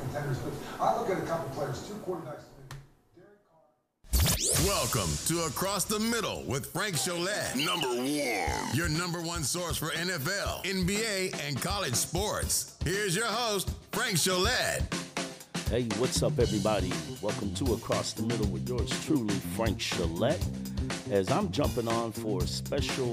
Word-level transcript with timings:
contenders. 0.00 0.38
But 0.38 0.52
I 0.82 0.98
look 0.98 1.10
at 1.10 1.18
a 1.18 1.26
couple 1.26 1.50
players, 1.50 1.86
two 1.86 1.94
quarterbacks. 2.06 2.42
Welcome 4.64 5.10
to 5.26 5.44
Across 5.44 5.86
the 5.86 5.98
Middle 5.98 6.42
with 6.44 6.72
Frank 6.72 6.96
Cholet. 6.96 7.54
Number 7.56 7.88
one. 7.88 8.76
Your 8.76 8.88
number 8.88 9.20
one 9.20 9.42
source 9.42 9.76
for 9.76 9.90
NFL, 9.90 10.64
NBA, 10.64 11.38
and 11.46 11.60
college 11.60 11.94
sports. 11.94 12.76
Here's 12.84 13.14
your 13.16 13.26
host, 13.26 13.70
Frank 13.92 14.16
Cholet. 14.16 14.82
Hey, 15.68 15.88
what's 15.98 16.22
up, 16.22 16.38
everybody? 16.38 16.92
Welcome 17.20 17.52
to 17.54 17.74
Across 17.74 18.14
the 18.14 18.22
Middle 18.22 18.46
with 18.46 18.68
yours 18.68 18.90
truly, 19.04 19.34
Frank 19.56 19.78
Cholet. 19.78 20.40
As 21.10 21.30
I'm 21.30 21.50
jumping 21.50 21.88
on 21.88 22.12
for 22.12 22.42
a 22.42 22.46
special 22.46 23.12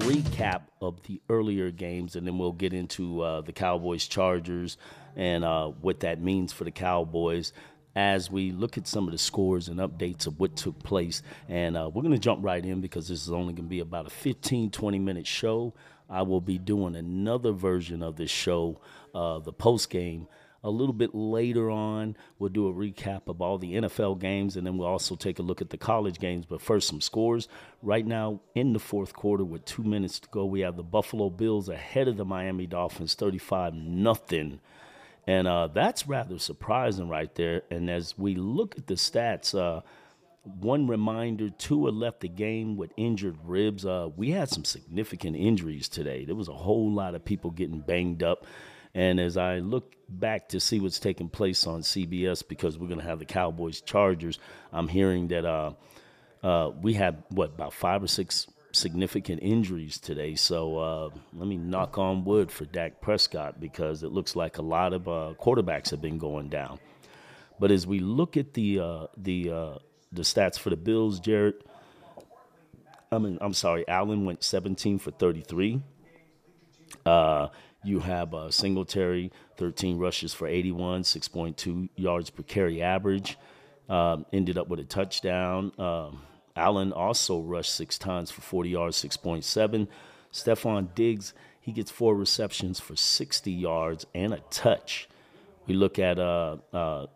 recap 0.00 0.62
of 0.80 1.02
the 1.04 1.20
earlier 1.28 1.70
games, 1.70 2.16
and 2.16 2.26
then 2.26 2.38
we'll 2.38 2.52
get 2.52 2.72
into 2.72 3.20
uh, 3.22 3.40
the 3.42 3.52
Cowboys 3.52 4.06
Chargers 4.06 4.78
and 5.16 5.44
uh, 5.44 5.68
what 5.68 6.00
that 6.00 6.20
means 6.20 6.52
for 6.52 6.64
the 6.64 6.70
Cowboys 6.70 7.52
as 7.96 8.30
we 8.30 8.52
look 8.52 8.76
at 8.76 8.86
some 8.86 9.08
of 9.08 9.12
the 9.12 9.18
scores 9.18 9.68
and 9.68 9.80
updates 9.80 10.26
of 10.26 10.38
what 10.38 10.54
took 10.54 10.78
place. 10.82 11.22
And 11.48 11.76
uh, 11.76 11.90
we're 11.92 12.02
going 12.02 12.12
to 12.12 12.20
jump 12.20 12.44
right 12.44 12.64
in 12.64 12.82
because 12.82 13.08
this 13.08 13.22
is 13.22 13.32
only 13.32 13.54
going 13.54 13.64
to 13.64 13.70
be 13.70 13.80
about 13.80 14.06
a 14.06 14.10
15, 14.10 14.70
20 14.70 14.98
minute 14.98 15.26
show. 15.26 15.72
I 16.08 16.22
will 16.22 16.42
be 16.42 16.58
doing 16.58 16.94
another 16.94 17.52
version 17.52 18.02
of 18.02 18.16
this 18.16 18.30
show, 18.30 18.80
uh, 19.14 19.38
the 19.38 19.52
post 19.52 19.90
game. 19.90 20.28
A 20.62 20.70
little 20.70 20.92
bit 20.92 21.14
later 21.14 21.70
on, 21.70 22.16
we'll 22.38 22.50
do 22.50 22.68
a 22.68 22.72
recap 22.72 23.28
of 23.28 23.40
all 23.40 23.56
the 23.56 23.74
NFL 23.74 24.18
games, 24.18 24.56
and 24.56 24.66
then 24.66 24.76
we'll 24.76 24.88
also 24.88 25.14
take 25.14 25.38
a 25.38 25.42
look 25.42 25.60
at 25.60 25.70
the 25.70 25.78
college 25.78 26.18
games. 26.18 26.44
But 26.44 26.60
first, 26.60 26.88
some 26.88 27.00
scores. 27.00 27.46
Right 27.82 28.04
now, 28.04 28.40
in 28.54 28.72
the 28.72 28.80
fourth 28.80 29.12
quarter, 29.12 29.44
with 29.44 29.64
two 29.64 29.84
minutes 29.84 30.18
to 30.20 30.28
go, 30.28 30.44
we 30.44 30.60
have 30.60 30.76
the 30.76 30.82
Buffalo 30.82 31.30
Bills 31.30 31.68
ahead 31.68 32.08
of 32.08 32.16
the 32.16 32.24
Miami 32.24 32.66
Dolphins, 32.66 33.14
35 33.14 33.74
nothing 33.74 34.60
and 35.26 35.48
uh, 35.48 35.68
that's 35.68 36.06
rather 36.06 36.38
surprising 36.38 37.08
right 37.08 37.34
there. 37.34 37.62
And 37.70 37.90
as 37.90 38.16
we 38.16 38.34
look 38.36 38.76
at 38.78 38.86
the 38.86 38.94
stats, 38.94 39.58
uh, 39.58 39.80
one 40.44 40.86
reminder 40.86 41.50
Tua 41.50 41.90
left 41.90 42.20
the 42.20 42.28
game 42.28 42.76
with 42.76 42.92
injured 42.96 43.36
ribs. 43.44 43.84
Uh, 43.84 44.08
we 44.16 44.30
had 44.30 44.48
some 44.48 44.64
significant 44.64 45.36
injuries 45.36 45.88
today. 45.88 46.24
There 46.24 46.36
was 46.36 46.48
a 46.48 46.54
whole 46.54 46.92
lot 46.92 47.16
of 47.16 47.24
people 47.24 47.50
getting 47.50 47.80
banged 47.80 48.22
up. 48.22 48.46
And 48.94 49.18
as 49.18 49.36
I 49.36 49.58
look 49.58 49.94
back 50.08 50.48
to 50.50 50.60
see 50.60 50.78
what's 50.80 51.00
taking 51.00 51.28
place 51.28 51.66
on 51.66 51.80
CBS, 51.82 52.46
because 52.46 52.78
we're 52.78 52.86
going 52.86 53.00
to 53.00 53.06
have 53.06 53.18
the 53.18 53.26
Cowboys 53.26 53.80
Chargers, 53.80 54.38
I'm 54.72 54.88
hearing 54.88 55.28
that 55.28 55.44
uh, 55.44 55.72
uh, 56.42 56.70
we 56.80 56.94
had, 56.94 57.24
what, 57.28 57.50
about 57.50 57.72
five 57.74 58.02
or 58.02 58.06
six 58.06 58.46
significant 58.76 59.42
injuries 59.42 59.98
today. 59.98 60.34
So 60.34 60.78
uh, 60.78 61.10
let 61.34 61.48
me 61.48 61.56
knock 61.56 61.98
on 61.98 62.24
wood 62.24 62.50
for 62.50 62.64
Dak 62.64 63.00
Prescott 63.00 63.60
because 63.60 64.02
it 64.02 64.12
looks 64.12 64.36
like 64.36 64.58
a 64.58 64.62
lot 64.62 64.92
of 64.92 65.08
uh, 65.08 65.34
quarterbacks 65.40 65.90
have 65.90 66.00
been 66.00 66.18
going 66.18 66.48
down. 66.48 66.78
But 67.58 67.70
as 67.70 67.86
we 67.86 68.00
look 68.00 68.36
at 68.36 68.54
the 68.54 68.80
uh, 68.80 69.06
the 69.16 69.50
uh, 69.50 69.74
the 70.12 70.22
stats 70.22 70.58
for 70.58 70.70
the 70.70 70.76
Bills, 70.76 71.20
Jared, 71.20 71.54
I 73.10 73.18
mean, 73.18 73.38
I'm 73.40 73.54
sorry, 73.54 73.86
Allen 73.88 74.24
went 74.24 74.44
17 74.44 74.98
for 74.98 75.10
33. 75.10 75.82
Uh, 77.04 77.48
you 77.84 78.00
have 78.00 78.34
uh, 78.34 78.50
Singletary, 78.50 79.32
13 79.56 79.98
rushes 79.98 80.34
for 80.34 80.46
81, 80.46 81.02
6.2 81.02 81.88
yards 81.96 82.30
per 82.30 82.42
carry 82.42 82.82
average. 82.82 83.38
Um, 83.88 84.26
ended 84.32 84.58
up 84.58 84.68
with 84.68 84.80
a 84.80 84.84
touchdown. 84.84 85.72
Um, 85.78 86.20
Allen 86.56 86.92
also 86.92 87.40
rushed 87.40 87.74
six 87.74 87.98
times 87.98 88.30
for 88.30 88.40
40 88.40 88.70
yards, 88.70 89.04
6.7. 89.04 89.86
Stefon 90.32 90.94
Diggs, 90.94 91.34
he 91.60 91.72
gets 91.72 91.90
four 91.90 92.14
receptions 92.14 92.80
for 92.80 92.96
60 92.96 93.52
yards 93.52 94.06
and 94.14 94.32
a 94.32 94.40
touch. 94.50 95.08
We 95.66 95.74
look 95.74 95.98
at, 95.98 96.18
uh, 96.18 96.56
uh, 96.72 97.06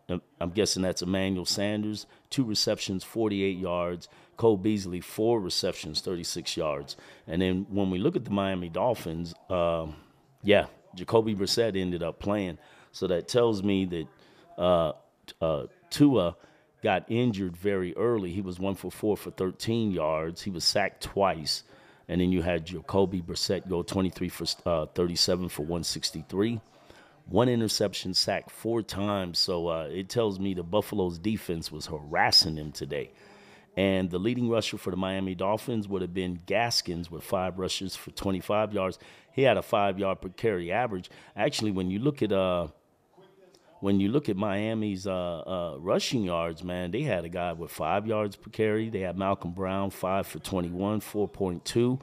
I'm 0.41 0.51
guessing 0.51 0.83
that's 0.83 1.03
Emmanuel 1.03 1.47
Sanders, 1.47 2.07
two 2.31 2.45
receptions, 2.45 3.05
48 3.05 3.57
yards. 3.57 4.09
Cole 4.37 4.57
Beasley, 4.57 5.01
four 5.01 5.39
receptions, 5.39 6.01
36 6.01 6.57
yards. 6.57 6.97
And 7.27 7.43
then 7.43 7.67
when 7.69 7.91
we 7.91 7.99
look 7.99 8.17
at 8.17 8.25
the 8.25 8.31
Miami 8.31 8.71
Dolphins, 8.71 9.35
uh, 9.51 9.87
yeah, 10.43 10.67
Jacoby 10.95 11.35
Brissett 11.35 11.77
ended 11.77 12.03
up 12.03 12.19
playing. 12.19 12.57
So 12.91 13.07
that 13.09 13.29
tells 13.29 13.63
me 13.63 13.85
that 13.85 14.07
uh, 14.59 14.93
uh, 15.41 15.67
Tua– 15.91 16.37
got 16.83 17.05
injured 17.09 17.57
very 17.57 17.97
early. 17.97 18.33
He 18.33 18.41
was 18.41 18.59
one 18.59 18.75
for 18.75 18.91
four 18.91 19.17
for 19.17 19.31
13 19.31 19.93
yards. 19.93 20.43
He 20.43 20.51
was 20.51 20.65
sacked 20.65 21.03
twice. 21.03 21.63
And 22.09 22.21
then 22.21 22.33
you 22.33 22.43
had 22.43 22.67
Jacoby 22.67 23.23
Brissett 23.23 23.69
go 23.69 23.83
23 23.83 24.29
for 24.29 24.47
uh, 24.67 24.87
37 24.87 25.49
for 25.49 25.63
163. 25.63 26.61
One 27.27 27.49
interception, 27.49 28.15
sacked 28.15 28.51
four 28.51 28.83
times. 28.83 29.39
So 29.39 29.69
uh, 29.69 29.89
it 29.91 30.09
tells 30.09 30.41
me 30.41 30.55
the 30.55 30.65
Buffalo's 30.65 31.19
defense 31.19 31.71
was 31.71 31.87
harassing 31.87 32.57
him 32.57 32.73
today. 32.73 33.13
And 33.77 34.11
the 34.11 34.19
leading 34.19 34.51
rusher 34.51 34.77
for 34.79 34.91
the 34.91 34.97
Miami 34.97 35.37
Dolphins 35.37 35.87
would 35.87 36.03
have 36.03 36.13
been 36.13 36.41
Gaskins 36.47 37.11
with 37.11 37.23
five 37.23 37.59
rushes 37.59 37.95
for 37.95 38.11
25 38.11 38.75
yards. 38.75 38.99
He 39.33 39.43
had 39.43 39.57
a 39.57 39.63
five 39.63 39.99
yard 39.99 40.21
per 40.21 40.31
carry 40.31 40.73
average. 40.73 41.09
Actually, 41.37 41.71
when 41.71 41.91
you 41.91 42.01
look 42.01 42.23
at 42.23 42.33
uh, 42.33 42.69
when 43.81 43.99
you 43.99 44.09
look 44.11 44.29
at 44.29 44.37
Miami's 44.37 45.07
uh, 45.07 45.41
uh, 45.41 45.77
rushing 45.79 46.23
yards, 46.23 46.63
man, 46.63 46.91
they 46.91 47.03
had 47.03 47.25
a 47.25 47.29
guy 47.29 47.53
with 47.53 47.71
five 47.71 48.07
yards 48.07 48.37
per 48.37 48.51
carry. 48.51 48.91
They 48.91 49.01
had 49.01 49.17
Malcolm 49.17 49.53
Brown, 49.53 49.91
five 49.91 50.27
for 50.27 50.39
21, 50.39 51.01
4.2. 51.01 52.01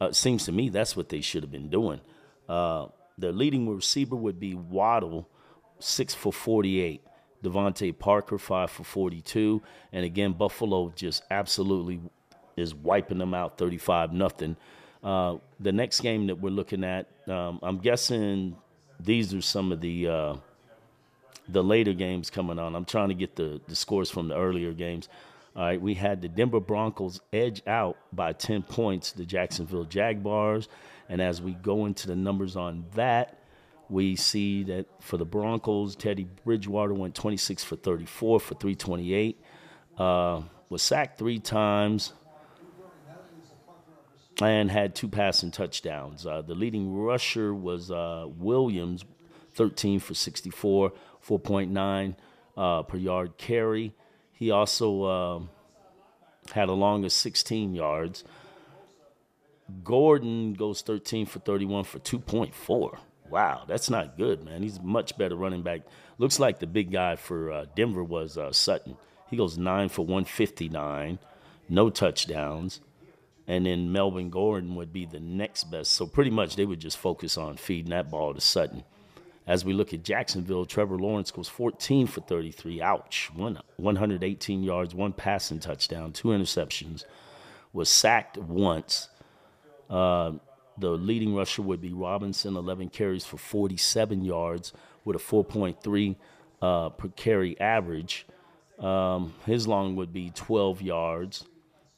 Uh, 0.00 0.12
seems 0.12 0.44
to 0.44 0.52
me 0.52 0.68
that's 0.68 0.96
what 0.96 1.08
they 1.08 1.20
should 1.20 1.42
have 1.42 1.50
been 1.50 1.68
doing. 1.68 2.00
Uh, 2.48 2.86
the 3.18 3.32
leading 3.32 3.68
receiver 3.68 4.14
would 4.14 4.38
be 4.38 4.54
Waddle, 4.54 5.28
six 5.78 6.14
for 6.14 6.32
48. 6.32 7.02
DeVante 7.42 7.96
Parker, 7.96 8.38
five 8.38 8.70
for 8.70 8.84
42. 8.84 9.62
And 9.92 10.04
again, 10.04 10.32
Buffalo 10.32 10.92
just 10.94 11.22
absolutely 11.30 12.00
is 12.56 12.74
wiping 12.74 13.18
them 13.18 13.34
out 13.34 13.58
35 13.58 14.12
nothing. 14.12 14.56
Uh, 15.02 15.36
the 15.60 15.72
next 15.72 16.00
game 16.00 16.26
that 16.28 16.40
we're 16.40 16.50
looking 16.50 16.82
at, 16.82 17.08
um, 17.28 17.60
I'm 17.62 17.78
guessing 17.78 18.56
these 18.98 19.34
are 19.34 19.42
some 19.42 19.72
of 19.72 19.80
the 19.80 20.08
uh, 20.08 20.36
the 21.48 21.62
later 21.62 21.92
games 21.92 22.30
coming 22.30 22.58
on. 22.58 22.74
I'm 22.74 22.84
trying 22.84 23.08
to 23.08 23.14
get 23.14 23.36
the, 23.36 23.60
the 23.68 23.76
scores 23.76 24.10
from 24.10 24.28
the 24.28 24.36
earlier 24.36 24.72
games. 24.72 25.08
All 25.54 25.62
right, 25.62 25.80
we 25.80 25.94
had 25.94 26.20
the 26.20 26.28
Denver 26.28 26.60
Broncos 26.60 27.20
edge 27.32 27.62
out 27.66 27.96
by 28.12 28.32
10 28.32 28.62
points 28.62 29.12
the 29.12 29.24
Jacksonville 29.24 29.84
Jaguars. 29.84 30.68
And 31.08 31.22
as 31.22 31.40
we 31.40 31.52
go 31.54 31.86
into 31.86 32.08
the 32.08 32.16
numbers 32.16 32.56
on 32.56 32.84
that, 32.94 33.38
we 33.88 34.16
see 34.16 34.64
that 34.64 34.86
for 35.00 35.16
the 35.16 35.24
Broncos, 35.24 35.96
Teddy 35.96 36.26
Bridgewater 36.44 36.92
went 36.92 37.14
26 37.14 37.64
for 37.64 37.76
34 37.76 38.40
for 38.40 38.54
328, 38.54 39.40
uh, 39.96 40.42
was 40.68 40.82
sacked 40.82 41.18
three 41.18 41.38
times, 41.38 42.12
and 44.42 44.70
had 44.70 44.94
two 44.94 45.08
passing 45.08 45.50
touchdowns. 45.50 46.26
Uh, 46.26 46.42
the 46.42 46.54
leading 46.54 46.94
rusher 46.94 47.54
was 47.54 47.90
uh, 47.90 48.26
Williams, 48.36 49.04
13 49.54 50.00
for 50.00 50.14
64. 50.14 50.92
4.9 51.26 52.16
uh, 52.56 52.82
per 52.82 52.96
yard 52.96 53.36
carry. 53.36 53.94
He 54.32 54.50
also 54.50 55.02
uh, 55.02 55.40
had 56.52 56.68
a 56.68 56.72
longest 56.72 57.18
16 57.18 57.74
yards. 57.74 58.24
Gordon 59.82 60.54
goes 60.54 60.82
13 60.82 61.26
for 61.26 61.40
31 61.40 61.84
for 61.84 61.98
2.4. 61.98 62.98
Wow, 63.28 63.64
that's 63.66 63.90
not 63.90 64.16
good, 64.16 64.44
man. 64.44 64.62
He's 64.62 64.80
much 64.80 65.18
better 65.18 65.34
running 65.34 65.62
back. 65.62 65.80
Looks 66.18 66.38
like 66.38 66.60
the 66.60 66.66
big 66.66 66.92
guy 66.92 67.16
for 67.16 67.50
uh, 67.50 67.64
Denver 67.74 68.04
was 68.04 68.38
uh, 68.38 68.52
Sutton. 68.52 68.96
He 69.28 69.36
goes 69.36 69.58
9 69.58 69.88
for 69.88 70.02
159, 70.02 71.18
no 71.68 71.90
touchdowns. 71.90 72.80
And 73.48 73.66
then 73.66 73.92
Melvin 73.92 74.30
Gordon 74.30 74.74
would 74.74 74.92
be 74.92 75.06
the 75.06 75.20
next 75.20 75.70
best. 75.70 75.92
So 75.92 76.06
pretty 76.06 76.30
much 76.30 76.56
they 76.56 76.64
would 76.64 76.80
just 76.80 76.98
focus 76.98 77.36
on 77.36 77.56
feeding 77.56 77.90
that 77.90 78.10
ball 78.10 78.34
to 78.34 78.40
Sutton. 78.40 78.84
As 79.46 79.64
we 79.64 79.72
look 79.72 79.94
at 79.94 80.02
Jacksonville, 80.02 80.64
Trevor 80.64 80.98
Lawrence 80.98 81.30
goes 81.30 81.48
14 81.48 82.08
for 82.08 82.20
33. 82.20 82.82
Ouch. 82.82 83.30
One, 83.34 83.60
118 83.76 84.62
yards, 84.64 84.94
one 84.94 85.12
passing 85.12 85.60
touchdown, 85.60 86.12
two 86.12 86.28
interceptions. 86.28 87.04
Was 87.72 87.88
sacked 87.88 88.38
once. 88.38 89.08
Uh, 89.88 90.32
the 90.78 90.90
leading 90.90 91.34
rusher 91.34 91.62
would 91.62 91.80
be 91.80 91.92
Robinson, 91.92 92.56
11 92.56 92.90
carries 92.90 93.24
for 93.24 93.36
47 93.36 94.24
yards 94.24 94.72
with 95.04 95.16
a 95.16 95.18
4.3 95.18 96.16
uh, 96.60 96.88
per 96.90 97.08
carry 97.08 97.58
average. 97.60 98.26
Um, 98.78 99.34
his 99.46 99.68
long 99.68 99.96
would 99.96 100.12
be 100.12 100.30
12 100.34 100.82
yards. 100.82 101.46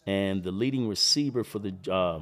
And 0.06 0.42
the 0.42 0.52
leading 0.52 0.88
receiver 0.88 1.44
for 1.44 1.58
the 1.58 1.74
uh, 1.90 2.20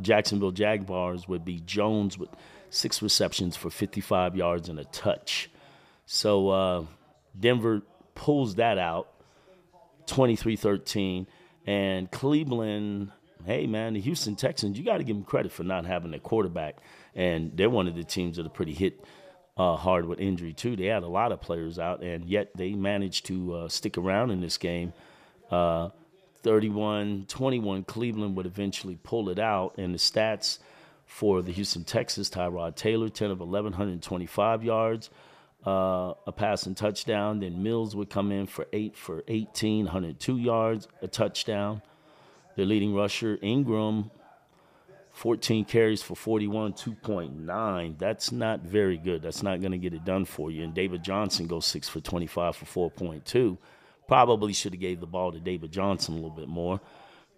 Jacksonville 0.00 0.52
Jaguars 0.52 1.28
would 1.28 1.44
be 1.44 1.60
Jones 1.60 2.18
with 2.18 2.30
six 2.70 3.02
receptions 3.02 3.56
for 3.56 3.70
55 3.70 4.36
yards 4.36 4.68
and 4.68 4.78
a 4.78 4.84
touch. 4.84 5.50
So 6.06 6.48
uh, 6.48 6.84
Denver 7.38 7.82
pulls 8.14 8.56
that 8.56 8.78
out 8.78 9.08
23 10.06 10.56
13. 10.56 11.26
And 11.66 12.10
Cleveland, 12.10 13.12
hey, 13.44 13.66
man, 13.66 13.92
the 13.92 14.00
Houston 14.00 14.36
Texans, 14.36 14.78
you 14.78 14.84
got 14.84 14.98
to 14.98 15.04
give 15.04 15.16
them 15.16 15.24
credit 15.24 15.52
for 15.52 15.64
not 15.64 15.84
having 15.84 16.14
a 16.14 16.18
quarterback. 16.18 16.78
And 17.14 17.52
they're 17.54 17.68
one 17.68 17.88
of 17.88 17.94
the 17.94 18.04
teams 18.04 18.38
that 18.38 18.46
are 18.46 18.50
pretty 18.50 18.72
hit 18.72 19.04
uh, 19.58 19.76
hard 19.76 20.06
with 20.06 20.20
injury 20.20 20.52
too. 20.54 20.76
They 20.76 20.86
had 20.86 21.02
a 21.02 21.08
lot 21.08 21.32
of 21.32 21.40
players 21.40 21.78
out, 21.78 22.02
and 22.02 22.24
yet 22.24 22.50
they 22.56 22.72
managed 22.72 23.26
to 23.26 23.54
uh, 23.54 23.68
stick 23.68 23.98
around 23.98 24.30
in 24.30 24.40
this 24.40 24.56
game. 24.56 24.92
Uh, 25.50 25.90
31-21, 26.44 27.86
Cleveland 27.86 28.36
would 28.36 28.46
eventually 28.46 28.98
pull 29.02 29.28
it 29.28 29.38
out, 29.38 29.74
and 29.76 29.92
the 29.92 29.98
stats 29.98 30.58
for 31.08 31.42
the 31.42 31.50
Houston 31.50 31.84
Texas, 31.84 32.28
Tyrod 32.28 32.76
Taylor, 32.76 33.08
10 33.08 33.30
of 33.30 33.40
11, 33.40 33.72
125 33.72 34.62
yards, 34.62 35.10
uh, 35.66 36.12
a 36.26 36.32
passing 36.32 36.74
touchdown. 36.74 37.40
Then 37.40 37.62
Mills 37.62 37.96
would 37.96 38.10
come 38.10 38.30
in 38.30 38.46
for 38.46 38.66
8 38.72 38.94
for 38.94 39.24
18, 39.26 39.86
102 39.86 40.36
yards, 40.36 40.86
a 41.02 41.08
touchdown. 41.08 41.82
The 42.56 42.64
leading 42.64 42.94
rusher, 42.94 43.38
Ingram, 43.40 44.10
14 45.12 45.64
carries 45.64 46.02
for 46.02 46.14
41, 46.14 46.74
2.9. 46.74 47.98
That's 47.98 48.30
not 48.30 48.60
very 48.60 48.98
good. 48.98 49.22
That's 49.22 49.42
not 49.42 49.60
going 49.60 49.72
to 49.72 49.78
get 49.78 49.94
it 49.94 50.04
done 50.04 50.26
for 50.26 50.50
you. 50.50 50.62
And 50.62 50.74
David 50.74 51.02
Johnson 51.02 51.46
goes 51.46 51.66
6 51.66 51.88
for 51.88 52.00
25 52.00 52.54
for 52.54 52.90
4.2. 52.90 53.56
Probably 54.06 54.52
should 54.52 54.74
have 54.74 54.80
gave 54.80 55.00
the 55.00 55.06
ball 55.06 55.32
to 55.32 55.40
David 55.40 55.72
Johnson 55.72 56.14
a 56.14 56.16
little 56.18 56.30
bit 56.30 56.48
more. 56.48 56.80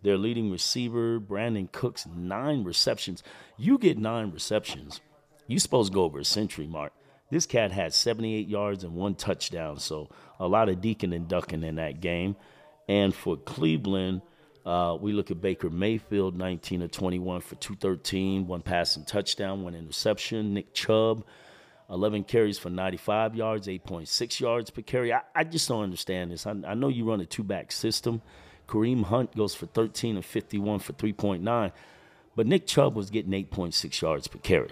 Their 0.02 0.16
leading 0.16 0.50
receiver, 0.50 1.20
Brandin 1.20 1.70
Cooks, 1.70 2.06
nine 2.06 2.64
receptions. 2.64 3.22
You 3.56 3.78
get 3.78 3.98
nine 3.98 4.30
receptions, 4.30 5.00
you 5.46 5.58
supposed 5.58 5.92
to 5.92 5.94
go 5.94 6.04
over 6.04 6.20
a 6.20 6.24
century 6.24 6.66
mark. 6.66 6.92
This 7.30 7.46
cat 7.46 7.70
had 7.70 7.94
78 7.94 8.48
yards 8.48 8.82
and 8.82 8.94
one 8.94 9.14
touchdown, 9.14 9.78
so 9.78 10.08
a 10.38 10.48
lot 10.48 10.68
of 10.68 10.80
deacon 10.80 11.12
and 11.12 11.28
ducking 11.28 11.62
in 11.62 11.76
that 11.76 12.00
game. 12.00 12.34
And 12.88 13.14
for 13.14 13.36
Cleveland, 13.36 14.22
uh, 14.66 14.96
we 15.00 15.12
look 15.12 15.30
at 15.30 15.40
Baker 15.40 15.70
Mayfield, 15.70 16.36
19 16.36 16.82
of 16.82 16.90
21 16.90 17.40
for 17.40 17.54
213, 17.56 18.46
one 18.46 18.62
passing 18.62 19.04
touchdown, 19.04 19.62
one 19.62 19.74
interception. 19.74 20.54
Nick 20.54 20.74
Chubb, 20.74 21.24
11 21.88 22.24
carries 22.24 22.58
for 22.58 22.68
95 22.68 23.34
yards, 23.34 23.68
8.6 23.68 24.40
yards 24.40 24.70
per 24.70 24.82
carry. 24.82 25.12
I, 25.12 25.22
I 25.34 25.44
just 25.44 25.68
don't 25.68 25.82
understand 25.82 26.32
this. 26.32 26.46
I, 26.46 26.54
I 26.66 26.74
know 26.74 26.88
you 26.88 27.08
run 27.08 27.20
a 27.20 27.26
two 27.26 27.44
back 27.44 27.72
system. 27.72 28.22
Kareem 28.70 29.04
Hunt 29.04 29.36
goes 29.36 29.52
for 29.52 29.66
13 29.66 30.14
and 30.14 30.24
51 30.24 30.78
for 30.78 30.92
3.9, 30.92 31.72
but 32.36 32.46
Nick 32.46 32.68
Chubb 32.68 32.94
was 32.94 33.10
getting 33.10 33.32
8.6 33.32 34.00
yards 34.00 34.28
per 34.28 34.38
carry. 34.38 34.70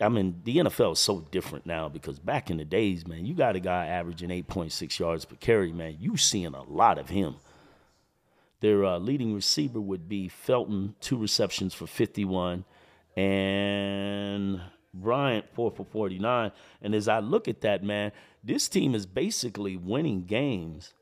I 0.00 0.08
mean, 0.08 0.40
the 0.44 0.56
NFL 0.58 0.92
is 0.92 1.00
so 1.00 1.20
different 1.30 1.66
now 1.66 1.90
because 1.90 2.18
back 2.18 2.50
in 2.50 2.56
the 2.56 2.64
days, 2.64 3.06
man, 3.06 3.26
you 3.26 3.34
got 3.34 3.56
a 3.56 3.60
guy 3.60 3.86
averaging 3.88 4.30
8.6 4.30 4.98
yards 4.98 5.26
per 5.26 5.36
carry, 5.36 5.70
man. 5.70 5.98
You 6.00 6.16
seeing 6.16 6.54
a 6.54 6.62
lot 6.62 6.98
of 6.98 7.10
him. 7.10 7.36
Their 8.60 8.84
uh, 8.84 8.98
leading 8.98 9.34
receiver 9.34 9.80
would 9.80 10.08
be 10.08 10.28
Felton, 10.28 10.94
two 11.00 11.18
receptions 11.18 11.74
for 11.74 11.86
51, 11.86 12.64
and 13.16 14.62
Bryant, 14.94 15.46
four 15.52 15.70
for 15.72 15.84
49. 15.84 16.52
And 16.80 16.94
as 16.94 17.08
I 17.08 17.18
look 17.18 17.48
at 17.48 17.60
that, 17.62 17.82
man, 17.82 18.12
this 18.42 18.68
team 18.68 18.94
is 18.94 19.04
basically 19.04 19.76
winning 19.76 20.24
games 20.24 20.94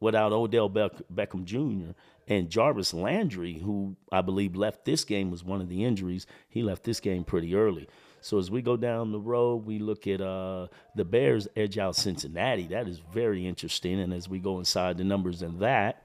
without 0.00 0.32
Odell 0.32 0.68
Beckham 0.68 1.44
Jr. 1.44 1.92
and 2.28 2.50
Jarvis 2.50 2.92
Landry, 2.92 3.58
who 3.58 3.96
I 4.12 4.20
believe 4.20 4.56
left 4.56 4.84
this 4.84 5.04
game 5.04 5.30
was 5.30 5.44
one 5.44 5.60
of 5.60 5.68
the 5.68 5.84
injuries. 5.84 6.26
He 6.48 6.62
left 6.62 6.84
this 6.84 7.00
game 7.00 7.24
pretty 7.24 7.54
early. 7.54 7.88
So 8.20 8.38
as 8.38 8.50
we 8.50 8.60
go 8.60 8.76
down 8.76 9.12
the 9.12 9.20
road, 9.20 9.66
we 9.66 9.78
look 9.78 10.06
at 10.06 10.20
uh, 10.20 10.66
the 10.96 11.04
Bears 11.04 11.46
edge 11.54 11.78
out 11.78 11.94
Cincinnati. 11.94 12.66
That 12.66 12.88
is 12.88 12.98
very 12.98 13.46
interesting. 13.46 14.00
And 14.00 14.12
as 14.12 14.28
we 14.28 14.40
go 14.40 14.58
inside 14.58 14.98
the 14.98 15.04
numbers 15.04 15.42
in 15.42 15.60
that, 15.60 16.02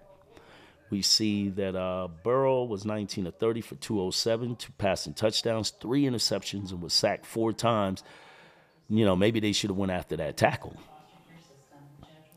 we 0.92 1.02
see 1.02 1.50
that 1.50 1.76
uh, 1.76 2.10
Burrow 2.22 2.66
was 2.66 2.86
19 2.86 3.24
to 3.26 3.32
30 3.32 3.62
for 3.62 3.76
207, 3.76 4.58
two 4.58 4.72
passing 4.78 5.14
touchdowns, 5.14 5.72
three 5.72 6.04
interceptions, 6.04 6.72
and 6.72 6.82
was 6.82 6.94
sacked 6.94 7.26
four 7.26 7.54
times. 7.54 8.04
You 8.90 9.06
know, 9.06 9.16
maybe 9.16 9.40
they 9.40 9.54
should 9.54 9.70
have 9.70 9.78
went 9.78 9.94
after 9.94 10.18
that 10.18 10.36
tackle. 10.36 10.76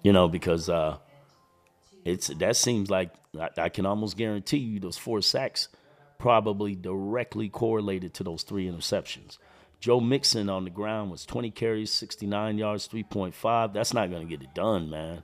You 0.03 0.13
know, 0.13 0.29
because 0.29 0.71
uh, 0.71 0.99
it's 2.05 2.29
that 2.29 2.57
seems 2.57 2.91
like 2.91 3.11
I, 3.39 3.49
I 3.57 3.69
can 3.69 3.87
almost 3.87 4.17
guarantee 4.17 4.59
you 4.59 4.81
those 4.81 4.99
four 4.99 5.23
sacks 5.23 5.69
probably 6.19 6.75
directly 6.75 7.49
correlated 7.49 8.15
to 8.15 8.25
those 8.25 8.43
three 8.43 8.67
interceptions. 8.67 9.39
Joe 9.81 10.01
Mixon 10.01 10.49
on 10.49 10.65
the 10.65 10.71
ground 10.71 11.11
was 11.11 11.27
20 11.27 11.51
carries, 11.51 11.93
69 11.93 12.57
yards, 12.57 12.89
3.5. 12.89 13.75
That's 13.75 13.93
not 13.93 14.09
going 14.09 14.27
to 14.27 14.37
get 14.37 14.43
it 14.43 14.55
done, 14.55 14.89
man. 14.89 15.23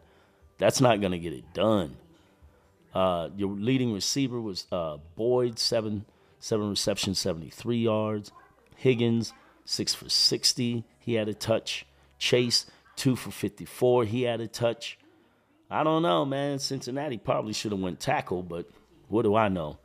That's 0.58 0.80
not 0.82 1.00
going 1.00 1.12
to 1.12 1.18
get 1.18 1.32
it 1.32 1.54
done. 1.54 1.96
Uh, 2.92 3.30
your 3.36 3.52
leading 3.52 3.94
receiver 3.94 4.40
was 4.40 4.66
uh, 4.70 4.98
Boyd, 5.16 5.58
seven 5.58 6.04
seven 6.40 6.70
receptions, 6.70 7.18
73 7.18 7.78
yards. 7.78 8.32
Higgins, 8.76 9.32
six 9.64 9.94
for 9.94 10.08
60. 10.08 10.84
He 10.98 11.14
had 11.14 11.28
a 11.28 11.34
touch. 11.34 11.86
Chase, 12.18 12.66
two 12.96 13.14
for 13.14 13.30
54. 13.30 14.04
He 14.06 14.22
had 14.22 14.40
a 14.40 14.48
touch. 14.48 14.98
I 15.70 15.84
don't 15.84 16.02
know, 16.02 16.24
man. 16.24 16.58
Cincinnati 16.58 17.16
probably 17.16 17.52
should 17.52 17.72
have 17.72 17.80
went 17.80 18.00
tackle, 18.00 18.42
but 18.42 18.68
what 19.08 19.22
do 19.22 19.36
I 19.36 19.48
know? 19.48 19.78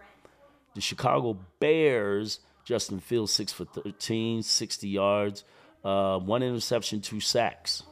The 0.74 0.82
Chicago 0.82 1.38
Bears, 1.60 2.40
Justin 2.64 3.00
Fields, 3.00 3.32
six 3.32 3.54
for 3.54 3.66
13, 3.66 4.42
60 4.42 4.88
yards, 4.88 5.44
uh, 5.84 6.18
one 6.18 6.42
interception, 6.42 7.02
two 7.02 7.20
sacks. 7.20 7.84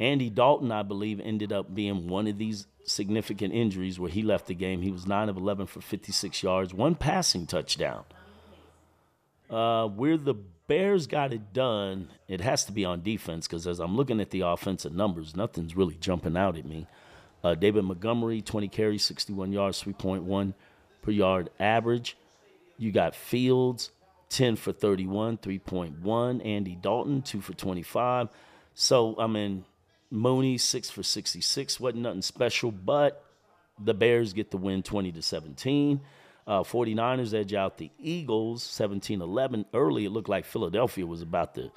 Andy 0.00 0.28
Dalton, 0.30 0.72
I 0.72 0.82
believe, 0.82 1.20
ended 1.20 1.52
up 1.52 1.72
being 1.74 2.08
one 2.08 2.26
of 2.26 2.38
these 2.38 2.66
significant 2.84 3.54
injuries 3.54 3.98
where 3.98 4.10
he 4.10 4.22
left 4.22 4.46
the 4.46 4.54
game. 4.54 4.82
He 4.82 4.90
was 4.90 5.06
9 5.06 5.28
of 5.28 5.36
11 5.36 5.66
for 5.66 5.80
56 5.80 6.42
yards, 6.42 6.74
one 6.74 6.94
passing 6.94 7.46
touchdown. 7.46 8.04
Uh, 9.48 9.86
where 9.88 10.16
the 10.16 10.34
Bears 10.68 11.06
got 11.06 11.32
it 11.32 11.52
done, 11.54 12.10
it 12.28 12.42
has 12.42 12.66
to 12.66 12.72
be 12.72 12.84
on 12.84 13.02
defense 13.02 13.48
because 13.48 13.66
as 13.66 13.80
I'm 13.80 13.96
looking 13.96 14.20
at 14.20 14.30
the 14.30 14.42
offensive 14.42 14.92
numbers, 14.92 15.34
nothing's 15.34 15.74
really 15.74 15.96
jumping 15.96 16.36
out 16.36 16.56
at 16.58 16.66
me. 16.66 16.86
Uh, 17.42 17.54
David 17.54 17.84
Montgomery, 17.84 18.42
20 18.42 18.68
carries, 18.68 19.04
61 19.04 19.52
yards, 19.52 19.82
3.1 19.82 20.54
per 21.02 21.10
yard 21.10 21.50
average. 21.58 22.18
You 22.76 22.92
got 22.92 23.14
Fields, 23.14 23.90
10 24.28 24.56
for 24.56 24.72
31, 24.72 25.38
3.1. 25.38 26.46
Andy 26.46 26.76
Dalton, 26.76 27.22
2 27.22 27.40
for 27.40 27.54
25. 27.54 28.28
So, 28.74 29.16
I 29.18 29.26
mean, 29.26 29.64
Mooney, 30.10 30.58
six 30.58 30.90
for 30.90 31.02
66. 31.02 31.80
Wasn't 31.80 32.02
nothing 32.02 32.22
special, 32.22 32.70
but 32.70 33.24
the 33.82 33.94
Bears 33.94 34.32
get 34.32 34.50
the 34.50 34.58
win 34.58 34.82
20 34.82 35.12
to 35.12 35.22
17. 35.22 36.00
Uh, 36.48 36.62
49ers 36.62 37.34
edge 37.34 37.52
out 37.52 37.76
the 37.76 37.90
Eagles 37.98 38.66
17-11. 38.66 39.66
Early, 39.74 40.06
it 40.06 40.10
looked 40.10 40.30
like 40.30 40.46
Philadelphia 40.46 41.06
was 41.06 41.20
about 41.20 41.54
to 41.56 41.70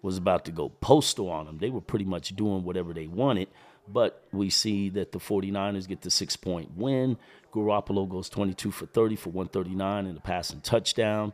was 0.00 0.16
about 0.18 0.44
to 0.44 0.52
go 0.52 0.68
postal 0.68 1.30
on 1.30 1.46
them. 1.46 1.58
They 1.58 1.70
were 1.70 1.80
pretty 1.80 2.04
much 2.04 2.36
doing 2.36 2.62
whatever 2.62 2.92
they 2.92 3.06
wanted, 3.06 3.48
but 3.88 4.26
we 4.32 4.50
see 4.50 4.90
that 4.90 5.12
the 5.12 5.18
49ers 5.18 5.88
get 5.88 6.02
the 6.02 6.10
six-point 6.10 6.76
win. 6.76 7.16
Garoppolo 7.54 8.06
goes 8.06 8.28
22 8.28 8.70
for 8.70 8.84
30 8.84 9.16
for 9.16 9.30
139 9.30 10.06
and 10.06 10.18
a 10.18 10.20
passing 10.20 10.60
touchdown. 10.60 11.32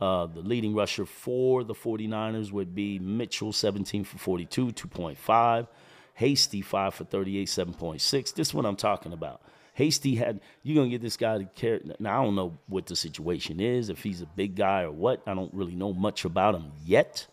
Uh, 0.00 0.26
the 0.26 0.40
leading 0.40 0.74
rusher 0.74 1.06
for 1.06 1.64
the 1.64 1.74
49ers 1.74 2.52
would 2.52 2.74
be 2.74 2.98
Mitchell, 2.98 3.52
17 3.52 4.04
for 4.04 4.18
42, 4.18 4.68
2.5. 4.68 5.66
Hasty, 6.14 6.60
5 6.60 6.94
for 6.94 7.04
38, 7.04 7.48
7.6. 7.48 8.34
This 8.34 8.48
is 8.48 8.54
what 8.54 8.66
I'm 8.66 8.76
talking 8.76 9.14
about. 9.14 9.40
Hasty 9.74 10.16
had, 10.16 10.40
you're 10.62 10.84
to 10.84 10.90
get 10.90 11.02
this 11.02 11.16
guy 11.16 11.38
to 11.38 11.44
carry. 11.44 11.80
Now, 11.98 12.20
I 12.20 12.24
don't 12.24 12.34
know 12.34 12.58
what 12.66 12.86
the 12.86 12.96
situation 12.96 13.60
is, 13.60 13.88
if 13.88 14.02
he's 14.02 14.20
a 14.20 14.26
big 14.26 14.56
guy 14.56 14.82
or 14.82 14.90
what. 14.90 15.22
I 15.26 15.34
don't 15.34 15.52
really 15.54 15.74
know 15.74 15.92
much 15.92 16.24
about 16.24 16.54
him 16.54 16.72
yet. 16.84 17.26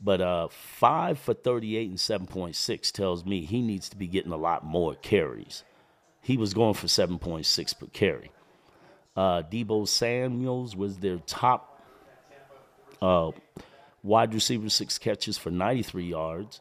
But 0.00 0.20
uh, 0.20 0.48
5 0.48 1.18
for 1.18 1.34
38 1.34 1.88
and 1.88 1.98
7.6 1.98 2.92
tells 2.92 3.24
me 3.24 3.44
he 3.44 3.62
needs 3.62 3.88
to 3.88 3.96
be 3.96 4.06
getting 4.06 4.32
a 4.32 4.36
lot 4.36 4.64
more 4.64 4.94
carries. 4.94 5.64
He 6.20 6.36
was 6.36 6.52
going 6.52 6.74
for 6.74 6.86
7.6 6.86 7.78
per 7.78 7.86
carry. 7.86 8.30
Uh, 9.16 9.42
Deebo 9.42 9.88
Samuels 9.88 10.76
was 10.76 10.98
their 10.98 11.16
top 11.18 11.80
uh, 13.00 13.30
wide 14.02 14.34
receiver, 14.34 14.68
six 14.68 14.98
catches 14.98 15.38
for 15.38 15.50
93 15.50 16.04
yards 16.04 16.60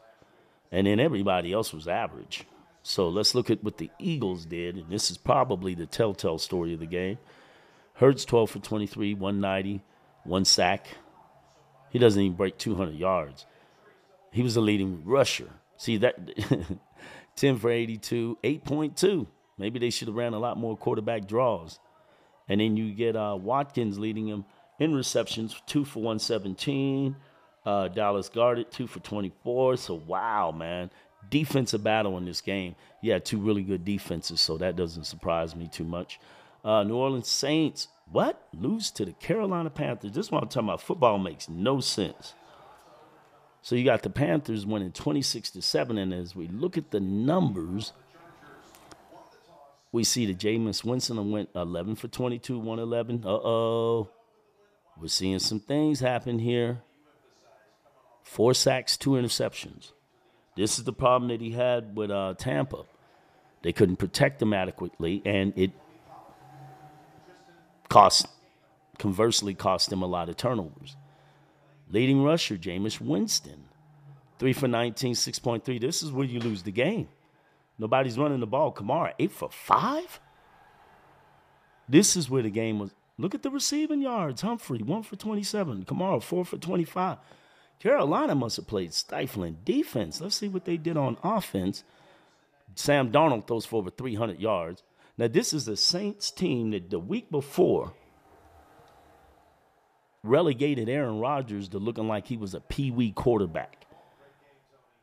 and 0.75 0.87
then 0.87 0.99
everybody 0.99 1.53
else 1.53 1.73
was 1.73 1.87
average. 1.87 2.43
So 2.87 3.09
let's 3.09 3.33
look 3.33 3.49
at 3.49 3.63
what 3.63 3.77
the 3.77 3.89
Eagles 3.97 4.45
did, 4.45 4.75
and 4.77 4.91
this 4.91 5.09
is 5.09 5.17
probably 5.17 5.73
the 5.73 5.87
telltale 5.87 6.37
story 6.37 6.71
of 6.75 6.79
the 6.79 6.85
game. 6.85 7.17
Hurts 7.93 8.25
12 8.25 8.51
for 8.51 8.59
23, 8.59 9.15
190, 9.15 9.83
one 10.23 10.45
sack. 10.45 10.89
He 11.89 11.97
doesn't 11.97 12.21
even 12.21 12.37
break 12.37 12.59
200 12.59 12.93
yards. 12.93 13.47
He 14.31 14.43
was 14.43 14.53
the 14.53 14.61
leading 14.61 15.03
rusher. 15.03 15.49
See 15.77 15.97
that 15.97 16.29
10 17.35 17.57
for 17.57 17.71
82, 17.71 18.37
8.2. 18.43 19.25
Maybe 19.57 19.79
they 19.79 19.89
should 19.89 20.07
have 20.07 20.15
ran 20.15 20.35
a 20.35 20.39
lot 20.39 20.55
more 20.55 20.77
quarterback 20.77 21.27
draws. 21.27 21.79
And 22.47 22.61
then 22.61 22.77
you 22.77 22.93
get 22.93 23.15
uh, 23.15 23.35
Watkins 23.41 23.97
leading 23.97 24.27
him 24.27 24.45
in 24.77 24.93
receptions, 24.93 25.59
two 25.65 25.85
for 25.85 26.01
117, 26.01 27.15
uh, 27.65 27.87
Dallas 27.87 28.29
Goedert, 28.29 28.69
two 28.69 28.85
for 28.85 28.99
24. 28.99 29.77
So, 29.77 29.95
wow, 29.95 30.51
man. 30.51 30.91
Defensive 31.29 31.83
battle 31.83 32.17
in 32.17 32.25
this 32.25 32.41
game. 32.41 32.75
Yeah, 33.01 33.19
two 33.19 33.39
really 33.39 33.63
good 33.63 33.85
defenses, 33.85 34.41
so 34.41 34.57
that 34.57 34.75
doesn't 34.75 35.05
surprise 35.05 35.55
me 35.55 35.67
too 35.67 35.83
much. 35.83 36.19
Uh, 36.63 36.83
New 36.83 36.95
Orleans 36.95 37.29
Saints 37.29 37.87
What? 38.11 38.47
Lose 38.53 38.91
to 38.91 39.05
the 39.05 39.13
Carolina 39.13 39.69
Panthers. 39.69 40.11
This 40.11 40.27
is 40.27 40.31
what 40.31 40.43
I'm 40.43 40.49
talking 40.49 40.69
about. 40.69 40.81
Football 40.81 41.19
makes 41.19 41.47
no 41.47 41.79
sense. 41.79 42.33
So 43.61 43.75
you 43.75 43.83
got 43.83 44.03
the 44.03 44.11
Panthers 44.11 44.65
winning 44.65 44.91
26 44.91 45.49
to 45.51 45.61
7. 45.61 45.97
And 45.97 46.13
as 46.13 46.35
we 46.35 46.47
look 46.47 46.77
at 46.77 46.91
the 46.91 46.99
numbers, 46.99 47.93
we 49.91 50.03
see 50.03 50.27
that 50.27 50.37
Jameis 50.37 50.83
Winston 50.83 51.31
went 51.31 51.49
11 51.55 51.95
for 51.95 52.07
22, 52.07 52.59
111. 52.59 53.23
Uh 53.25 53.29
oh. 53.29 54.09
We're 54.99 55.07
seeing 55.07 55.39
some 55.39 55.59
things 55.59 55.99
happen 55.99 56.39
here. 56.39 56.81
Four 58.23 58.53
sacks, 58.53 58.97
two 58.97 59.11
interceptions. 59.11 59.91
This 60.55 60.77
is 60.77 60.85
the 60.85 60.93
problem 60.93 61.29
that 61.29 61.41
he 61.41 61.51
had 61.51 61.95
with 61.95 62.11
uh, 62.11 62.33
Tampa. 62.37 62.83
They 63.61 63.73
couldn't 63.73 63.97
protect 63.97 64.41
him 64.41 64.53
adequately, 64.53 65.21
and 65.25 65.53
it 65.55 65.71
cost, 67.89 68.27
conversely, 68.97 69.53
cost 69.53 69.91
him 69.91 70.01
a 70.01 70.05
lot 70.05 70.29
of 70.29 70.37
turnovers. 70.37 70.95
Leading 71.89 72.23
rusher, 72.23 72.57
Jameis 72.57 73.01
Winston, 73.01 73.65
three 74.39 74.53
for 74.53 74.67
19, 74.67 75.13
6.3. 75.13 75.81
This 75.81 76.01
is 76.03 76.11
where 76.11 76.25
you 76.25 76.39
lose 76.39 76.63
the 76.63 76.71
game. 76.71 77.09
Nobody's 77.77 78.17
running 78.17 78.39
the 78.39 78.47
ball. 78.47 78.71
Kamara, 78.71 79.13
eight 79.19 79.31
for 79.31 79.49
five? 79.49 80.19
This 81.87 82.15
is 82.15 82.29
where 82.29 82.41
the 82.41 82.49
game 82.49 82.79
was. 82.79 82.91
Look 83.17 83.35
at 83.35 83.43
the 83.43 83.49
receiving 83.49 84.01
yards. 84.01 84.41
Humphrey, 84.41 84.79
one 84.79 85.03
for 85.03 85.15
27. 85.15 85.85
Kamara, 85.85 86.21
four 86.21 86.45
for 86.45 86.57
25. 86.57 87.17
Carolina 87.79 88.35
must 88.35 88.55
have 88.57 88.67
played 88.67 88.93
stifling 88.93 89.57
defense. 89.63 90.21
Let's 90.21 90.35
see 90.35 90.47
what 90.47 90.65
they 90.65 90.77
did 90.77 90.97
on 90.97 91.17
offense. 91.23 91.83
Sam 92.75 93.11
Darnold 93.11 93.47
throws 93.47 93.65
for 93.65 93.77
over 93.77 93.89
300 93.89 94.39
yards. 94.39 94.83
Now, 95.17 95.27
this 95.27 95.53
is 95.53 95.65
the 95.65 95.77
Saints 95.77 96.31
team 96.31 96.71
that 96.71 96.89
the 96.89 96.99
week 96.99 97.31
before 97.31 97.93
relegated 100.23 100.89
Aaron 100.89 101.19
Rodgers 101.19 101.69
to 101.69 101.79
looking 101.79 102.07
like 102.07 102.27
he 102.27 102.37
was 102.37 102.53
a 102.53 102.59
pee 102.59 102.91
wee 102.91 103.11
quarterback. 103.11 103.85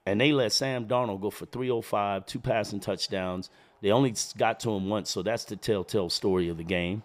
And 0.05 0.21
they 0.21 0.33
let 0.33 0.53
Sam 0.53 0.87
Darnold 0.87 1.21
go 1.21 1.31
for 1.31 1.47
305, 1.47 2.27
two 2.27 2.41
passing 2.41 2.81
touchdowns. 2.81 3.51
They 3.81 3.91
only 3.93 4.15
got 4.37 4.61
to 4.61 4.71
him 4.71 4.89
once, 4.89 5.11
so 5.11 5.23
that's 5.23 5.45
the 5.45 5.57
telltale 5.57 6.11
story 6.11 6.49
of 6.49 6.57
the 6.57 6.65
game. 6.65 7.05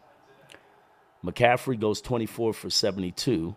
McCaffrey 1.24 1.80
goes 1.80 2.02
24 2.02 2.54
for 2.54 2.70
72. 2.70 3.56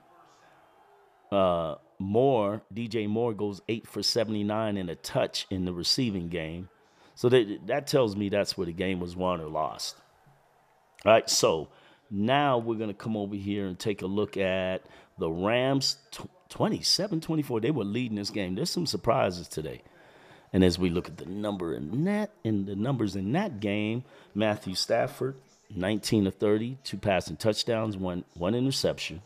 Uh, 1.32 1.76
Moore, 2.00 2.62
DJ 2.74 3.06
Moore 3.06 3.34
goes 3.34 3.60
8 3.68 3.86
for 3.86 4.02
79 4.02 4.76
and 4.78 4.90
a 4.90 4.94
touch 4.96 5.46
in 5.50 5.66
the 5.66 5.72
receiving 5.72 6.28
game. 6.28 6.70
So 7.14 7.28
that, 7.28 7.66
that 7.66 7.86
tells 7.86 8.16
me 8.16 8.30
that's 8.30 8.56
where 8.56 8.66
the 8.66 8.72
game 8.72 9.00
was 9.00 9.14
won 9.14 9.40
or 9.40 9.48
lost. 9.48 9.96
All 11.04 11.12
right, 11.12 11.28
so 11.28 11.68
now 12.10 12.56
we're 12.58 12.76
going 12.76 12.88
to 12.88 12.94
come 12.94 13.16
over 13.16 13.36
here 13.36 13.66
and 13.66 13.78
take 13.78 14.00
a 14.00 14.06
look 14.06 14.38
at 14.38 14.82
the 15.18 15.30
Rams 15.30 15.98
27 16.48 17.20
24. 17.20 17.60
They 17.60 17.70
were 17.70 17.84
leading 17.84 18.16
this 18.16 18.30
game. 18.30 18.54
There's 18.54 18.70
some 18.70 18.86
surprises 18.86 19.46
today. 19.46 19.82
And 20.52 20.64
as 20.64 20.78
we 20.78 20.90
look 20.90 21.06
at 21.06 21.18
the 21.18 21.26
number 21.26 21.74
in 21.74 22.04
that 22.04 22.30
in 22.42 22.64
the 22.64 22.74
numbers 22.74 23.14
in 23.14 23.32
that 23.32 23.60
game, 23.60 24.04
Matthew 24.34 24.74
Stafford, 24.74 25.36
19 25.74 26.26
of 26.26 26.34
30, 26.34 26.78
two 26.82 26.96
passing 26.96 27.36
touchdowns, 27.36 27.96
one 27.96 28.24
one 28.34 28.54
interception. 28.54 29.22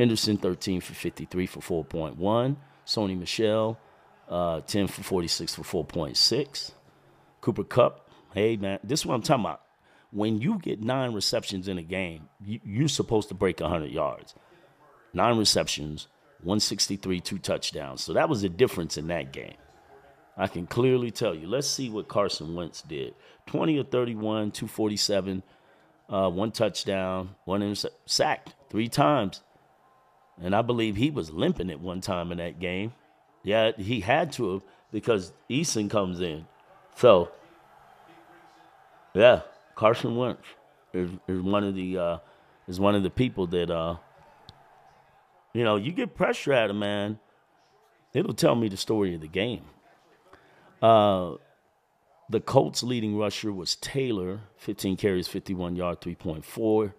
Henderson, 0.00 0.38
13 0.38 0.80
for 0.80 0.94
53 0.94 1.46
for 1.46 1.84
4.1. 1.84 2.56
Sony 2.86 3.18
Michel 3.18 3.78
uh, 4.30 4.60
10 4.60 4.86
for 4.86 5.02
46 5.02 5.56
for 5.56 5.84
4.6. 5.84 6.70
Cooper 7.42 7.64
Kupp, 7.64 8.08
hey 8.32 8.56
man, 8.56 8.78
this 8.82 9.00
is 9.00 9.06
what 9.06 9.14
I'm 9.14 9.22
talking 9.22 9.44
about. 9.44 9.62
When 10.10 10.40
you 10.40 10.58
get 10.58 10.80
nine 10.80 11.12
receptions 11.12 11.68
in 11.68 11.76
a 11.76 11.82
game, 11.82 12.28
you, 12.42 12.84
are 12.86 12.88
supposed 12.88 13.28
to 13.28 13.34
break 13.34 13.60
100 13.60 13.90
yards. 13.90 14.34
Nine 15.12 15.36
receptions, 15.36 16.08
163, 16.42 17.20
two 17.20 17.38
touchdowns. 17.38 18.02
So 18.02 18.14
that 18.14 18.28
was 18.28 18.40
the 18.40 18.48
difference 18.48 18.96
in 18.96 19.08
that 19.08 19.32
game. 19.32 19.56
I 20.34 20.46
can 20.46 20.66
clearly 20.66 21.10
tell 21.10 21.34
you. 21.34 21.46
Let's 21.46 21.68
see 21.68 21.90
what 21.90 22.08
Carson 22.08 22.54
Wentz 22.54 22.80
did 22.82 23.14
20 23.46 23.78
or 23.78 23.84
31, 23.84 24.52
247, 24.52 25.42
uh, 26.08 26.30
one 26.30 26.52
touchdown, 26.52 27.34
one 27.44 27.62
intercept, 27.62 28.10
sacked 28.10 28.54
three 28.70 28.88
times. 28.88 29.42
And 30.42 30.54
I 30.54 30.62
believe 30.62 30.96
he 30.96 31.10
was 31.10 31.30
limping 31.30 31.70
at 31.70 31.80
one 31.80 32.00
time 32.00 32.32
in 32.32 32.38
that 32.38 32.58
game. 32.58 32.92
Yeah, 33.42 33.72
he 33.76 34.00
had 34.00 34.32
to 34.32 34.54
have 34.54 34.62
because 34.92 35.32
Eason 35.48 35.90
comes 35.90 36.20
in. 36.20 36.46
So, 36.96 37.30
yeah, 39.14 39.42
Carson 39.74 40.16
Wentz 40.16 40.42
is, 40.92 41.10
is 41.28 41.40
one 41.40 41.64
of 41.64 41.74
the 41.74 41.98
uh, 41.98 42.18
is 42.68 42.80
one 42.80 42.94
of 42.94 43.02
the 43.02 43.10
people 43.10 43.46
that 43.48 43.70
uh, 43.70 43.96
you 45.52 45.64
know, 45.64 45.76
you 45.76 45.92
get 45.92 46.14
pressure 46.14 46.52
at 46.52 46.70
him, 46.70 46.78
man. 46.78 47.18
It'll 48.12 48.34
tell 48.34 48.54
me 48.54 48.68
the 48.68 48.76
story 48.76 49.14
of 49.14 49.20
the 49.20 49.28
game. 49.28 49.64
Uh, 50.80 51.34
the 52.28 52.40
Colts' 52.40 52.82
leading 52.82 53.16
rusher 53.18 53.52
was 53.52 53.76
Taylor, 53.76 54.40
15 54.56 54.96
carries, 54.96 55.28
51 55.28 55.76
yard, 55.76 56.00
3.4. 56.00 56.92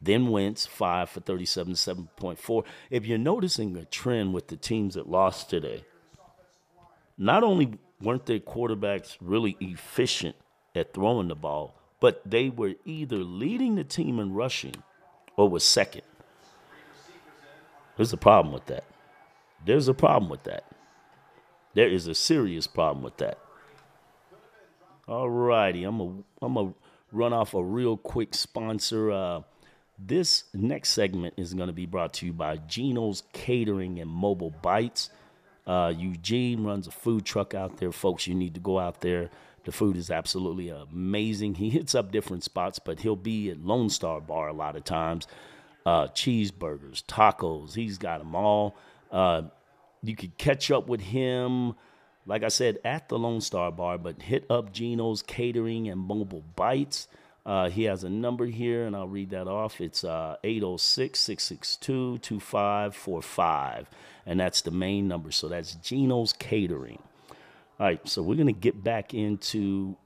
Then 0.00 0.28
Wentz, 0.28 0.66
5 0.66 1.10
for 1.10 1.20
37, 1.20 1.74
7.4. 1.74 2.64
If 2.90 3.06
you're 3.06 3.18
noticing 3.18 3.76
a 3.76 3.84
trend 3.84 4.32
with 4.32 4.48
the 4.48 4.56
teams 4.56 4.94
that 4.94 5.08
lost 5.08 5.50
today, 5.50 5.84
not 7.18 7.44
only 7.44 7.78
weren't 8.00 8.26
their 8.26 8.40
quarterbacks 8.40 9.16
really 9.20 9.56
efficient 9.60 10.36
at 10.74 10.94
throwing 10.94 11.28
the 11.28 11.34
ball, 11.34 11.74
but 12.00 12.22
they 12.24 12.48
were 12.48 12.74
either 12.86 13.18
leading 13.18 13.74
the 13.74 13.84
team 13.84 14.18
in 14.18 14.32
rushing 14.32 14.74
or 15.36 15.48
was 15.48 15.64
second. 15.64 16.02
There's 17.96 18.14
a 18.14 18.16
problem 18.16 18.54
with 18.54 18.66
that. 18.66 18.84
There's 19.64 19.88
a 19.88 19.94
problem 19.94 20.30
with 20.30 20.44
that. 20.44 20.64
There 21.74 21.88
is 21.88 22.06
a 22.06 22.14
serious 22.14 22.66
problem 22.66 23.04
with 23.04 23.18
that. 23.18 23.38
All 25.06 25.28
righty, 25.28 25.84
I'm 25.84 26.00
a 26.00 26.14
I'm 26.40 26.56
a 26.56 26.72
run 27.12 27.32
off 27.32 27.52
a 27.54 27.62
real 27.62 27.96
quick 27.96 28.34
sponsor. 28.34 29.10
Uh, 29.10 29.40
this 30.06 30.44
next 30.54 30.90
segment 30.90 31.34
is 31.36 31.54
going 31.54 31.66
to 31.66 31.72
be 31.72 31.86
brought 31.86 32.14
to 32.14 32.26
you 32.26 32.32
by 32.32 32.56
Geno's 32.56 33.22
Catering 33.32 34.00
and 34.00 34.10
Mobile 34.10 34.54
Bites. 34.62 35.10
Uh, 35.66 35.92
Eugene 35.96 36.64
runs 36.64 36.86
a 36.86 36.90
food 36.90 37.24
truck 37.24 37.54
out 37.54 37.76
there, 37.76 37.92
folks. 37.92 38.26
You 38.26 38.34
need 38.34 38.54
to 38.54 38.60
go 38.60 38.78
out 38.78 39.00
there. 39.00 39.30
The 39.64 39.72
food 39.72 39.96
is 39.96 40.10
absolutely 40.10 40.70
amazing. 40.70 41.56
He 41.56 41.68
hits 41.68 41.94
up 41.94 42.10
different 42.10 42.44
spots, 42.44 42.78
but 42.78 43.00
he'll 43.00 43.14
be 43.14 43.50
at 43.50 43.60
Lone 43.60 43.90
Star 43.90 44.20
Bar 44.20 44.48
a 44.48 44.52
lot 44.52 44.74
of 44.74 44.84
times. 44.84 45.26
Uh, 45.84 46.06
cheeseburgers, 46.08 47.04
tacos, 47.04 47.74
he's 47.74 47.98
got 47.98 48.18
them 48.18 48.34
all. 48.34 48.76
Uh, 49.10 49.42
you 50.02 50.16
could 50.16 50.36
catch 50.38 50.70
up 50.70 50.88
with 50.88 51.00
him, 51.00 51.74
like 52.26 52.42
I 52.42 52.48
said, 52.48 52.78
at 52.84 53.08
the 53.08 53.18
Lone 53.18 53.40
Star 53.40 53.70
Bar, 53.70 53.98
but 53.98 54.22
hit 54.22 54.46
up 54.50 54.72
Geno's 54.72 55.22
Catering 55.22 55.88
and 55.88 56.00
Mobile 56.00 56.44
Bites. 56.56 57.06
Uh, 57.44 57.70
he 57.70 57.84
has 57.84 58.04
a 58.04 58.10
number 58.10 58.46
here, 58.46 58.84
and 58.84 58.94
I'll 58.94 59.08
read 59.08 59.30
that 59.30 59.48
off. 59.48 59.80
It's 59.80 60.04
uh, 60.04 60.36
806 60.44 61.18
662 61.18 62.18
2545, 62.18 63.88
and 64.26 64.38
that's 64.38 64.62
the 64.62 64.70
main 64.70 65.08
number. 65.08 65.30
So 65.30 65.48
that's 65.48 65.74
Geno's 65.76 66.32
Catering. 66.32 67.02
All 67.78 67.86
right, 67.86 68.08
so 68.08 68.22
we're 68.22 68.34
going 68.34 68.46
to 68.46 68.52
get 68.52 68.84
back 68.84 69.14
into 69.14 69.96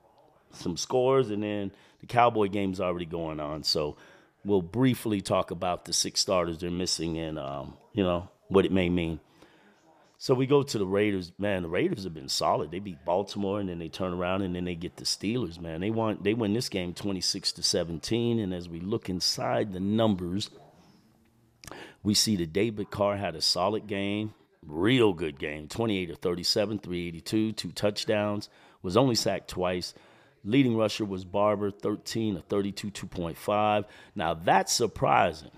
some 0.52 0.76
scores, 0.76 1.30
and 1.30 1.42
then 1.42 1.72
the 2.00 2.06
Cowboy 2.06 2.48
game's 2.48 2.80
already 2.80 3.06
going 3.06 3.40
on. 3.40 3.64
So 3.64 3.96
we'll 4.44 4.62
briefly 4.62 5.20
talk 5.20 5.50
about 5.50 5.84
the 5.84 5.92
six 5.92 6.20
starters 6.20 6.58
they're 6.58 6.70
missing 6.70 7.18
and, 7.18 7.38
um, 7.38 7.74
you 7.92 8.04
know, 8.04 8.28
what 8.48 8.64
it 8.64 8.72
may 8.72 8.88
mean. 8.88 9.18
So 10.18 10.35
we 10.35 10.47
go 10.47 10.62
to 10.62 10.78
the 10.78 10.87
Raiders. 10.87 11.33
Man, 11.38 11.62
the 11.62 11.68
Raiders 11.68 12.04
have 12.04 12.14
been 12.14 12.28
solid. 12.28 12.71
They 12.71 12.78
beat 12.78 13.04
Baltimore 13.04 13.61
and 13.61 13.68
then 13.68 13.78
they 13.78 13.88
turn 13.88 14.12
around 14.12 14.42
and 14.42 14.54
then 14.54 14.64
they 14.64 14.75
get 14.75 14.97
the 14.97 15.04
Steelers, 15.04 15.61
man. 15.61 15.80
They 15.80 15.90
want 15.90 16.25
they 16.25 16.35
win 16.35 16.54
this 16.54 16.68
game 16.68 16.94
26 16.94 17.52
to 17.52 17.62
17 17.62 18.38
and 18.38 18.54
as 18.54 18.68
we 18.68 18.80
look 18.80 19.09
inside 19.09 19.73
the 19.73 19.80
numbers, 19.80 20.50
we 22.02 22.14
see 22.14 22.37
that 22.37 22.52
David 22.52 22.90
Carr 22.90 23.16
had 23.16 23.35
a 23.35 23.40
solid 23.40 23.87
game, 23.87 24.35
real 24.64 25.12
good 25.12 25.38
game. 25.38 25.68
28 25.68 26.06
to 26.06 26.16
37, 26.16 26.78
382, 26.78 27.52
two 27.52 27.73
touchdowns, 27.73 28.49
was 28.83 28.97
only 28.97 29.14
sacked 29.14 29.49
twice. 29.49 29.94
Leading 30.44 30.76
rusher 30.76 31.06
was 31.06 31.25
Barber, 31.25 31.71
13 31.71 32.37
to 32.37 32.42
32, 32.42 32.90
2.5. 32.90 33.85
Now 34.14 34.35
that's 34.35 34.73
surprising. 34.73 35.50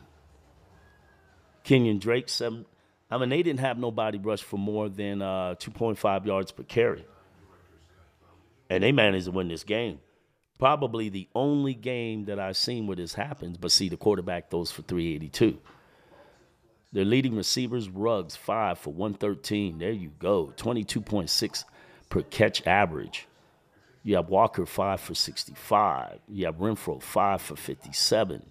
Kenyon 1.64 1.98
Drake, 1.98 2.28
seven, 2.28 2.64
I 3.10 3.18
mean, 3.18 3.28
they 3.28 3.42
didn't 3.42 3.60
have 3.60 3.78
nobody 3.78 4.18
rush 4.18 4.42
for 4.42 4.58
more 4.58 4.88
than 4.88 5.22
uh, 5.22 5.54
2.5 5.58 6.26
yards 6.26 6.50
per 6.50 6.64
carry. 6.64 7.04
And 8.68 8.82
they 8.82 8.92
managed 8.92 9.26
to 9.26 9.30
win 9.30 9.48
this 9.48 9.62
game. 9.62 10.00
Probably 10.58 11.08
the 11.08 11.28
only 11.34 11.74
game 11.74 12.24
that 12.24 12.40
I've 12.40 12.56
seen 12.56 12.86
where 12.86 12.96
this 12.96 13.14
happens, 13.14 13.58
but 13.58 13.70
see, 13.70 13.88
the 13.88 13.96
quarterback 13.96 14.50
throws 14.50 14.70
for 14.70 14.82
382. 14.82 15.58
Their 16.92 17.04
leading 17.04 17.36
receivers, 17.36 17.88
Ruggs, 17.90 18.36
5 18.36 18.78
for 18.78 18.92
113. 18.92 19.78
There 19.78 19.92
you 19.92 20.12
go. 20.18 20.52
22.6 20.56 21.64
per 22.08 22.22
catch 22.22 22.66
average. 22.66 23.28
You 24.02 24.16
have 24.16 24.30
Walker, 24.30 24.64
5 24.64 25.00
for 25.00 25.14
65. 25.14 26.20
You 26.28 26.46
have 26.46 26.56
Renfrow, 26.56 27.02
5 27.02 27.42
for 27.42 27.56
57. 27.56 28.46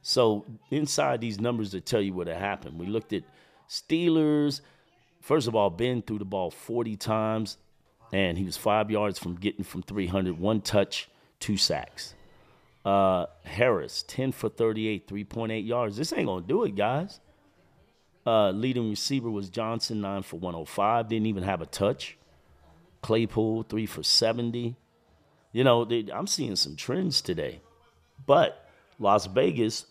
So 0.00 0.46
inside 0.70 1.20
these 1.20 1.38
numbers 1.38 1.72
that 1.72 1.84
tell 1.84 2.00
you 2.00 2.14
what 2.14 2.28
happened, 2.28 2.78
we 2.78 2.86
looked 2.86 3.12
at 3.12 3.24
Steelers. 3.72 4.60
First 5.22 5.48
of 5.48 5.54
all, 5.54 5.70
Ben 5.70 6.02
threw 6.02 6.18
the 6.18 6.26
ball 6.26 6.50
40 6.50 6.96
times, 6.96 7.56
and 8.12 8.36
he 8.36 8.44
was 8.44 8.58
five 8.58 8.90
yards 8.90 9.18
from 9.18 9.36
getting 9.36 9.64
from 9.64 9.82
300, 9.82 10.38
one 10.38 10.60
touch, 10.60 11.08
two 11.40 11.56
sacks. 11.56 12.14
Uh, 12.84 13.26
Harris, 13.44 14.04
10 14.06 14.32
for 14.32 14.50
38, 14.50 15.08
3.8 15.08 15.66
yards. 15.66 15.96
This 15.96 16.12
ain't 16.12 16.26
going 16.26 16.42
to 16.42 16.48
do 16.48 16.64
it, 16.64 16.76
guys. 16.76 17.20
Uh, 18.26 18.50
leading 18.50 18.90
receiver 18.90 19.30
was 19.30 19.48
Johnson, 19.48 20.02
9 20.02 20.22
for 20.22 20.38
105, 20.38 21.08
didn't 21.08 21.26
even 21.26 21.42
have 21.42 21.62
a 21.62 21.66
touch. 21.66 22.18
Claypool, 23.00 23.64
3 23.64 23.86
for 23.86 24.02
70. 24.02 24.76
You 25.52 25.64
know, 25.64 25.84
they, 25.84 26.06
I'm 26.12 26.26
seeing 26.26 26.56
some 26.56 26.76
trends 26.76 27.22
today. 27.22 27.62
But 28.26 28.68
Las 28.98 29.26
Vegas 29.26 29.86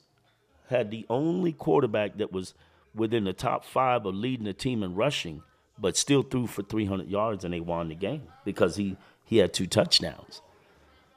had 0.70 0.92
the 0.92 1.06
only 1.10 1.52
quarterback 1.52 2.18
that 2.18 2.32
was 2.32 2.54
within 2.94 3.24
the 3.24 3.34
top 3.34 3.66
five 3.66 4.06
of 4.06 4.16
leading 4.16 4.46
the 4.46 4.54
team 4.54 4.84
in 4.84 4.96
rushing, 4.96 5.44
but 5.78 5.98
still 5.98 6.24
threw 6.24 6.48
for 6.48 6.64
300 6.64 7.08
yards 7.08 7.44
and 7.44 7.54
they 7.54 7.60
won 7.60 7.90
the 7.90 7.96
game 7.96 8.24
because 8.46 8.76
he, 8.76 8.98
he 9.24 9.38
had 9.38 9.54
two 9.54 9.68
touchdowns. 9.68 10.42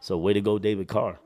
So, 0.01 0.17
way 0.19 0.35
to 0.35 0.41
go, 0.41 0.59
David 0.59 0.89
Carr. 0.89 1.19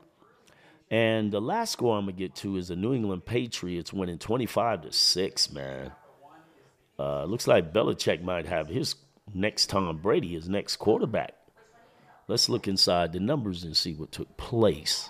And 0.91 1.31
the 1.31 1.41
last 1.41 1.73
score 1.73 1.97
I'm 1.97 2.05
gonna 2.05 2.13
get 2.13 2.35
to 2.35 2.57
is 2.57 2.69
the 2.69 2.75
New 2.75 2.93
England 2.93 3.25
Patriots 3.25 3.93
winning 3.93 4.17
25 4.17 4.83
to 4.83 4.91
six. 4.91 5.51
Man, 5.51 5.91
uh, 6.97 7.25
looks 7.25 7.47
like 7.47 7.73
Belichick 7.73 8.23
might 8.23 8.47
have 8.47 8.67
his 8.67 8.95
next 9.33 9.69
Tom 9.69 9.97
Brady, 9.97 10.33
his 10.33 10.49
next 10.49 10.77
quarterback. 10.77 11.35
Let's 12.27 12.49
look 12.49 12.67
inside 12.67 13.13
the 13.13 13.19
numbers 13.19 13.63
and 13.63 13.75
see 13.75 13.93
what 13.93 14.11
took 14.11 14.35
place. 14.37 15.09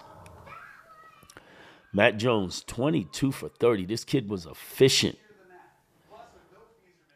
Matt 1.91 2.17
Jones, 2.17 2.63
22 2.67 3.31
for 3.31 3.49
30. 3.49 3.85
This 3.85 4.03
kid 4.03 4.29
was 4.29 4.45
efficient. 4.45 5.17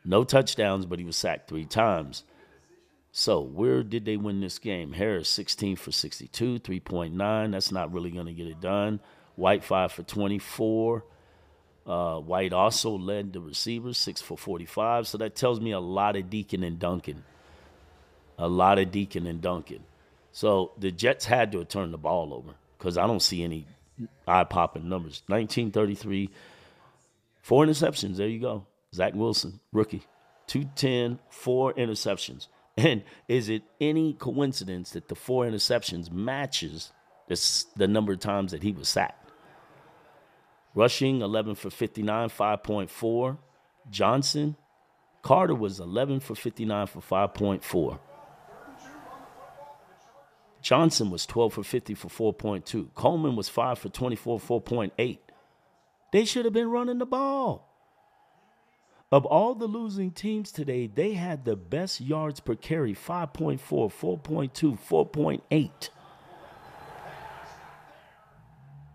No 0.05 0.23
touchdowns, 0.23 0.85
but 0.85 0.99
he 0.99 1.05
was 1.05 1.17
sacked 1.17 1.47
three 1.47 1.65
times. 1.65 2.23
So, 3.11 3.41
where 3.41 3.83
did 3.83 4.05
they 4.05 4.17
win 4.17 4.41
this 4.41 4.57
game? 4.57 4.93
Harris, 4.93 5.29
16 5.29 5.75
for 5.75 5.91
62, 5.91 6.59
3.9. 6.59 7.51
That's 7.51 7.71
not 7.71 7.93
really 7.93 8.09
going 8.09 8.25
to 8.25 8.33
get 8.33 8.47
it 8.47 8.59
done. 8.59 8.99
White, 9.35 9.63
5 9.63 9.91
for 9.91 10.03
24. 10.03 11.05
Uh, 11.85 12.19
White 12.19 12.53
also 12.53 12.97
led 12.97 13.33
the 13.33 13.39
receivers, 13.39 13.99
6 13.99 14.21
for 14.21 14.35
45. 14.35 15.07
So, 15.07 15.19
that 15.19 15.35
tells 15.35 15.61
me 15.61 15.71
a 15.71 15.79
lot 15.79 16.15
of 16.15 16.29
Deacon 16.31 16.63
and 16.63 16.79
Duncan. 16.79 17.23
A 18.39 18.47
lot 18.47 18.79
of 18.79 18.91
Deacon 18.91 19.27
and 19.27 19.41
Duncan. 19.41 19.83
So, 20.31 20.71
the 20.79 20.91
Jets 20.91 21.25
had 21.25 21.51
to 21.51 21.63
turned 21.65 21.93
the 21.93 21.99
ball 21.99 22.33
over 22.33 22.55
because 22.79 22.97
I 22.97 23.05
don't 23.05 23.21
see 23.21 23.43
any 23.43 23.67
eye 24.27 24.43
popping 24.43 24.89
numbers. 24.89 25.21
1933, 25.27 26.31
four 27.43 27.63
interceptions. 27.63 28.17
There 28.17 28.27
you 28.27 28.39
go. 28.39 28.65
Zach 28.93 29.13
Wilson, 29.15 29.59
rookie. 29.71 30.03
210, 30.47 31.19
four 31.29 31.73
interceptions. 31.73 32.47
And 32.75 33.03
is 33.27 33.49
it 33.49 33.63
any 33.79 34.13
coincidence 34.13 34.91
that 34.91 35.07
the 35.07 35.15
four 35.15 35.45
interceptions 35.45 36.11
matches 36.11 36.91
the 37.27 37.87
number 37.87 38.13
of 38.13 38.19
times 38.19 38.51
that 38.51 38.63
he 38.63 38.71
was 38.71 38.89
sacked? 38.89 39.31
Rushing 40.75 41.21
11 41.21 41.55
for 41.55 41.69
59, 41.69 42.29
5.4. 42.29 43.37
Johnson, 43.89 44.55
Carter 45.21 45.55
was 45.55 45.79
11 45.79 46.19
for 46.19 46.35
59 46.35 46.87
for 46.87 46.99
5.4. 46.99 47.99
Johnson 50.61 51.11
was 51.11 51.25
12 51.25 51.53
for 51.53 51.63
50 51.63 51.93
for 51.93 52.33
4.2. 52.33 52.93
Coleman 52.95 53.35
was 53.35 53.49
5 53.49 53.79
for 53.79 53.89
24, 53.89 54.39
4.8. 54.39 55.17
They 56.11 56.25
should 56.25 56.45
have 56.45 56.53
been 56.53 56.71
running 56.71 56.99
the 56.99 57.05
ball. 57.05 57.72
Of 59.13 59.27
all 59.27 59.53
the 59.53 59.67
losing 59.67 60.09
teams 60.09 60.51
today, 60.51 60.87
they 60.87 61.13
had 61.13 61.45
the 61.45 61.55
best 61.55 62.01
yards 62.01 62.39
per 62.39 62.55
carry 62.55 62.95
5.4, 62.95 63.59
4.2, 63.61 64.79
4.8. 64.79 65.89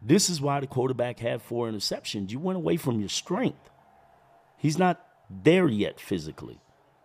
This 0.03 0.29
is 0.29 0.41
why 0.41 0.59
the 0.59 0.67
quarterback 0.67 1.21
had 1.21 1.41
four 1.41 1.71
interceptions. 1.71 2.33
You 2.33 2.41
went 2.41 2.57
away 2.57 2.77
from 2.77 2.99
your 2.99 3.09
strength. 3.09 3.71
He's 4.57 4.77
not 4.77 5.01
there 5.31 5.69
yet 5.69 6.01
physically. 6.01 6.59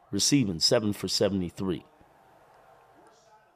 Receiving 0.09 0.59
7 0.59 0.91
for 0.91 1.07
73. 1.07 1.85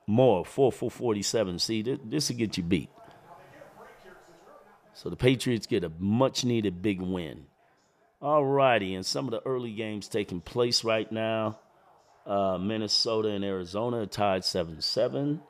Moore, 0.06 0.46
4 0.46 0.72
for 0.72 0.92
47. 0.92 1.58
See, 1.58 1.82
this 1.82 2.30
will 2.30 2.38
get 2.38 2.58
you 2.58 2.64
beat. 2.64 2.92
So 4.94 5.10
the 5.10 5.16
Patriots 5.16 5.66
get 5.66 5.84
a 5.84 5.92
much 5.98 6.46
needed 6.46 6.84
big 6.84 7.02
win. 7.02 7.48
All 8.20 8.44
righty, 8.44 8.96
and 8.96 9.06
some 9.06 9.26
of 9.26 9.32
the 9.32 9.42
early 9.46 9.72
games 9.72 10.08
taking 10.08 10.42
place 10.42 10.84
right 10.84 11.12
now. 11.12 11.60
Uh, 12.26 12.58
Minnesota 12.58 13.30
and 13.30 13.46
Arizona 13.46 14.08
tied 14.08 14.44
7 14.44 14.82
7. 14.82 15.42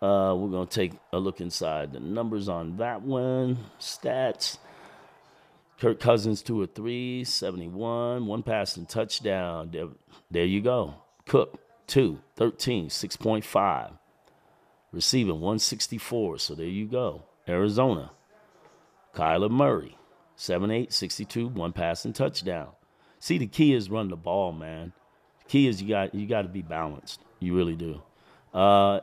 Uh, 0.00 0.34
we're 0.36 0.50
going 0.50 0.66
to 0.66 0.74
take 0.74 0.92
a 1.12 1.18
look 1.18 1.40
inside 1.40 1.92
the 1.92 2.00
numbers 2.00 2.48
on 2.48 2.76
that 2.76 3.02
one. 3.02 3.58
Stats. 3.80 4.58
Kirk 5.78 5.98
Cousins, 5.98 6.42
2 6.42 6.62
or 6.62 6.66
3, 6.66 7.24
71. 7.24 8.26
One 8.26 8.42
passing 8.44 8.86
touchdown. 8.86 9.70
There, 9.72 9.88
there 10.30 10.44
you 10.44 10.60
go. 10.60 10.94
Cook, 11.26 11.60
2, 11.88 12.20
13, 12.36 12.88
6.5. 12.88 13.98
Receiving 14.92 15.34
164. 15.34 16.38
So 16.38 16.54
there 16.54 16.66
you 16.66 16.86
go. 16.86 17.24
Arizona. 17.48 18.12
Kyler 19.14 19.50
Murray, 19.50 19.96
7 20.36 20.70
8, 20.70 20.92
62, 20.92 21.48
one 21.48 21.72
passing 21.72 22.12
touchdown. 22.12 22.68
See, 23.18 23.38
the 23.38 23.46
key 23.46 23.72
is 23.72 23.90
run 23.90 24.08
the 24.08 24.16
ball, 24.16 24.52
man. 24.52 24.92
The 25.44 25.48
key 25.48 25.66
is 25.68 25.80
you 25.80 25.88
got 25.88 26.14
you 26.14 26.26
got 26.26 26.42
to 26.42 26.48
be 26.48 26.62
balanced. 26.62 27.20
You 27.38 27.54
really 27.56 27.76
do. 27.76 28.02
Uh, 28.52 29.00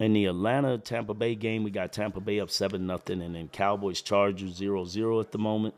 in 0.00 0.14
the 0.14 0.26
Atlanta 0.26 0.78
Tampa 0.78 1.14
Bay 1.14 1.34
game, 1.34 1.62
we 1.62 1.70
got 1.70 1.92
Tampa 1.92 2.20
Bay 2.20 2.40
up 2.40 2.50
7 2.50 2.86
nothing, 2.86 3.22
and 3.22 3.34
then 3.34 3.48
Cowboys 3.48 4.00
Chargers 4.02 4.54
0 4.54 4.84
0 4.84 5.20
at 5.20 5.32
the 5.32 5.38
moment. 5.38 5.74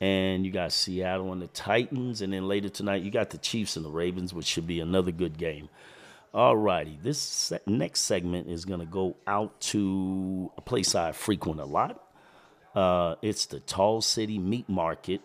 And 0.00 0.46
you 0.46 0.52
got 0.52 0.72
Seattle 0.72 1.30
and 1.32 1.42
the 1.42 1.46
Titans. 1.48 2.22
And 2.22 2.32
then 2.32 2.48
later 2.48 2.70
tonight, 2.70 3.02
you 3.02 3.10
got 3.10 3.30
the 3.30 3.38
Chiefs 3.38 3.76
and 3.76 3.84
the 3.84 3.90
Ravens, 3.90 4.32
which 4.32 4.46
should 4.46 4.66
be 4.66 4.80
another 4.80 5.12
good 5.12 5.36
game. 5.36 5.68
All 6.32 6.56
righty. 6.56 6.98
This 7.02 7.18
se- 7.18 7.60
next 7.66 8.00
segment 8.00 8.48
is 8.48 8.64
going 8.64 8.80
to 8.80 8.86
go 8.86 9.16
out 9.26 9.60
to 9.60 10.50
a 10.56 10.62
place 10.62 10.94
I 10.94 11.12
frequent 11.12 11.60
a 11.60 11.66
lot. 11.66 12.02
Uh, 12.74 13.14
it's 13.22 13.46
the 13.46 13.60
Tall 13.60 14.00
City 14.00 14.38
Meat 14.38 14.68
Market 14.68 15.20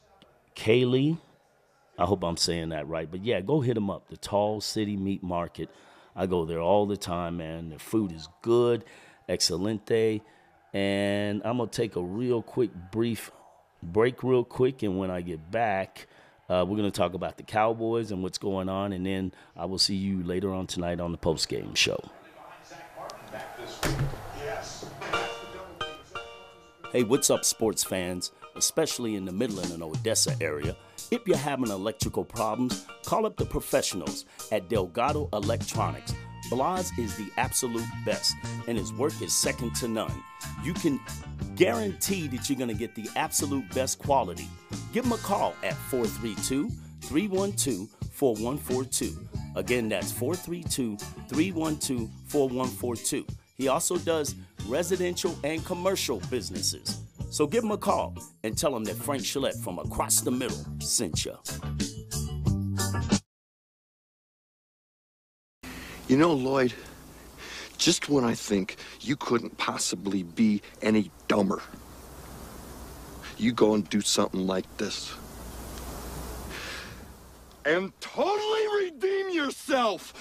Kaylee 0.54 1.16
I 1.98 2.06
hope 2.06 2.24
I'm 2.24 2.36
saying 2.36 2.70
that 2.70 2.88
right. 2.88 3.10
But 3.10 3.24
yeah, 3.24 3.40
go 3.40 3.60
hit 3.60 3.74
them 3.74 3.90
up. 3.90 4.08
The 4.08 4.16
Tall 4.16 4.60
City 4.60 4.96
Meat 4.96 5.22
Market. 5.22 5.68
I 6.16 6.26
go 6.26 6.44
there 6.44 6.60
all 6.60 6.86
the 6.86 6.96
time, 6.96 7.36
man. 7.36 7.70
The 7.70 7.78
food 7.78 8.12
is 8.12 8.28
good, 8.42 8.84
excelente. 9.28 10.22
And 10.72 11.42
I'm 11.44 11.56
going 11.56 11.68
to 11.68 11.76
take 11.76 11.96
a 11.96 12.02
real 12.02 12.42
quick, 12.42 12.70
brief 12.90 13.30
break, 13.82 14.22
real 14.22 14.44
quick. 14.44 14.82
And 14.82 14.98
when 14.98 15.10
I 15.10 15.20
get 15.20 15.50
back, 15.50 16.06
uh, 16.48 16.64
we're 16.66 16.76
going 16.76 16.90
to 16.90 16.96
talk 16.96 17.14
about 17.14 17.36
the 17.36 17.42
Cowboys 17.42 18.10
and 18.10 18.22
what's 18.22 18.38
going 18.38 18.68
on. 18.68 18.92
And 18.92 19.04
then 19.04 19.32
I 19.56 19.66
will 19.66 19.78
see 19.78 19.96
you 19.96 20.22
later 20.22 20.52
on 20.52 20.66
tonight 20.66 21.00
on 21.00 21.12
the 21.12 21.18
post 21.18 21.48
game 21.48 21.74
show. 21.74 22.02
Hey, 26.92 27.04
what's 27.04 27.30
up, 27.30 27.44
sports 27.44 27.84
fans, 27.84 28.32
especially 28.56 29.14
in 29.14 29.24
the 29.24 29.32
Midland 29.32 29.70
and 29.70 29.82
Odessa 29.82 30.34
area? 30.40 30.76
If 31.10 31.26
you're 31.26 31.36
having 31.36 31.70
electrical 31.70 32.24
problems, 32.24 32.86
call 33.04 33.26
up 33.26 33.36
the 33.36 33.44
professionals 33.44 34.26
at 34.52 34.68
Delgado 34.68 35.28
Electronics. 35.32 36.14
Blas 36.50 36.96
is 36.98 37.16
the 37.16 37.28
absolute 37.36 37.86
best, 38.06 38.36
and 38.68 38.78
his 38.78 38.92
work 38.92 39.20
is 39.20 39.36
second 39.36 39.74
to 39.76 39.88
none. 39.88 40.22
You 40.62 40.72
can 40.72 41.00
guarantee 41.56 42.28
that 42.28 42.48
you're 42.48 42.58
going 42.58 42.70
to 42.70 42.76
get 42.76 42.94
the 42.94 43.08
absolute 43.16 43.68
best 43.74 43.98
quality. 43.98 44.48
Give 44.92 45.04
him 45.04 45.12
a 45.12 45.18
call 45.18 45.54
at 45.64 45.74
432 45.74 46.70
312 47.02 47.88
4142. 48.12 49.28
Again, 49.56 49.88
that's 49.88 50.12
432 50.12 50.96
312 51.28 52.08
4142. 52.28 53.26
He 53.56 53.66
also 53.66 53.98
does 53.98 54.36
residential 54.68 55.36
and 55.42 55.64
commercial 55.66 56.20
businesses. 56.30 57.00
So 57.30 57.46
give 57.46 57.62
him 57.62 57.70
a 57.70 57.78
call 57.78 58.16
and 58.42 58.58
tell 58.58 58.76
him 58.76 58.84
that 58.84 58.96
Frank 58.96 59.22
Gillette 59.22 59.54
from 59.54 59.78
across 59.78 60.20
the 60.20 60.32
middle 60.32 60.58
sent 60.80 61.24
you. 61.24 61.36
You 66.08 66.16
know, 66.16 66.32
Lloyd, 66.32 66.74
just 67.78 68.08
when 68.08 68.24
I 68.24 68.34
think 68.34 68.76
you 69.00 69.14
couldn't 69.14 69.56
possibly 69.58 70.24
be 70.24 70.60
any 70.82 71.12
dumber, 71.28 71.62
you 73.38 73.52
go 73.52 73.74
and 73.74 73.88
do 73.88 74.00
something 74.00 74.44
like 74.44 74.66
this. 74.76 75.14
And 77.64 77.92
totally 78.00 78.84
redeem 78.84 79.30
yourself! 79.30 80.12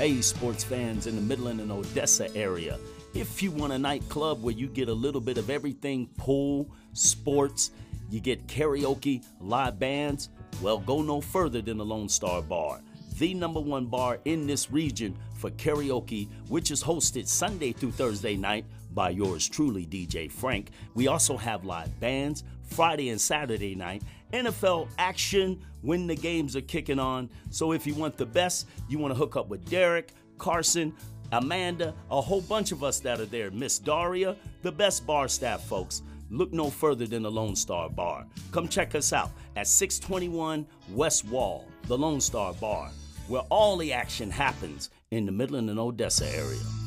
Hey, 0.00 0.22
sports 0.22 0.64
fans 0.64 1.06
in 1.06 1.14
the 1.14 1.20
Midland 1.20 1.60
and 1.60 1.70
Odessa 1.70 2.34
area. 2.34 2.78
If 3.12 3.42
you 3.42 3.50
want 3.50 3.74
a 3.74 3.78
nightclub 3.78 4.42
where 4.42 4.54
you 4.54 4.66
get 4.66 4.88
a 4.88 4.94
little 4.94 5.20
bit 5.20 5.36
of 5.36 5.50
everything 5.50 6.06
pool, 6.16 6.70
sports, 6.94 7.72
you 8.08 8.18
get 8.18 8.46
karaoke, 8.46 9.22
live 9.42 9.78
bands, 9.78 10.30
well, 10.62 10.78
go 10.78 11.02
no 11.02 11.20
further 11.20 11.60
than 11.60 11.76
the 11.76 11.84
Lone 11.84 12.08
Star 12.08 12.40
Bar, 12.40 12.80
the 13.18 13.34
number 13.34 13.60
one 13.60 13.84
bar 13.84 14.18
in 14.24 14.46
this 14.46 14.70
region 14.70 15.14
for 15.34 15.50
karaoke, 15.50 16.30
which 16.48 16.70
is 16.70 16.82
hosted 16.82 17.28
Sunday 17.28 17.72
through 17.72 17.92
Thursday 17.92 18.38
night 18.38 18.64
by 18.94 19.10
yours 19.10 19.46
truly, 19.46 19.84
DJ 19.84 20.32
Frank. 20.32 20.70
We 20.94 21.08
also 21.08 21.36
have 21.36 21.66
live 21.66 22.00
bands 22.00 22.42
Friday 22.62 23.10
and 23.10 23.20
Saturday 23.20 23.74
night, 23.74 24.02
NFL 24.32 24.88
action 24.98 25.60
when 25.82 26.06
the 26.06 26.16
games 26.16 26.56
are 26.56 26.60
kicking 26.60 26.98
on. 26.98 27.30
So 27.50 27.72
if 27.72 27.86
you 27.86 27.94
want 27.94 28.16
the 28.16 28.26
best, 28.26 28.66
you 28.88 28.98
want 28.98 29.12
to 29.12 29.18
hook 29.18 29.36
up 29.36 29.48
with 29.48 29.68
Derek, 29.68 30.12
Carson, 30.38 30.94
Amanda, 31.32 31.94
a 32.10 32.20
whole 32.20 32.40
bunch 32.40 32.72
of 32.72 32.82
us 32.82 33.00
that 33.00 33.20
are 33.20 33.26
there, 33.26 33.50
Miss 33.50 33.78
Daria, 33.78 34.36
the 34.62 34.72
best 34.72 35.06
bar 35.06 35.28
staff 35.28 35.62
folks. 35.64 36.02
Look 36.30 36.52
no 36.52 36.70
further 36.70 37.06
than 37.06 37.24
the 37.24 37.30
Lone 37.30 37.56
Star 37.56 37.88
Bar. 37.88 38.26
Come 38.52 38.68
check 38.68 38.94
us 38.94 39.12
out 39.12 39.30
at 39.56 39.66
621 39.66 40.66
West 40.90 41.24
Wall, 41.26 41.66
the 41.86 41.98
Lone 41.98 42.20
Star 42.20 42.52
Bar, 42.54 42.90
where 43.26 43.42
all 43.50 43.76
the 43.76 43.92
action 43.92 44.30
happens 44.30 44.90
in 45.10 45.26
the 45.26 45.32
Midland 45.32 45.70
and 45.70 45.78
Odessa 45.78 46.28
area. 46.28 46.79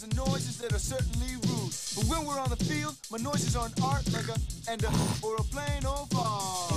Sounds 0.00 0.02
and 0.02 0.16
noises 0.16 0.58
that 0.58 0.72
are 0.72 0.78
certainly 0.78 1.34
rude. 1.48 1.72
But 1.96 2.04
when 2.04 2.26
we're 2.26 2.38
on 2.38 2.50
the 2.50 2.56
field, 2.56 2.96
my 3.10 3.18
noises 3.18 3.56
aren't 3.56 3.82
art 3.82 4.10
like 4.12 4.28
a 4.28 4.38
and 4.70 4.82
a 4.82 4.90
or 5.22 5.36
a 5.36 5.42
plain 5.42 5.84
old 5.86 6.10
farm. 6.10 6.70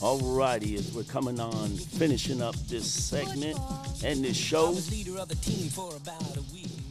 Alrighty, 0.00 0.76
as 0.78 0.92
we're 0.92 1.04
coming 1.04 1.38
on, 1.38 1.68
finishing 1.70 2.42
up 2.42 2.56
this 2.66 2.90
segment 2.90 3.58
and 4.04 4.24
this 4.24 4.36
show. 4.36 4.74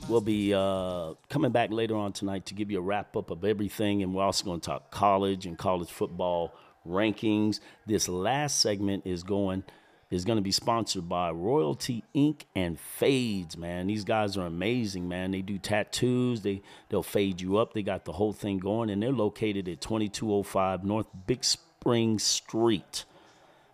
We'll 0.08 0.21
be 0.21 0.54
uh, 0.54 1.13
coming 1.30 1.51
back 1.51 1.71
later 1.71 1.95
on 1.95 2.13
tonight 2.13 2.45
to 2.47 2.54
give 2.54 2.71
you 2.71 2.80
a 2.80 2.82
wrap 2.82 3.17
up 3.17 3.30
of 3.30 3.43
everything, 3.43 4.01
and 4.01 4.15
we're 4.15 4.23
also 4.23 4.45
going 4.45 4.62
to 4.62 4.65
talk 4.65 4.91
college 4.91 5.45
and 5.45 5.58
college 5.58 5.89
football 5.89 6.54
rankings. 6.88 7.60
This 7.86 8.08
last 8.08 8.62
segment 8.62 9.06
is 9.06 9.23
going 9.23 9.63
is 10.12 10.26
going 10.26 10.36
to 10.36 10.43
be 10.43 10.52
sponsored 10.52 11.08
by 11.08 11.32
Royalty 11.32 12.04
Ink 12.13 12.45
and 12.54 12.78
Fades, 12.78 13.58
man. 13.58 13.88
These 13.88 14.04
guys 14.04 14.36
are 14.36 14.45
amazing, 14.45 15.08
man. 15.08 15.32
They 15.32 15.41
do 15.41 15.58
tattoos. 15.58 16.41
They 16.41 16.62
they'll 16.89 17.02
fade 17.02 17.39
you 17.39 17.58
up. 17.58 17.74
They 17.74 17.82
got 17.82 18.04
the 18.04 18.12
whole 18.12 18.34
thing 18.34 18.60
going, 18.60 18.89
and 18.89 19.02
they're 19.02 19.13
located 19.13 19.69
at 19.69 19.80
2205 19.80 20.84
North 20.84 21.08
Big 21.26 21.45
Spring 21.45 22.19
Street. 22.19 23.06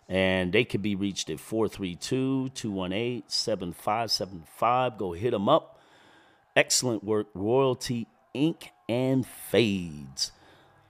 And 0.08 0.52
they 0.52 0.64
could 0.64 0.80
be 0.80 0.94
reached 0.94 1.28
at 1.28 1.40
432 1.40 2.50
218 2.50 3.24
7575. 3.26 4.96
Go 4.96 5.12
hit 5.12 5.32
them 5.32 5.48
up. 5.48 5.80
Excellent 6.56 7.04
work. 7.04 7.26
Royalty 7.34 8.06
Ink 8.32 8.70
and 8.88 9.26
Fades. 9.26 10.32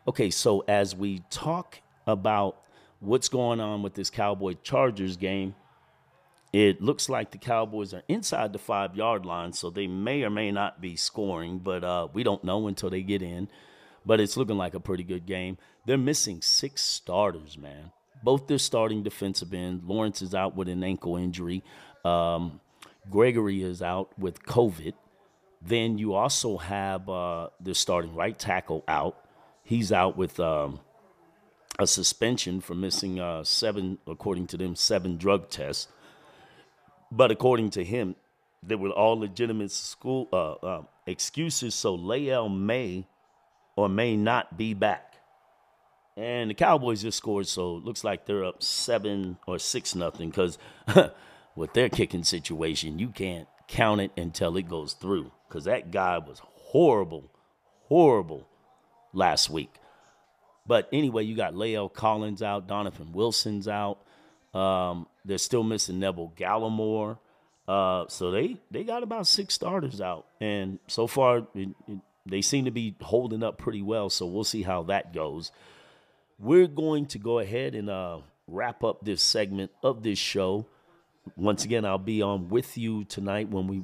Okay, 0.07 0.31
so 0.31 0.63
as 0.69 0.95
we 0.95 1.23
talk 1.31 1.81
about 2.07 2.63
what's 3.01 3.29
going 3.29 3.61
on 3.61 3.83
with 3.83 3.95
this 3.95 4.11
Cowboy 4.11 4.55
Chargers 4.63 5.17
game, 5.17 5.55
it 6.53 6.81
looks 6.81 7.09
like 7.09 7.31
the 7.31 7.39
Cowboys 7.39 7.93
are 7.93 8.03
inside 8.09 8.53
the 8.53 8.59
five 8.59 8.97
yard 8.97 9.27
line, 9.27 9.53
so 9.53 9.71
they 9.71 9.87
may 9.87 10.23
or 10.23 10.31
may 10.31 10.51
not 10.51 10.81
be 10.81 10.97
scoring, 10.97 11.59
but 11.59 11.85
uh, 11.85 12.09
we 12.13 12.23
don't 12.23 12.43
know 12.45 12.67
until 12.69 12.91
they 12.91 13.03
get 13.03 13.23
in. 13.23 13.49
But 14.07 14.21
it's 14.21 14.37
looking 14.37 14.57
like 14.57 14.75
a 14.75 14.81
pretty 14.81 15.03
good 15.03 15.27
game. 15.27 15.59
They're 15.85 15.99
missing 15.99 16.41
six 16.41 16.83
starters, 16.83 17.59
man. 17.59 17.93
Both 18.23 18.47
their 18.47 18.59
starting 18.59 19.03
defensive 19.03 19.53
end. 19.53 19.83
Lawrence 19.85 20.23
is 20.23 20.35
out 20.35 20.57
with 20.57 20.69
an 20.69 20.83
ankle 20.83 21.17
injury. 21.17 21.63
Um, 22.05 22.61
Gregory 23.11 23.63
is 23.63 23.83
out 23.83 24.19
with 24.19 24.43
COVID. 24.45 24.95
Then 25.61 25.99
you 25.99 26.15
also 26.15 26.57
have 26.57 27.09
uh, 27.09 27.49
the 27.61 27.75
starting 27.75 28.15
right 28.15 28.39
tackle 28.39 28.85
out. 28.89 29.17
He's 29.63 29.93
out 29.93 30.17
with 30.17 30.41
um, 30.41 30.81
a 31.79 31.87
suspension 31.87 32.61
for 32.61 32.75
missing 32.75 33.21
uh, 33.21 33.45
seven, 33.45 33.99
according 34.07 34.49
to 34.49 34.57
them, 34.57 34.75
seven 34.75 35.17
drug 35.17 35.49
tests. 35.49 35.89
But 37.11 37.31
according 37.31 37.71
to 37.71 37.85
him, 37.85 38.17
they 38.63 38.75
were 38.75 38.91
all 38.91 39.19
legitimate 39.19 39.71
school 39.71 40.29
uh, 40.33 40.53
uh, 40.55 40.83
excuses. 41.07 41.75
So 41.75 41.97
La'el 41.97 42.55
may 42.55 43.07
or 43.77 43.89
may 43.89 44.17
not 44.17 44.59
be 44.59 44.75
back. 44.75 45.15
And 46.17 46.51
the 46.51 46.55
Cowboys 46.55 47.03
just 47.03 47.19
scored, 47.19 47.47
so 47.47 47.75
looks 47.75 48.03
like 48.03 48.27
they're 48.27 48.45
up 48.45 48.61
seven 48.61 49.39
or 49.47 49.61
six 49.61 49.95
nothing. 49.95 50.31
Because 50.31 50.59
with 51.55 51.75
their 51.75 51.89
kicking 51.89 52.25
situation, 52.25 52.99
you 52.99 53.11
can't 53.11 53.47
count 53.69 54.01
it 54.01 54.11
until 54.17 54.57
it 54.57 54.69
goes 54.69 54.95
through. 54.95 55.31
Because 55.49 55.65
that 55.65 55.93
guy 55.93 56.19
was 56.19 56.41
horrible, 56.43 57.31
horrible 57.87 58.49
last 59.13 59.49
week. 59.49 59.73
But 60.69 60.89
anyway, 60.93 61.25
you 61.25 61.35
got 61.35 61.55
La'el 61.55 61.93
Collins 61.93 62.43
out, 62.43 62.69
Donovan 62.69 63.13
Wilson's 63.13 63.67
out. 63.67 63.99
Um, 64.55 65.07
they're 65.25 65.39
still 65.39 65.63
missing 65.63 65.99
Neville 65.99 66.33
Gallimore. 66.37 67.19
Uh, 67.67 68.05
so 68.09 68.31
they 68.31 68.57
they 68.71 68.85
got 68.85 69.03
about 69.03 69.27
six 69.27 69.55
starters 69.55 70.01
out, 70.01 70.27
and 70.41 70.79
so 70.87 71.07
far 71.07 71.39
it, 71.55 71.69
it, 71.87 71.99
they 72.25 72.41
seem 72.41 72.65
to 72.65 72.71
be 72.71 72.95
holding 73.01 73.43
up 73.43 73.59
pretty 73.59 73.83
well. 73.83 74.09
So 74.09 74.27
we'll 74.27 74.45
see 74.45 74.63
how 74.63 74.85
that 74.85 75.13
goes. 75.13 75.53
We're 76.39 76.67
going 76.67 77.07
to 77.07 77.19
go 77.19 77.41
ahead 77.41 77.75
and 77.75 77.91
uh, 77.91 78.21
wrap 78.47 78.85
up 78.85 79.05
this 79.05 79.23
segment 79.23 79.71
of 79.83 80.03
this 80.03 80.19
show. 80.19 80.67
Once 81.37 81.65
again, 81.65 81.85
I'll 81.85 81.99
be 81.99 82.23
on 82.23 82.49
with 82.49 82.79
you 82.79 83.05
tonight 83.05 83.51
when 83.51 83.67
we 83.67 83.83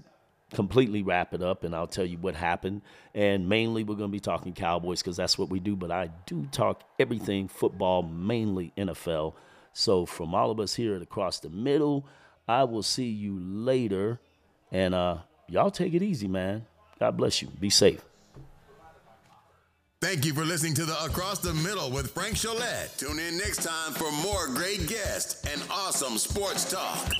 completely 0.55 1.03
wrap 1.03 1.35
it 1.35 1.43
up, 1.43 1.65
and 1.65 1.75
I'll 1.75 1.87
tell 1.87 2.05
you 2.05 2.19
what 2.19 2.35
happened. 2.35 2.83
And 3.15 3.49
mainly, 3.49 3.85
we're 3.85 3.97
going 3.97 4.11
to 4.11 4.13
be 4.13 4.21
talking 4.21 4.53
Cowboys 4.53 5.03
because 5.03 5.17
that's 5.17 5.39
what 5.39 5.51
we 5.51 5.61
do. 5.61 5.77
But 5.77 5.91
I 5.91 6.11
do 6.27 6.47
talk 6.51 6.83
everything 6.99 7.49
football, 7.49 8.03
mainly 8.03 8.73
NFL. 8.77 9.35
So 9.73 10.07
from 10.07 10.35
all 10.35 10.51
of 10.51 10.61
us 10.61 10.75
here 10.75 10.95
at 10.95 11.03
Across 11.03 11.41
the 11.41 11.51
Middle, 11.51 12.07
I 12.49 12.65
will 12.65 12.83
see 12.83 13.09
you 13.09 13.39
later. 13.39 14.21
And 14.71 14.95
uh, 14.95 15.19
y'all 15.49 15.71
take 15.71 15.95
it 15.95 16.03
easy, 16.03 16.29
man. 16.29 16.67
God 16.99 17.17
bless 17.17 17.43
you. 17.43 17.49
Be 17.49 17.71
safe. 17.71 18.03
Thank 20.01 20.27
you 20.27 20.35
for 20.35 20.45
listening 20.45 20.75
to 20.75 20.85
the 20.85 21.03
Across 21.05 21.39
the 21.39 21.55
Middle 21.55 21.91
with 21.91 22.11
Frank 22.11 22.35
Cholette. 22.35 22.97
Tune 22.99 23.19
in 23.19 23.39
next 23.39 23.63
time 23.63 23.93
for 23.95 24.13
more 24.23 24.49
great 24.49 24.87
guests 24.87 25.43
and 25.51 25.63
awesome 25.71 26.19
sports 26.19 26.71
talk. 26.71 27.11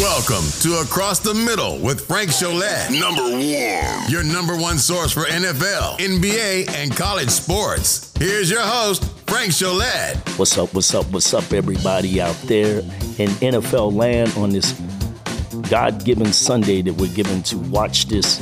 Welcome 0.00 0.48
to 0.62 0.80
Across 0.80 1.18
the 1.18 1.34
Middle 1.34 1.78
with 1.78 2.06
Frank 2.06 2.30
Cholette. 2.30 2.98
Number 2.98 3.20
one. 3.20 4.10
Your 4.10 4.24
number 4.24 4.56
one 4.56 4.78
source 4.78 5.12
for 5.12 5.24
NFL, 5.24 5.98
NBA, 5.98 6.70
and 6.70 6.90
college 6.90 7.28
sports. 7.28 8.10
Here's 8.16 8.50
your 8.50 8.62
host, 8.62 9.04
Frank 9.26 9.50
Cholette. 9.50 10.16
What's 10.38 10.56
up, 10.56 10.72
what's 10.72 10.94
up, 10.94 11.12
what's 11.12 11.34
up, 11.34 11.52
everybody 11.52 12.18
out 12.18 12.34
there 12.44 12.78
in 13.18 13.28
NFL 13.42 13.92
land 13.92 14.32
on 14.38 14.48
this 14.48 14.72
God 15.68 16.02
given 16.02 16.32
Sunday 16.32 16.80
that 16.80 16.94
we're 16.94 17.14
given 17.14 17.42
to 17.42 17.58
watch 17.58 18.06
this 18.06 18.40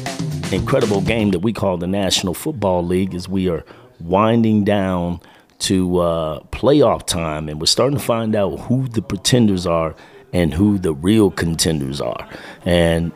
incredible 0.53 1.01
game 1.01 1.33
that 1.33 1.41
we 1.41 1.53
call 1.53 1.77
the 1.77 1.89
National 1.89 2.35
Football 2.35 2.85
League 2.85 3.17
as 3.17 3.29
we 3.29 3.49
are 3.49 3.65
winding 3.99 4.63
down 4.63 5.21
to 5.59 5.99
uh, 5.99 6.41
playoff 6.53 7.05
time 7.05 7.49
and 7.49 7.61
we're 7.61 7.67
starting 7.67 7.99
to 7.99 8.05
find 8.05 8.37
out 8.37 8.61
who 8.61 8.87
the 8.87 9.03
pretenders 9.03 9.67
are 9.67 9.97
and 10.33 10.55
who 10.55 10.79
the 10.79 10.93
real 10.93 11.31
contenders 11.31 12.01
are. 12.01 12.29
And 12.65 13.13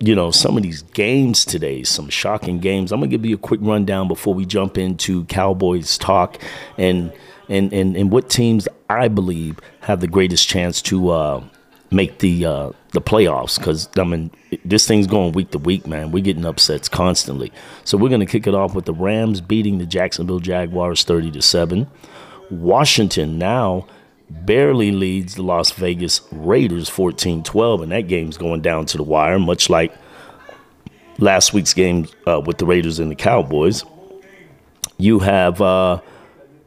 you 0.00 0.14
know, 0.14 0.30
some 0.30 0.56
of 0.56 0.62
these 0.62 0.82
games 0.82 1.44
today, 1.44 1.82
some 1.82 2.08
shocking 2.08 2.60
games. 2.60 2.92
I'm 2.92 3.00
gonna 3.00 3.10
give 3.10 3.26
you 3.26 3.34
a 3.34 3.38
quick 3.38 3.60
rundown 3.62 4.08
before 4.08 4.34
we 4.34 4.46
jump 4.46 4.78
into 4.78 5.24
Cowboys 5.24 5.98
talk 5.98 6.40
and 6.76 7.12
and 7.48 7.72
and, 7.72 7.96
and 7.96 8.12
what 8.12 8.30
teams 8.30 8.68
I 8.88 9.08
believe 9.08 9.58
have 9.80 10.00
the 10.00 10.06
greatest 10.06 10.48
chance 10.48 10.80
to 10.82 11.10
uh, 11.10 11.44
make 11.90 12.20
the 12.20 12.44
uh, 12.44 12.70
the 12.92 13.00
playoffs. 13.00 13.58
Because 13.58 13.88
I 13.96 14.04
mean, 14.04 14.30
this 14.64 14.86
thing's 14.86 15.08
going 15.08 15.32
week 15.32 15.50
to 15.50 15.58
week, 15.58 15.86
man. 15.86 16.12
We're 16.12 16.24
getting 16.24 16.44
upsets 16.44 16.88
constantly. 16.88 17.52
So 17.84 17.98
we're 17.98 18.10
gonna 18.10 18.26
kick 18.26 18.46
it 18.46 18.54
off 18.54 18.74
with 18.74 18.84
the 18.84 18.94
Rams 18.94 19.40
beating 19.40 19.78
the 19.78 19.86
Jacksonville 19.86 20.40
Jaguars 20.40 21.02
30 21.02 21.32
to 21.32 21.42
seven. 21.42 21.88
Washington 22.50 23.36
now 23.36 23.86
barely 24.30 24.90
leads 24.90 25.34
the 25.34 25.42
Las 25.42 25.70
Vegas 25.72 26.20
Raiders 26.32 26.88
14 26.88 27.42
12, 27.42 27.82
and 27.82 27.92
that 27.92 28.02
game's 28.02 28.36
going 28.36 28.60
down 28.60 28.86
to 28.86 28.96
the 28.96 29.02
wire, 29.02 29.38
much 29.38 29.70
like 29.70 29.94
last 31.18 31.52
week's 31.52 31.74
game 31.74 32.06
uh, 32.26 32.40
with 32.40 32.58
the 32.58 32.66
Raiders 32.66 32.98
and 32.98 33.10
the 33.10 33.16
Cowboys. 33.16 33.84
You 34.96 35.20
have 35.20 35.60
uh, 35.60 36.00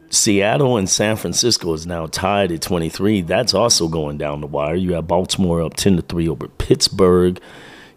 Seattle 0.10 0.78
and 0.78 0.90
San 0.90 1.16
Francisco 1.16 1.74
is 1.74 1.86
now 1.86 2.06
tied 2.06 2.52
at 2.52 2.62
23. 2.62 3.22
That's 3.22 3.54
also 3.54 3.88
going 3.88 4.18
down 4.18 4.42
the 4.42 4.48
wire. 4.48 4.76
You 4.76 4.94
have 4.94 5.08
Baltimore 5.08 5.62
up 5.62 5.76
10 5.76 5.98
to 5.98 6.02
3 6.02 6.28
over 6.30 6.48
Pittsburgh. 6.48 7.40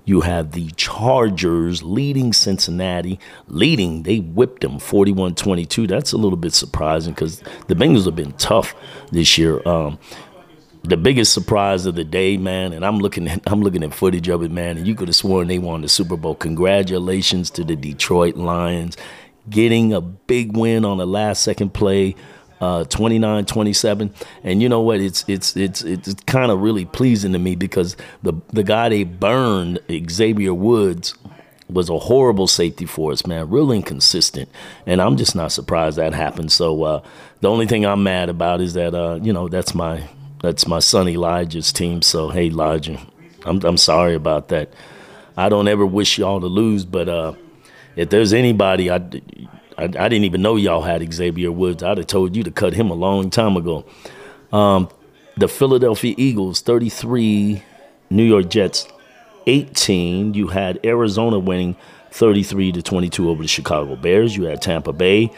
You 0.05 0.21
have 0.21 0.53
the 0.53 0.71
Chargers 0.73 1.83
leading 1.83 2.33
Cincinnati, 2.33 3.19
leading. 3.49 4.03
They 4.03 4.19
whipped 4.19 4.63
them 4.63 4.79
41 4.79 5.35
22. 5.35 5.87
That's 5.87 6.13
a 6.13 6.17
little 6.17 6.37
bit 6.37 6.53
surprising 6.53 7.15
because 7.15 7.43
the 7.69 7.75
Bengals 7.75 8.05
have 8.05 8.17
been 8.17 8.33
tough 8.33 8.75
this 9.11 9.39
year. 9.39 9.67
Um, 9.67 9.99
the 10.83 10.99
biggest 10.99 11.33
surprise 11.33 11.87
of 11.87 11.95
the 11.95 12.05
day, 12.05 12.37
man, 12.37 12.75
and 12.75 12.85
I'm 12.85 12.99
looking 12.99 13.27
at 13.29 13.41
I'm 13.47 13.63
looking 13.63 13.83
at 13.83 13.95
footage 13.95 14.29
of 14.29 14.43
it, 14.43 14.51
man, 14.51 14.77
and 14.77 14.87
you 14.87 14.95
could 14.95 15.09
have 15.09 15.17
sworn 15.17 15.49
they 15.49 15.59
won 15.59 15.81
the 15.81 15.89
Super 15.89 16.17
Bowl. 16.17 16.35
Congratulations 16.35 17.51
to 17.51 17.65
the 17.65 17.75
Detroit 17.75 18.37
Lions 18.37 18.97
getting 19.49 19.93
a 19.93 20.01
big 20.01 20.57
win 20.57 20.85
on 20.85 20.99
the 20.99 21.07
last 21.07 21.43
second 21.43 21.75
play 21.75 22.15
uh, 22.65 22.85
29 22.85 23.45
27 23.45 24.15
and 24.43 24.63
you 24.63 24.69
know 24.71 24.81
what? 24.81 25.01
It's 25.01 25.23
it's 25.29 25.55
it's 25.55 25.83
it's 25.83 26.15
kind 26.27 26.51
of 26.51 26.63
really 26.63 26.87
pleasing 26.87 27.33
to 27.35 27.39
me 27.39 27.57
because 27.57 27.95
the 28.23 28.33
the 28.55 28.63
guy 28.63 28.89
they 28.89 29.05
burned 29.05 29.81
Xavier 30.11 30.55
Woods 30.55 31.15
was 31.69 31.91
a 31.91 31.99
horrible 31.99 32.47
safety 32.47 32.87
for 32.87 33.13
us 33.13 33.27
man 33.27 33.51
real 33.51 33.71
inconsistent. 33.71 34.49
And 34.87 35.03
I'm 35.03 35.17
just 35.17 35.35
not 35.37 35.53
surprised 35.53 35.99
that 35.99 36.15
happened. 36.15 36.53
So 36.53 36.85
uh, 36.85 37.03
the 37.41 37.51
only 37.51 37.67
thing 37.67 37.85
I'm 37.85 38.03
mad 38.03 38.31
about 38.31 38.63
is 38.63 38.73
that 38.75 38.95
uh, 38.95 39.19
you 39.23 39.33
know 39.35 39.49
that's 39.49 39.75
my 39.75 40.09
that's 40.41 40.67
my 40.67 40.79
son 40.79 41.07
Elijah's 41.09 41.71
team. 41.71 42.01
So 42.01 42.31
hey 42.31 42.47
Elijah 42.47 42.99
I'm 43.45 43.63
I'm 43.63 43.77
sorry 43.77 44.15
about 44.15 44.49
that. 44.49 44.73
I 45.37 45.51
don't 45.51 45.69
ever 45.69 45.85
wish 45.85 46.17
y'all 46.17 46.41
to 46.41 46.47
lose 46.47 46.87
but 46.87 47.11
uh, 47.11 47.35
if 47.95 48.09
there's 48.09 48.33
anybody 48.33 48.91
I 48.91 49.03
I, 49.77 49.85
I, 49.85 49.89
didn't 49.89 50.25
even 50.25 50.43
know 50.43 50.57
y'all 50.57 50.83
had 50.83 51.13
Xavier 51.13 51.51
Woods. 51.53 51.83
I'd 51.83 51.99
have 51.99 52.07
told 52.07 52.37
you 52.37 52.43
to 52.45 52.51
cut 52.51 52.75
him 52.75 52.91
a 52.91 52.95
long 52.95 53.31
time 53.31 53.57
ago. 53.57 53.85
Um, 54.53 54.89
the 55.37 55.49
Philadelphia 55.49 56.15
Eagles, 56.17 56.61
33, 56.61 57.63
New 58.11 58.23
York 58.23 58.49
Jets, 58.49 58.87
18. 59.47 60.35
You 60.35 60.49
had 60.49 60.79
Arizona 60.85 61.39
winning 61.39 61.77
33 62.13 62.73
to 62.73 62.83
22 62.83 63.29
over 63.29 63.43
the 63.43 63.49
Chicago 63.49 63.97
Bears. 63.97 64.37
You 64.37 64.45
had 64.45 64.63
Tampa 64.63 64.93
Bay 64.93 65.33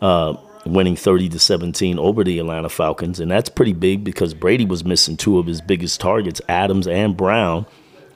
uh, 0.00 0.36
winning 0.64 0.96
30 0.96 1.28
to 1.30 1.38
17 1.38 1.98
over 1.98 2.24
the 2.24 2.38
Atlanta 2.38 2.68
Falcons, 2.68 3.20
and 3.20 3.30
that's 3.30 3.48
pretty 3.48 3.72
big 3.72 4.04
because 4.04 4.34
Brady 4.34 4.64
was 4.64 4.84
missing 4.84 5.16
two 5.16 5.38
of 5.38 5.46
his 5.46 5.60
biggest 5.60 6.00
targets, 6.00 6.40
Adams 6.48 6.86
and 6.86 7.16
Brown, 7.16 7.66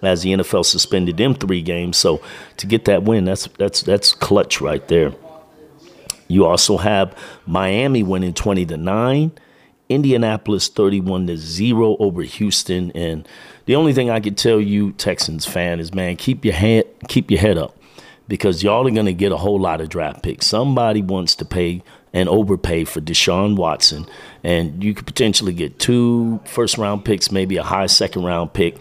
as 0.03 0.23
the 0.23 0.33
NFL 0.33 0.65
suspended 0.65 1.17
them 1.17 1.35
three 1.35 1.62
games. 1.62 1.97
So 1.97 2.23
to 2.59 2.67
get 2.67 2.87
that 2.87 3.03
win, 3.03 3.25
that's 3.25 3.49
that's 3.59 3.83
that's 3.83 4.15
clutch 4.15 4.61
right 4.61 4.87
there. 4.89 5.12
You 6.29 6.47
also 6.47 6.77
have 6.77 7.17
Miami 7.47 8.03
winning 8.03 8.35
20 8.35 8.67
to 8.67 8.77
9, 8.77 9.33
Indianapolis 9.89 10.69
31 10.69 11.29
to 11.29 11.37
0 11.37 11.97
over 11.99 12.23
Houston 12.23 12.91
and 12.93 13.27
the 13.67 13.77
only 13.77 13.93
thing 13.93 14.11
I 14.11 14.21
can 14.21 14.35
tell 14.35 14.61
you 14.61 14.93
Texans 14.93 15.47
fan 15.47 15.79
is 15.79 15.95
man, 15.95 16.17
keep 16.17 16.45
your 16.45 16.55
head 16.55 16.87
keep 17.09 17.31
your 17.31 17.41
head 17.41 17.57
up 17.57 17.77
because 18.27 18.62
y'all 18.62 18.87
are 18.87 18.91
going 18.91 19.07
to 19.07 19.12
get 19.12 19.31
a 19.31 19.37
whole 19.37 19.61
lot 19.61 19.81
of 19.81 19.89
draft 19.89 20.25
picks. 20.25 20.47
Somebody 20.47 21.03
wants 21.03 21.37
to 21.37 21.45
pay 21.45 21.83
and 22.12 22.29
overpay 22.29 22.85
for 22.85 23.01
Deshaun 23.01 23.55
Watson 23.55 24.07
and 24.43 24.83
you 24.83 24.93
could 24.93 25.07
potentially 25.07 25.53
get 25.53 25.79
two 25.79 26.41
first 26.45 26.79
round 26.79 27.05
picks, 27.05 27.31
maybe 27.31 27.57
a 27.57 27.62
high 27.62 27.87
second 27.87 28.25
round 28.25 28.53
pick. 28.53 28.79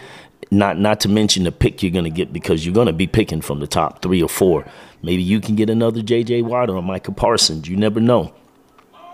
Not 0.50 0.80
not 0.80 1.00
to 1.02 1.10
mention 1.10 1.44
the 1.44 1.52
pick 1.52 1.84
you're 1.84 1.92
going 1.92 2.06
to 2.06 2.12
get 2.12 2.34
because 2.34 2.66
you're 2.66 2.74
going 2.74 2.88
to 2.88 2.94
be 2.94 3.08
picking 3.08 3.42
from 3.42 3.60
the 3.60 3.68
top 3.68 4.02
3 4.02 4.22
or 4.22 4.30
4 4.30 4.66
Maybe 5.06 5.22
you 5.22 5.40
can 5.40 5.56
get 5.56 5.70
another 5.70 6.02
J.J. 6.02 6.42
Watt 6.42 6.68
or 6.68 6.82
Micah 6.82 7.12
Parsons. 7.12 7.70
You 7.70 7.78
never 7.78 8.00
know. 8.00 8.34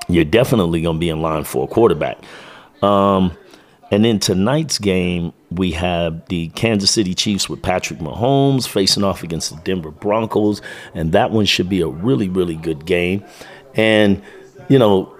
You're 0.07 0.23
definitely 0.23 0.81
going 0.81 0.95
to 0.95 0.99
be 1.01 1.09
in 1.09 1.21
line 1.21 1.43
for 1.43 1.65
a 1.65 1.67
quarterback. 1.67 2.17
Um, 2.81 3.37
and 3.91 4.05
then 4.05 4.17
tonight's 4.17 4.79
game, 4.79 5.33
we 5.49 5.73
have 5.73 6.25
the 6.29 6.47
Kansas 6.49 6.91
City 6.91 7.13
Chiefs 7.13 7.49
with 7.49 7.61
Patrick 7.61 7.99
Mahomes 7.99 8.69
facing 8.69 9.03
off 9.03 9.21
against 9.21 9.53
the 9.53 9.61
Denver 9.63 9.91
Broncos. 9.91 10.61
And 10.93 11.11
that 11.11 11.31
one 11.31 11.43
should 11.43 11.67
be 11.67 11.81
a 11.81 11.89
really, 11.89 12.29
really 12.29 12.55
good 12.55 12.85
game. 12.85 13.25
And, 13.75 14.21
you 14.69 14.79
know, 14.79 15.13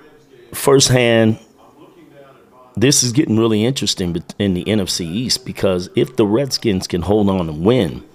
firsthand, 0.53 1.37
this 2.77 3.03
is 3.03 3.11
getting 3.11 3.37
really 3.37 3.65
interesting 3.65 4.23
in 4.39 4.53
the 4.53 4.63
NFC 4.63 5.01
East 5.01 5.45
because 5.45 5.89
if 5.97 6.15
the 6.15 6.25
Redskins 6.25 6.87
can 6.87 7.01
hold 7.01 7.29
on 7.29 7.49
and 7.49 7.65
win, 7.65 8.05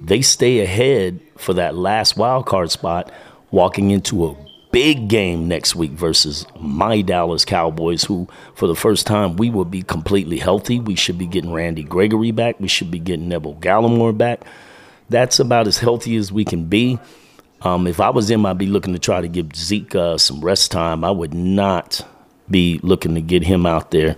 they 0.00 0.22
stay 0.22 0.60
ahead 0.60 1.20
for 1.36 1.54
that 1.54 1.74
last 1.74 2.16
wild 2.16 2.46
card 2.46 2.70
spot, 2.70 3.12
walking 3.50 3.90
into 3.90 4.26
a 4.26 4.36
big 4.70 5.08
game 5.08 5.48
next 5.48 5.74
week 5.74 5.92
versus 5.92 6.46
my 6.60 7.00
Dallas 7.00 7.44
Cowboys, 7.44 8.04
who, 8.04 8.28
for 8.54 8.66
the 8.66 8.74
first 8.74 9.06
time, 9.06 9.36
we 9.36 9.50
will 9.50 9.64
be 9.64 9.82
completely 9.82 10.38
healthy. 10.38 10.78
We 10.78 10.94
should 10.94 11.18
be 11.18 11.26
getting 11.26 11.52
Randy 11.52 11.82
Gregory 11.82 12.30
back. 12.30 12.60
We 12.60 12.68
should 12.68 12.90
be 12.90 12.98
getting 12.98 13.28
Neville 13.28 13.56
Gallimore 13.56 14.16
back. 14.16 14.42
That's 15.08 15.40
about 15.40 15.66
as 15.66 15.78
healthy 15.78 16.16
as 16.16 16.30
we 16.30 16.44
can 16.44 16.66
be. 16.66 16.98
Um, 17.62 17.86
if 17.86 17.98
I 17.98 18.10
was 18.10 18.30
him, 18.30 18.46
I'd 18.46 18.58
be 18.58 18.66
looking 18.66 18.92
to 18.92 18.98
try 18.98 19.20
to 19.20 19.28
give 19.28 19.56
Zeke 19.56 19.94
uh, 19.94 20.18
some 20.18 20.40
rest 20.40 20.70
time. 20.70 21.02
I 21.02 21.10
would 21.10 21.34
not 21.34 22.06
be 22.48 22.78
looking 22.82 23.14
to 23.14 23.20
get 23.20 23.42
him 23.42 23.66
out 23.66 23.90
there 23.90 24.16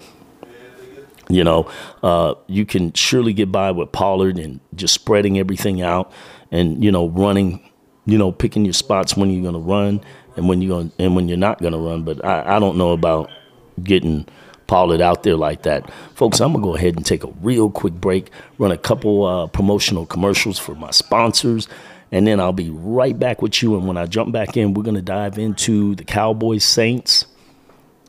you 1.31 1.45
know, 1.45 1.71
uh, 2.03 2.35
you 2.47 2.67
can 2.67 2.93
surely 2.93 3.33
get 3.33 3.53
by 3.53 3.71
with 3.71 3.93
Pollard 3.93 4.39
and 4.39 4.61
just 4.75 4.95
spreading 4.95 5.39
everything 5.39 5.81
out 5.81 6.13
and, 6.51 6.83
you 6.83 6.91
know, 6.91 7.09
running, 7.09 7.71
you 8.05 8.19
know, 8.19 8.33
picking 8.33 8.65
your 8.65 8.75
spots 8.75 9.17
when 9.17 9.31
you're 9.31 9.43
going 9.43 9.55
to 9.55 9.61
run 9.61 10.01
and 10.37 10.49
when 10.49 10.61
you're 10.61 10.77
going 10.77 10.93
and 10.99 11.15
when 11.15 11.29
you're 11.29 11.39
not 11.39 11.61
going 11.61 11.73
to 11.73 11.79
run. 11.79 12.03
But 12.03 12.25
I, 12.25 12.57
I 12.57 12.59
don't 12.59 12.77
know 12.77 12.91
about 12.93 13.31
getting 13.83 14.27
Pollard 14.67 15.01
out 15.01 15.23
there 15.23 15.37
like 15.37 15.63
that. 15.63 15.91
Folks, 16.15 16.41
I'm 16.41 16.53
going 16.53 16.63
to 16.63 16.69
go 16.69 16.77
ahead 16.77 16.97
and 16.97 17.07
take 17.07 17.25
a 17.25 17.31
real 17.41 17.71
quick 17.71 17.95
break, 17.95 18.31
run 18.59 18.73
a 18.73 18.79
couple 18.79 19.25
uh, 19.25 19.47
promotional 19.47 20.07
commercials 20.07 20.59
for 20.59 20.75
my 20.75 20.91
sponsors, 20.91 21.69
and 22.13 22.27
then 22.27 22.41
I'll 22.41 22.53
be 22.53 22.71
right 22.71 23.19
back 23.19 23.43
with 23.43 23.63
you. 23.63 23.77
And 23.77 23.87
when 23.87 23.97
I 23.97 24.07
jump 24.07 24.33
back 24.33 24.57
in, 24.57 24.75
we're 24.75 24.83
going 24.83 24.97
to 24.97 25.03
dive 25.03 25.39
into 25.39 25.95
the 25.95 26.05
Cowboys 26.05 26.65
Saints. 26.65 27.27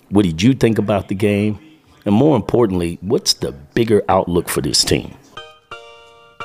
What 0.10 0.23
did 0.23 0.41
you 0.41 0.53
think 0.53 0.77
about 0.77 1.07
the 1.07 1.15
game? 1.15 1.60
And 2.05 2.15
more 2.15 2.35
importantly, 2.35 2.97
what's 3.01 3.33
the 3.33 3.51
bigger 3.51 4.03
outlook 4.09 4.49
for 4.49 4.61
this 4.61 4.83
team? 4.83 5.13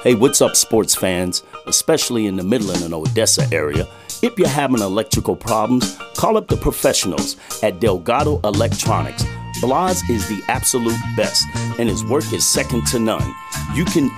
Hey, 0.03 0.15
what's 0.15 0.43
up, 0.43 0.55
sports 0.55 0.95
fans, 0.95 1.43
especially 1.67 2.27
in 2.27 2.37
the 2.37 2.45
Midland 2.45 2.83
and 2.83 2.93
Odessa 2.93 3.49
area? 3.53 3.89
If 4.23 4.39
you're 4.39 4.49
having 4.49 4.81
electrical 4.81 5.35
problems, 5.35 5.97
call 6.15 6.37
up 6.37 6.49
the 6.49 6.57
professionals 6.57 7.37
at 7.63 7.81
Delgado 7.81 8.41
Electronics. 8.45 9.25
Blas 9.61 10.09
is 10.11 10.29
the 10.29 10.43
absolute 10.49 10.99
best, 11.17 11.45
and 11.79 11.89
his 11.89 12.05
work 12.05 12.31
is 12.33 12.47
second 12.47 12.87
to 12.89 12.99
none. 12.99 13.35
You 13.75 13.87
can 13.87 14.11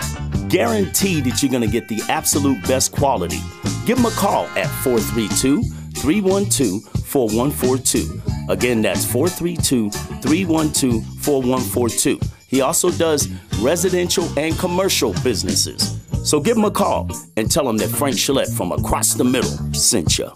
guarantee 0.49 1.21
that 1.21 1.43
you're 1.43 1.53
going 1.53 1.63
to 1.63 1.69
get 1.69 1.89
the 1.89 2.03
absolute 2.09 2.61
best 2.67 2.91
quality. 2.93 3.41
Give 3.87 3.99
him 3.99 4.07
a 4.07 4.11
call 4.11 4.47
at 4.57 4.67
432 4.83 5.63
312 6.01 6.83
4142. 7.05 8.23
Again, 8.49 8.83
that's 8.83 9.05
432 9.05 9.91
312 9.91 11.05
4142. 11.21 12.21
He 12.49 12.61
also 12.63 12.91
does 12.91 13.29
residential 13.61 14.27
and 14.39 14.59
commercial 14.59 15.13
businesses. 15.23 16.01
So 16.25 16.41
give 16.41 16.57
him 16.57 16.65
a 16.65 16.71
call 16.71 17.11
and 17.37 17.51
tell 17.51 17.69
him 17.69 17.77
that 17.79 17.89
Frank 17.89 18.17
Gillette 18.17 18.49
from 18.49 18.73
across 18.73 19.15
the 19.15 19.25
middle 19.25 19.51
sent 19.75 20.19
you. 20.19 20.31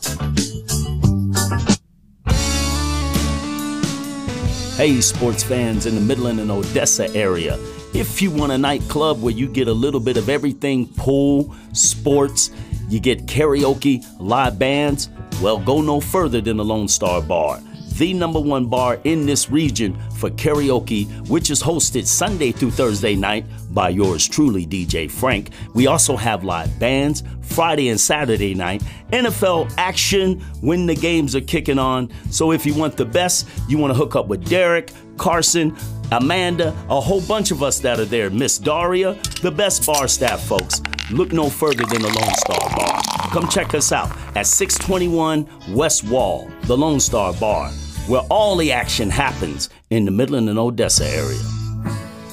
Hey, 4.76 5.00
sports 5.00 5.42
fans 5.42 5.86
in 5.86 5.94
the 5.94 6.00
Midland 6.00 6.40
and 6.40 6.50
Odessa 6.50 7.14
area. 7.14 7.58
If 7.94 8.22
you 8.22 8.30
want 8.30 8.52
a 8.52 8.58
nightclub 8.58 9.22
where 9.22 9.34
you 9.34 9.46
get 9.46 9.68
a 9.68 9.72
little 9.72 10.00
bit 10.00 10.16
of 10.16 10.28
everything 10.28 10.88
pool, 10.88 11.54
sports, 11.72 12.50
you 12.88 12.98
get 12.98 13.26
karaoke, 13.26 14.04
live 14.18 14.58
bands, 14.58 15.08
well, 15.40 15.58
go 15.58 15.80
no 15.80 16.00
further 16.00 16.40
than 16.40 16.56
the 16.56 16.64
Lone 16.64 16.88
Star 16.88 17.22
Bar. 17.22 17.60
the 17.98 18.14
number 18.14 18.40
one 18.40 18.66
bar 18.66 18.98
in 19.04 19.26
this 19.26 19.50
region 19.50 19.96
for 20.16 20.30
karaoke, 20.30 21.06
which 21.28 21.50
is 21.50 21.62
hosted 21.62 22.06
Sunday 22.06 22.50
through 22.50 22.70
Thursday 22.70 23.14
night 23.14 23.44
by 23.70 23.90
yours 23.90 24.26
truly, 24.26 24.66
DJ 24.66 25.10
Frank. 25.10 25.50
We 25.74 25.86
also 25.86 26.16
have 26.16 26.42
live 26.42 26.76
bands 26.78 27.22
Friday 27.42 27.88
and 27.88 28.00
Saturday 28.00 28.54
night, 28.54 28.82
NFL 29.12 29.72
action 29.76 30.40
when 30.62 30.86
the 30.86 30.94
games 30.94 31.36
are 31.36 31.40
kicking 31.42 31.78
on. 31.78 32.10
So 32.30 32.52
if 32.52 32.64
you 32.64 32.74
want 32.74 32.96
the 32.96 33.04
best, 33.04 33.46
you 33.68 33.78
want 33.78 33.92
to 33.92 33.96
hook 33.96 34.16
up 34.16 34.26
with 34.26 34.48
Derek, 34.48 34.90
Carson, 35.18 35.76
Amanda, 36.10 36.68
a 36.88 37.00
whole 37.00 37.20
bunch 37.22 37.50
of 37.50 37.62
us 37.62 37.78
that 37.80 38.00
are 38.00 38.04
there, 38.06 38.30
Miss 38.30 38.58
Daria, 38.58 39.14
the 39.42 39.50
best 39.50 39.86
bar 39.86 40.08
staff 40.08 40.42
folks. 40.42 40.80
Look 41.10 41.32
no 41.32 41.50
further 41.50 41.84
than 41.84 42.02
the 42.02 42.08
Lone 42.08 42.34
Star 42.34 42.76
Bar. 42.76 43.21
Come 43.32 43.48
check 43.48 43.72
us 43.72 43.92
out 43.92 44.10
at 44.36 44.46
621 44.46 45.48
West 45.74 46.04
Wall, 46.04 46.50
the 46.64 46.76
Lone 46.76 47.00
Star 47.00 47.32
Bar, 47.32 47.70
where 48.06 48.20
all 48.30 48.56
the 48.56 48.70
action 48.72 49.08
happens 49.08 49.70
in 49.88 50.04
the 50.04 50.10
Midland 50.10 50.50
and 50.50 50.58
Odessa 50.58 51.06
area. 51.06 51.40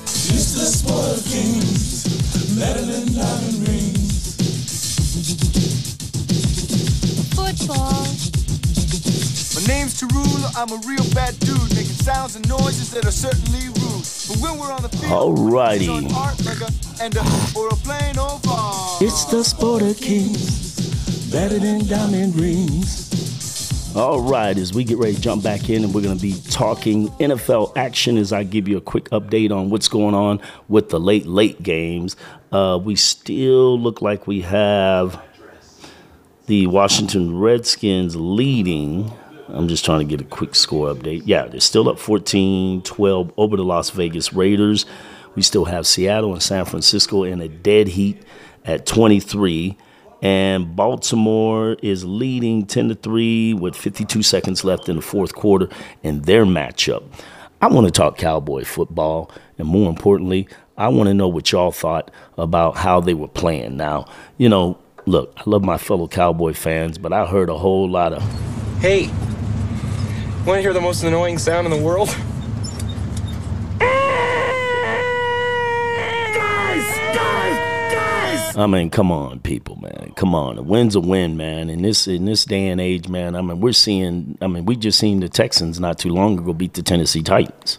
It's 0.03 0.53
the 0.55 0.65
sport 0.65 1.17
of 1.17 1.23
kings, 1.23 2.03
meddling 2.59 3.13
diamond 3.15 3.67
rings. 3.67 4.35
Football. 7.33 8.03
My 9.55 9.67
name's 9.73 9.99
Tarula, 9.99 10.51
I'm 10.57 10.71
a 10.71 10.81
real 10.85 11.05
bad 11.13 11.39
dude, 11.39 11.69
making 11.75 11.95
sounds 11.95 12.35
and 12.35 12.47
noises 12.49 12.91
that 12.91 13.05
are 13.05 13.11
certainly 13.11 13.67
rude. 13.67 14.03
But 14.27 14.37
when 14.43 14.59
we're 14.59 14.71
on 14.73 14.81
the 14.81 14.89
field, 14.89 15.37
Alrighty. 15.37 15.81
it's 15.81 15.89
on 15.89 16.13
art 16.13 16.45
like 16.45 16.59
a, 16.59 16.69
and 17.01 17.15
a, 17.15 17.21
or 17.55 17.69
a 17.69 17.75
plain 17.87 18.17
old 18.19 18.43
farm. 18.43 18.97
It's 19.01 19.23
the 19.25 19.43
Sport 19.43 19.81
of 19.81 19.97
Kings, 19.97 20.68
better 21.31 21.59
than 21.59 21.85
diamond 21.87 22.35
rings. 22.35 23.95
All 23.95 24.21
right, 24.21 24.57
as 24.57 24.73
we 24.73 24.83
get 24.83 24.97
ready 24.97 25.15
to 25.15 25.21
jump 25.21 25.43
back 25.43 25.69
in, 25.69 25.83
and 25.83 25.93
we're 25.93 26.01
going 26.01 26.15
to 26.15 26.21
be 26.21 26.39
talking 26.49 27.07
NFL 27.19 27.75
action 27.75 28.17
as 28.17 28.31
I 28.31 28.43
give 28.43 28.67
you 28.67 28.77
a 28.77 28.81
quick 28.81 29.09
update 29.09 29.51
on 29.51 29.69
what's 29.69 29.87
going 29.87 30.13
on 30.13 30.39
with 30.67 30.89
the 30.89 30.99
late, 30.99 31.25
late 31.25 31.61
games. 31.61 32.15
Uh, 32.51 32.79
we 32.81 32.95
still 32.95 33.79
look 33.79 34.01
like 34.01 34.27
we 34.27 34.41
have 34.41 35.21
the 36.45 36.67
Washington 36.67 37.37
Redskins 37.39 38.15
leading. 38.15 39.11
I'm 39.49 39.67
just 39.67 39.85
trying 39.85 39.99
to 39.99 40.05
get 40.05 40.21
a 40.21 40.29
quick 40.29 40.55
score 40.55 40.93
update. 40.93 41.23
Yeah, 41.25 41.47
they're 41.47 41.59
still 41.59 41.89
up 41.89 41.99
14 41.99 42.83
12 42.83 43.33
over 43.37 43.57
the 43.57 43.63
Las 43.63 43.89
Vegas 43.89 44.33
Raiders. 44.33 44.85
We 45.35 45.41
still 45.41 45.65
have 45.65 45.85
Seattle 45.85 46.33
and 46.33 46.41
San 46.41 46.65
Francisco 46.65 47.23
in 47.23 47.41
a 47.41 47.47
dead 47.47 47.87
heat 47.87 48.21
at 48.65 48.85
23. 48.85 49.77
And 50.21 50.75
Baltimore 50.75 51.77
is 51.81 52.03
leading 52.03 52.65
10 52.65 52.89
to 52.89 52.95
3 52.95 53.53
with 53.53 53.75
52 53.75 54.21
seconds 54.21 54.63
left 54.63 54.89
in 54.89 54.97
the 54.97 55.01
fourth 55.01 55.33
quarter 55.33 55.69
in 56.03 56.21
their 56.23 56.45
matchup. 56.45 57.03
I 57.61 57.67
want 57.67 57.87
to 57.87 57.91
talk 57.91 58.17
cowboy 58.17 58.63
football, 58.63 59.31
and 59.57 59.67
more 59.67 59.89
importantly, 59.89 60.47
I 60.77 60.87
want 60.87 61.07
to 61.07 61.13
know 61.13 61.27
what 61.27 61.51
y'all 61.51 61.71
thought 61.71 62.09
about 62.37 62.77
how 62.77 63.01
they 63.01 63.13
were 63.13 63.27
playing. 63.27 63.75
Now, 63.75 64.05
you 64.37 64.47
know, 64.47 64.77
look, 65.05 65.33
I 65.37 65.43
love 65.45 65.63
my 65.63 65.77
fellow 65.77 66.07
cowboy 66.07 66.53
fans, 66.53 66.97
but 66.97 67.11
I 67.11 67.25
heard 67.25 67.49
a 67.49 67.57
whole 67.57 67.89
lot 67.89 68.13
of 68.13 68.23
Hey, 68.79 69.07
want 70.45 70.57
to 70.57 70.61
hear 70.61 70.71
the 70.71 70.79
most 70.79 71.03
annoying 71.03 71.37
sound 71.37 71.67
in 71.67 71.71
the 71.71 71.83
world? 71.83 72.15
I 78.55 78.67
mean, 78.67 78.89
come 78.89 79.11
on, 79.11 79.39
people, 79.39 79.77
man. 79.77 80.13
Come 80.15 80.35
on. 80.35 80.57
A 80.57 80.61
win's 80.61 80.95
a 80.95 80.99
win, 80.99 81.37
man. 81.37 81.69
In 81.69 81.81
this 81.81 82.07
in 82.07 82.25
this 82.25 82.45
day 82.45 82.67
and 82.67 82.81
age, 82.81 83.07
man, 83.07 83.35
I 83.35 83.41
mean, 83.41 83.59
we're 83.59 83.73
seeing 83.73 84.37
I 84.41 84.47
mean, 84.47 84.65
we 84.65 84.75
just 84.75 84.99
seen 84.99 85.19
the 85.19 85.29
Texans 85.29 85.79
not 85.79 85.99
too 85.99 86.09
long 86.09 86.37
ago 86.37 86.53
beat 86.53 86.73
the 86.73 86.83
Tennessee 86.83 87.23
Titans. 87.23 87.77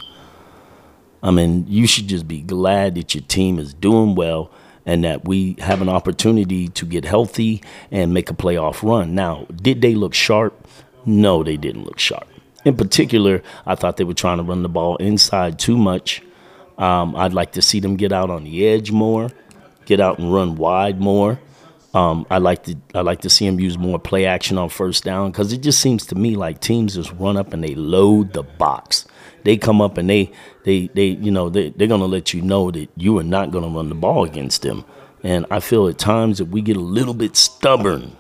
I 1.23 1.31
mean, 1.31 1.67
you 1.69 1.87
should 1.87 2.09
just 2.09 2.27
be 2.27 2.41
glad 2.41 2.95
that 2.95 3.15
your 3.15 3.23
team 3.25 3.59
is 3.59 3.75
doing 3.75 4.15
well 4.15 4.51
and 4.87 5.05
that 5.05 5.27
we 5.27 5.57
have 5.59 5.83
an 5.83 5.89
opportunity 5.89 6.69
to 6.69 6.87
get 6.87 7.05
healthy 7.05 7.63
and 7.91 8.15
make 8.15 8.31
a 8.31 8.35
playoff 8.35 8.83
run. 8.83 9.15
Now, 9.15 9.47
did 9.55 9.83
they 9.83 9.95
look 9.95 10.15
sharp? 10.15 10.67
No, 11.05 11.43
they 11.43 11.57
didn't 11.57 11.85
look 11.85 11.99
sharp. 11.99 12.27
In 12.65 12.77
particular, 12.77 13.43
I 13.67 13.75
thought 13.75 13.97
they 13.97 14.05
were 14.05 14.15
trying 14.15 14.39
to 14.39 14.43
run 14.43 14.63
the 14.63 14.69
ball 14.69 14.97
inside 14.97 15.59
too 15.59 15.77
much. 15.77 16.23
Um, 16.79 17.15
I'd 17.17 17.35
like 17.35 17.53
to 17.53 17.63
see 17.63 17.81
them 17.81 17.97
get 17.97 18.13
out 18.13 18.31
on 18.31 18.45
the 18.45 18.67
edge 18.67 18.91
more, 18.91 19.31
get 19.91 20.01
out 20.01 20.21
and 20.21 20.33
run 20.33 20.55
wide 20.55 21.01
more. 21.01 21.41
Um, 21.93 22.25
I 22.31 22.39
like 22.39 22.63
to 22.65 22.77
I 22.95 23.01
like 23.01 23.23
to 23.23 23.31
see 23.31 23.47
them 23.47 23.59
use 23.59 23.77
more 23.77 23.99
play 23.99 24.25
action 24.25 24.57
on 24.57 24.69
first 24.69 25.03
down 25.03 25.33
because 25.33 25.53
it 25.53 25.59
just 25.59 25.81
seems 25.81 26.07
to 26.07 26.15
me 26.15 26.37
like 26.37 26.61
teams 26.61 26.95
just 26.95 27.13
run 27.15 27.37
up 27.37 27.53
and 27.53 27.65
they 27.65 27.75
load 27.75 28.33
the 28.33 28.45
box. 28.45 29.07
They 29.43 29.57
come 29.57 29.81
up 29.81 29.99
and 29.99 30.09
they 30.09 30.31
they 30.63 30.87
they 30.95 31.07
you 31.07 31.33
know 31.33 31.49
they 31.49 31.71
they're 31.71 31.89
gonna 31.89 32.05
let 32.05 32.33
you 32.33 32.43
know 32.43 32.71
that 32.71 32.89
you 32.97 33.19
are 33.19 33.25
not 33.25 33.51
gonna 33.51 33.67
run 33.69 33.89
the 33.89 33.97
ball 33.97 34.25
against 34.25 34.63
them. 34.63 34.85
And 35.25 35.45
I 35.51 35.59
feel 35.59 35.89
at 35.89 35.99
times 35.99 36.39
that 36.39 36.47
we 36.47 36.63
get 36.63 36.77
a 36.77 36.81
little 36.81 37.15
bit 37.15 37.37
stubborn 37.37 38.17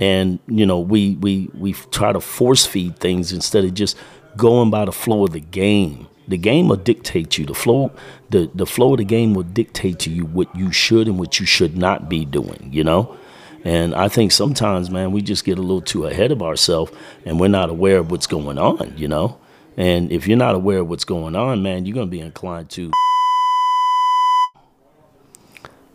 and 0.00 0.40
you 0.48 0.66
know 0.66 0.80
we 0.80 1.14
we 1.20 1.48
we 1.54 1.74
try 1.92 2.12
to 2.12 2.20
force 2.20 2.66
feed 2.66 2.98
things 2.98 3.32
instead 3.32 3.64
of 3.64 3.72
just 3.74 3.96
going 4.36 4.70
by 4.70 4.84
the 4.84 4.92
flow 4.92 5.24
of 5.24 5.32
the 5.32 5.40
game 5.40 6.08
the 6.32 6.38
game 6.38 6.68
will 6.68 6.76
dictate 6.76 7.38
you 7.38 7.46
the 7.46 7.54
flow 7.54 7.92
the 8.30 8.50
the 8.54 8.66
flow 8.66 8.92
of 8.94 8.98
the 8.98 9.04
game 9.04 9.34
will 9.34 9.42
dictate 9.42 9.98
to 9.98 10.10
you 10.10 10.24
what 10.24 10.54
you 10.56 10.72
should 10.72 11.06
and 11.06 11.18
what 11.18 11.38
you 11.38 11.46
should 11.46 11.76
not 11.76 12.08
be 12.08 12.24
doing 12.24 12.68
you 12.72 12.82
know 12.82 13.16
and 13.64 13.94
i 13.94 14.08
think 14.08 14.32
sometimes 14.32 14.90
man 14.90 15.12
we 15.12 15.22
just 15.22 15.44
get 15.44 15.58
a 15.58 15.62
little 15.62 15.80
too 15.80 16.06
ahead 16.06 16.32
of 16.32 16.42
ourselves 16.42 16.92
and 17.24 17.38
we're 17.38 17.48
not 17.48 17.70
aware 17.70 17.98
of 17.98 18.10
what's 18.10 18.26
going 18.26 18.58
on 18.58 18.92
you 18.96 19.06
know 19.06 19.38
and 19.76 20.10
if 20.12 20.26
you're 20.26 20.36
not 20.36 20.54
aware 20.54 20.78
of 20.78 20.88
what's 20.88 21.04
going 21.04 21.36
on 21.36 21.62
man 21.62 21.86
you're 21.86 21.94
going 21.94 22.08
to 22.08 22.10
be 22.10 22.20
inclined 22.20 22.68
to 22.68 22.90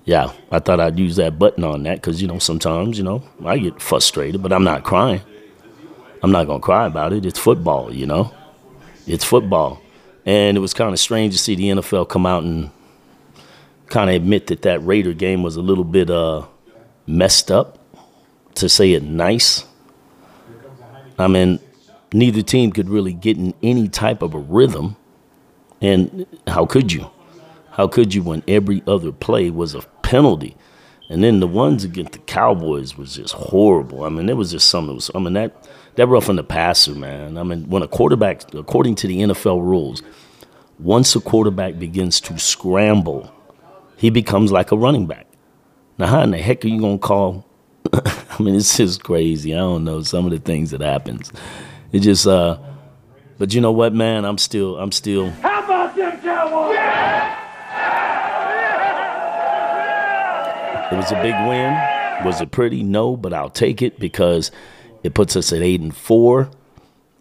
yeah, 0.08 0.32
I 0.52 0.60
thought 0.60 0.80
I'd 0.80 0.98
use 0.98 1.18
that 1.18 1.38
button 1.38 1.66
on 1.66 1.84
that 1.84 1.96
because, 1.96 2.22
you 2.22 2.30
know, 2.30 2.40
sometimes, 2.40 2.98
you 2.98 3.04
know, 3.04 3.22
I 3.44 3.58
get 3.58 3.82
frustrated, 3.82 4.42
but 4.42 4.54
I'm 4.54 4.64
not 4.64 4.86
crying. 4.86 5.20
I'm 6.24 6.32
not 6.32 6.46
going 6.46 6.62
to 6.62 6.66
cry 6.66 6.88
about 6.88 7.12
it. 7.12 7.26
It's 7.26 7.38
football, 7.38 7.94
you 7.94 8.06
know? 8.06 8.34
It's 9.06 9.26
football. 9.26 9.82
And 10.28 10.58
it 10.58 10.60
was 10.60 10.74
kind 10.74 10.92
of 10.92 11.00
strange 11.00 11.34
to 11.34 11.40
see 11.40 11.56
the 11.56 11.70
NFL 11.70 12.10
come 12.10 12.26
out 12.26 12.44
and 12.44 12.70
kind 13.88 14.10
of 14.10 14.16
admit 14.18 14.48
that 14.48 14.64
that 14.64 14.86
Raider 14.86 15.14
game 15.14 15.42
was 15.42 15.56
a 15.56 15.62
little 15.62 15.86
bit 15.86 16.10
uh, 16.10 16.46
messed 17.08 17.50
up, 17.50 17.80
to 18.56 18.68
say 18.68 18.92
it 18.92 19.04
nice. 19.04 19.66
I 21.18 21.28
mean, 21.28 21.60
neither 22.12 22.42
team 22.42 22.74
could 22.74 22.90
really 22.90 23.14
get 23.14 23.38
in 23.38 23.54
any 23.64 23.88
type 23.88 24.22
of 24.22 24.34
a 24.34 24.40
rhythm. 24.40 24.98
And 25.82 26.26
how 26.46 26.66
could 26.66 26.92
you? 26.92 27.10
How 27.72 27.88
could 27.88 28.14
you 28.14 28.22
when 28.22 28.44
every 28.50 28.84
other 28.86 29.14
play 29.14 29.50
was 29.50 29.76
a 29.76 29.82
penalty? 30.02 30.58
And 31.10 31.24
then 31.24 31.40
the 31.40 31.48
ones 31.48 31.86
against 31.86 32.12
the 32.12 32.20
Cowboys 32.20 32.98
was 32.98 33.16
just 33.16 33.34
horrible. 33.34 34.04
I 34.04 34.10
mean, 34.10 34.28
it 34.28 34.36
was 34.36 34.52
just 34.52 34.68
something. 34.68 34.90
That 34.90 34.96
was, 34.96 35.12
I 35.16 35.20
mean, 35.20 35.34
that 35.34 35.68
that 35.98 36.08
roughing 36.08 36.36
the 36.36 36.44
passer, 36.44 36.94
man. 36.94 37.38
I 37.38 37.44
mean, 37.44 37.70
when 37.70 37.82
a 37.82 37.88
quarterback, 37.88 38.54
according 38.54 38.96
to 38.96 39.08
the 39.08 39.20
NFL 39.20 39.62
rules, 39.62 40.04
once 40.80 41.16
a 41.16 41.20
quarterback 41.20 41.80
begins 41.80 42.22
to 42.22 42.38
scramble, 42.38 43.32
he 43.98 44.12
becomes 44.12 44.52
like 44.52 44.72
a 44.72 44.78
running 44.78 45.08
back. 45.08 45.26
Now, 45.98 46.06
how 46.06 46.22
in 46.22 46.30
the 46.32 46.38
heck 46.38 46.64
are 46.64 46.68
you 46.68 46.80
gonna 46.80 47.00
call? 47.00 47.46
I 47.94 48.38
mean, 48.40 48.54
it's 48.54 48.78
just 48.78 49.04
crazy. 49.04 49.56
I 49.56 49.58
don't 49.58 49.84
know 49.84 50.04
some 50.04 50.26
of 50.26 50.32
the 50.32 50.38
things 50.38 50.70
that 50.70 50.82
happens. 50.82 51.32
It 51.92 52.02
just, 52.02 52.28
uh, 52.28 52.60
but 53.40 53.56
you 53.56 53.62
know 53.62 53.72
what, 53.72 53.96
man? 53.96 54.24
I'm 54.24 54.38
still, 54.38 54.78
I'm 54.78 54.92
still. 54.92 55.32
How 55.32 55.64
about 55.64 55.96
them 55.96 56.22
Cowboys? 56.22 56.76
Yeah! 56.76 57.34
It 60.92 60.96
was 60.96 61.12
a 61.12 61.22
big 61.24 61.34
win. 61.48 61.74
Was 62.24 62.40
it 62.40 62.52
pretty? 62.52 62.84
No, 62.84 63.18
but 63.18 63.34
I'll 63.34 63.50
take 63.50 63.82
it 63.82 64.00
because 64.00 64.52
it 65.08 65.14
puts 65.14 65.38
us 65.38 65.54
at 65.54 65.62
eight 65.62 65.80
and 65.80 65.96
four. 65.96 66.52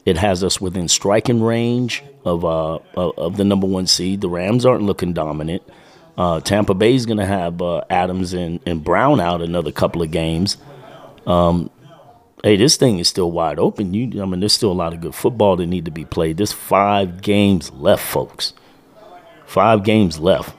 It 0.04 0.16
has 0.16 0.42
us 0.42 0.60
within 0.60 0.88
striking 0.88 1.40
range 1.40 2.02
of 2.24 2.44
uh 2.44 2.80
of, 2.96 3.36
the 3.36 3.44
number 3.44 3.68
one 3.68 3.86
seed. 3.86 4.22
The 4.22 4.28
Rams 4.28 4.66
aren't 4.66 4.82
looking 4.82 5.12
dominant. 5.12 5.62
Uh, 6.18 6.40
Tampa 6.40 6.74
Bay's 6.74 7.06
going 7.06 7.18
to 7.18 7.26
have 7.26 7.62
uh, 7.62 7.84
Adams 7.88 8.32
and, 8.32 8.58
and 8.66 8.82
Brown 8.82 9.20
out 9.20 9.40
another 9.40 9.70
couple 9.70 10.02
of 10.02 10.10
games. 10.10 10.56
Um, 11.26 11.70
hey, 12.42 12.56
this 12.56 12.76
thing 12.76 12.98
is 12.98 13.06
still 13.06 13.30
wide 13.30 13.60
open. 13.60 13.94
You, 13.94 14.20
I 14.20 14.26
mean, 14.26 14.40
there's 14.40 14.54
still 14.54 14.72
a 14.72 14.80
lot 14.82 14.92
of 14.92 15.00
good 15.00 15.14
football 15.14 15.56
that 15.56 15.66
need 15.66 15.84
to 15.84 15.90
be 15.92 16.06
played. 16.06 16.38
There's 16.38 16.52
five 16.52 17.20
games 17.22 17.70
left, 17.70 18.02
folks. 18.02 18.54
Five 19.46 19.84
games 19.84 20.18
left. 20.18 20.56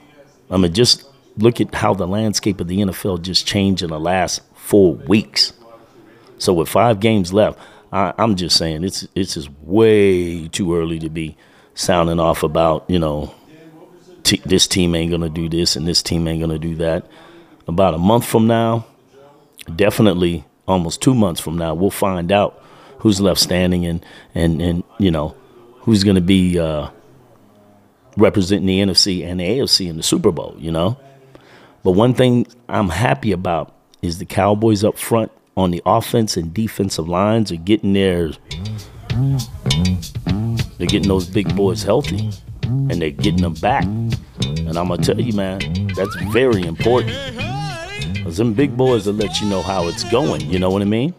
I 0.49 0.55
mean, 0.55 0.73
just 0.73 1.03
look 1.37 1.59
at 1.59 1.75
how 1.75 1.93
the 1.93 2.07
landscape 2.07 2.61
of 2.61 2.67
the 2.67 2.77
NFL 2.77 3.23
just 3.23 3.45
changed 3.45 3.81
in 3.81 3.89
the 3.89 3.99
last 3.99 4.41
four 4.53 4.93
weeks. 4.93 5.51
So 6.37 6.53
with 6.53 6.69
five 6.69 6.99
games 6.99 7.33
left, 7.33 7.59
I, 7.91 8.13
I'm 8.17 8.35
just 8.35 8.57
saying 8.57 8.83
it's 8.83 9.07
it's 9.15 9.35
just 9.35 9.49
way 9.61 10.47
too 10.49 10.75
early 10.75 10.99
to 10.99 11.09
be 11.09 11.37
sounding 11.73 12.19
off 12.19 12.43
about 12.43 12.89
you 12.89 12.99
know 12.99 13.33
t- 14.23 14.41
this 14.45 14.67
team 14.67 14.95
ain't 14.95 15.11
gonna 15.11 15.29
do 15.29 15.47
this 15.47 15.75
and 15.75 15.87
this 15.87 16.01
team 16.03 16.27
ain't 16.27 16.41
gonna 16.41 16.59
do 16.59 16.75
that. 16.75 17.05
About 17.67 17.93
a 17.93 17.97
month 17.97 18.25
from 18.25 18.47
now, 18.47 18.85
definitely 19.75 20.45
almost 20.67 21.01
two 21.01 21.15
months 21.15 21.41
from 21.41 21.57
now, 21.57 21.73
we'll 21.73 21.89
find 21.89 22.31
out 22.31 22.61
who's 22.99 23.21
left 23.21 23.39
standing 23.39 23.85
and 23.85 24.05
and 24.35 24.61
and 24.61 24.83
you 24.99 25.11
know 25.11 25.35
who's 25.81 26.03
to 26.03 26.21
be 26.21 26.59
uh, 26.59 26.89
representing 28.17 28.65
the 28.65 28.81
NFC 28.81 29.25
and 29.25 29.39
the 29.39 29.45
AFC 29.45 29.89
in 29.89 29.97
the 29.97 30.03
Super 30.03 30.31
Bowl. 30.31 30.55
You 30.57 30.71
know, 30.71 30.99
but 31.83 31.91
one 31.91 32.13
thing 32.13 32.47
I'm 32.67 32.89
happy 32.89 33.31
about 33.31 33.73
is 34.01 34.19
the 34.19 34.25
Cowboys 34.25 34.83
up 34.83 34.97
front 34.97 35.31
on 35.57 35.71
the 35.71 35.81
offense 35.85 36.37
and 36.37 36.53
defensive 36.53 37.09
lines 37.09 37.51
are 37.51 37.57
getting 37.57 37.93
their 37.93 38.31
they're 40.77 40.87
getting 40.87 41.07
those 41.07 41.27
big 41.27 41.53
boys 41.55 41.81
healthy 41.81 42.29
and 42.61 43.01
they're 43.01 43.09
getting 43.09 43.41
them 43.41 43.55
back. 43.55 43.83
And 43.83 44.77
I'm 44.77 44.89
gonna 44.89 45.01
tell 45.01 45.19
you, 45.19 45.33
man, 45.33 45.59
that's 45.95 46.15
very 46.31 46.61
important. 46.61 47.11
Cause 48.23 48.37
them 48.37 48.53
big 48.53 48.77
boys 48.77 49.07
will 49.07 49.15
let 49.15 49.41
you 49.41 49.47
know 49.49 49.63
how 49.63 49.87
it's 49.87 50.03
going. 50.11 50.41
You 50.41 50.59
know 50.59 50.69
what 50.69 50.83
I 50.83 50.85
mean? 50.85 51.15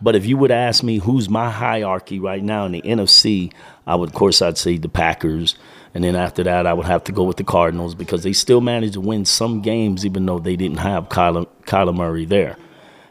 But 0.00 0.16
if 0.16 0.24
you 0.24 0.38
would 0.38 0.50
ask 0.50 0.82
me 0.82 0.96
who's 0.96 1.28
my 1.28 1.50
hierarchy 1.50 2.18
right 2.18 2.42
now 2.42 2.64
in 2.64 2.72
the 2.72 2.80
NFC, 2.80 3.52
I 3.86 3.94
would, 3.96 4.08
of 4.08 4.14
course, 4.14 4.40
I'd 4.40 4.56
say 4.56 4.78
the 4.78 4.88
Packers. 4.88 5.56
And 5.92 6.02
then 6.02 6.16
after 6.16 6.42
that, 6.44 6.66
I 6.66 6.72
would 6.72 6.86
have 6.86 7.04
to 7.04 7.12
go 7.12 7.24
with 7.24 7.36
the 7.36 7.44
Cardinals 7.44 7.94
because 7.94 8.22
they 8.22 8.32
still 8.32 8.62
managed 8.62 8.94
to 8.94 9.00
win 9.00 9.26
some 9.26 9.60
games, 9.60 10.06
even 10.06 10.24
though 10.24 10.38
they 10.38 10.56
didn't 10.56 10.78
have 10.78 11.10
Kyler, 11.10 11.46
Kyler 11.66 11.94
Murray 11.94 12.24
there. 12.24 12.56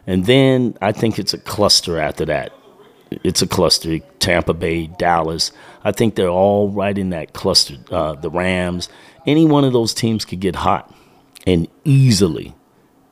And 0.10 0.26
then 0.26 0.76
I 0.82 0.91
think 0.91 1.20
it's 1.20 1.36
a 1.36 1.38
cluster 1.38 1.99
after 1.99 2.26
that. 2.26 2.51
It's 3.12 3.43
a 3.43 3.47
cluster. 3.47 3.99
Tampa 4.18 4.55
Bay, 4.55 4.88
Dallas. 4.88 5.51
I 5.84 5.91
think 5.91 6.16
they're 6.16 6.28
all 6.28 6.68
right 6.70 6.97
in 6.97 7.12
that 7.12 7.34
cluster. 7.34 7.76
Uh, 7.91 8.16
the 8.16 8.32
Rams. 8.32 8.89
Any 9.28 9.45
one 9.45 9.64
of 9.66 9.72
those 9.72 9.93
teams 9.93 10.26
could 10.26 10.39
get 10.39 10.55
hot 10.55 10.91
and 11.45 11.68
easily, 11.86 12.55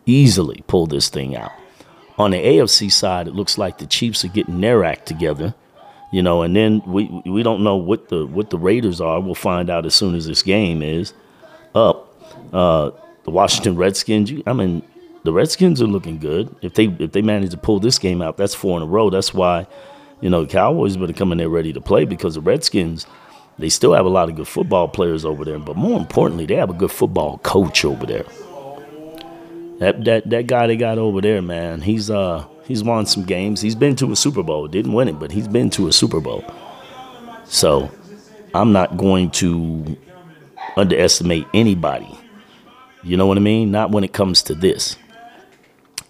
easily 0.08 0.64
pull 0.66 0.88
this 0.88 1.08
thing 1.08 1.36
out. 1.36 1.52
On 2.18 2.32
the 2.32 2.38
AFC 2.38 2.92
side, 2.92 3.28
it 3.28 3.36
looks 3.36 3.60
like 3.60 3.78
the 3.78 3.86
Chiefs 3.86 4.26
are 4.26 4.30
getting 4.30 4.60
their 4.60 4.84
act 4.84 5.06
together, 5.06 5.54
you 6.12 6.24
know, 6.24 6.42
and 6.42 6.56
then 6.56 6.82
we 6.88 7.06
we 7.28 7.44
don't 7.44 7.64
know 7.64 7.76
what 7.76 8.10
the 8.10 8.26
what 8.26 8.50
the 8.50 8.58
Raiders 8.58 9.00
are. 9.00 9.22
We'll 9.22 9.36
find 9.36 9.70
out 9.70 9.86
as 9.86 9.94
soon 9.94 10.16
as 10.16 10.26
this 10.26 10.42
game 10.42 10.82
is 10.82 11.14
up. 11.76 12.12
Uh, 12.52 12.90
the 13.24 13.30
Washington 13.30 13.76
Redskins, 13.76 14.32
I 14.48 14.54
mean, 14.54 14.82
the 15.24 15.34
Redskins 15.34 15.82
are 15.82 15.88
looking 15.88 16.20
good. 16.20 16.56
If 16.62 16.74
they 16.74 16.86
if 16.86 17.12
they 17.12 17.22
manage 17.22 17.52
to 17.52 17.58
pull 17.58 17.80
this 17.80 18.00
game 18.00 18.22
out, 18.22 18.38
that's 18.38 18.56
four 18.56 18.78
in 18.78 18.84
a 18.84 18.86
row. 18.86 19.10
That's 19.10 19.34
why, 19.34 19.68
you 20.22 20.30
know, 20.30 20.44
the 20.44 20.52
Cowboys 20.52 20.98
better 20.98 21.14
come 21.14 21.32
in 21.32 21.38
there 21.38 21.50
ready 21.50 21.74
to 21.74 21.82
play 21.82 22.06
because 22.06 22.36
the 22.36 22.42
Redskins, 22.42 23.06
they 23.58 23.70
still 23.70 23.94
have 23.94 24.06
a 24.06 24.10
lot 24.10 24.30
of 24.30 24.36
good 24.36 24.48
football 24.48 24.88
players 24.88 25.26
over 25.26 25.44
there, 25.44 25.60
but 25.60 25.76
more 25.76 26.00
importantly, 26.00 26.46
they 26.46 26.56
have 26.56 26.70
a 26.70 26.74
good 26.74 26.92
football 26.92 27.40
coach 27.40 27.84
over 27.84 28.06
there. 28.06 28.26
That 29.80 30.06
that 30.06 30.30
that 30.30 30.48
guy 30.48 30.68
they 30.68 30.78
got 30.78 30.98
over 30.98 31.22
there, 31.22 31.42
man, 31.42 31.82
he's 31.82 32.10
uh 32.10 32.46
he's 32.66 32.84
won 32.84 33.06
some 33.06 33.24
games. 33.24 33.62
He's 33.62 33.76
been 33.76 33.96
to 33.98 34.12
a 34.12 34.16
Super 34.16 34.44
Bowl. 34.44 34.68
Didn't 34.68 34.94
win 34.94 35.08
it, 35.08 35.20
but 35.20 35.32
he's 35.32 35.48
been 35.48 35.70
to 35.72 35.88
a 35.88 35.94
Super 35.94 36.20
Bowl. 36.20 36.44
So 37.46 37.92
I'm 38.54 38.72
not 38.72 38.98
going 38.98 39.32
to 39.32 39.98
underestimate 40.76 41.46
anybody. 41.54 42.18
You 43.04 43.18
know 43.18 43.28
what 43.28 43.38
I 43.38 43.42
mean? 43.42 43.72
Not 43.72 43.92
when 43.92 44.04
it 44.04 44.14
comes 44.14 44.42
to 44.44 44.56
this. 44.56 44.98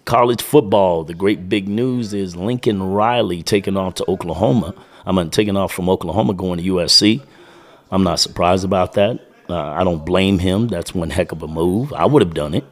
College 0.04 0.42
football, 0.42 1.04
the 1.04 1.14
great 1.14 1.48
big 1.48 1.68
news 1.68 2.14
is 2.14 2.34
Lincoln 2.34 2.82
Riley 2.82 3.42
taking 3.42 3.76
off 3.76 3.94
to 3.94 4.10
Oklahoma. 4.10 4.74
I 5.04 5.12
mean, 5.12 5.30
taking 5.30 5.56
off 5.56 5.72
from 5.72 5.88
Oklahoma 5.88 6.34
going 6.34 6.58
to 6.58 6.70
USC. 6.70 7.22
I'm 7.90 8.04
not 8.04 8.20
surprised 8.20 8.64
about 8.64 8.94
that. 8.94 9.20
Uh, 9.48 9.56
I 9.56 9.84
don't 9.84 10.04
blame 10.04 10.38
him. 10.38 10.68
That's 10.68 10.94
one 10.94 11.10
heck 11.10 11.32
of 11.32 11.42
a 11.42 11.48
move. 11.48 11.92
I 11.92 12.06
would 12.06 12.22
have 12.22 12.34
done 12.34 12.54
it. 12.54 12.64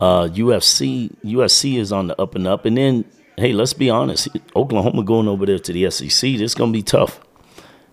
Uh, 0.00 0.28
UFC 0.28 1.14
USC 1.24 1.76
is 1.76 1.92
on 1.92 2.06
the 2.06 2.20
up 2.20 2.36
and 2.36 2.46
up, 2.46 2.64
and 2.64 2.76
then 2.76 3.04
hey, 3.36 3.52
let's 3.52 3.72
be 3.72 3.88
honest, 3.88 4.28
Oklahoma 4.56 5.04
going 5.04 5.28
over 5.28 5.46
there 5.46 5.58
to 5.58 5.72
the 5.72 5.90
SEC, 5.90 6.30
it's 6.30 6.54
gonna 6.54 6.72
be 6.72 6.82
tough. 6.82 7.20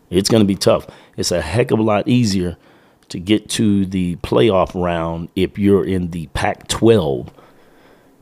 It's 0.09 0.29
gonna 0.29 0.45
be 0.45 0.55
tough. 0.55 0.87
It's 1.17 1.31
a 1.31 1.41
heck 1.41 1.71
of 1.71 1.79
a 1.79 1.83
lot 1.83 2.07
easier 2.07 2.57
to 3.09 3.19
get 3.19 3.49
to 3.49 3.85
the 3.85 4.15
playoff 4.17 4.79
round 4.79 5.29
if 5.35 5.57
you're 5.57 5.85
in 5.85 6.11
the 6.11 6.27
Pac-12 6.27 7.29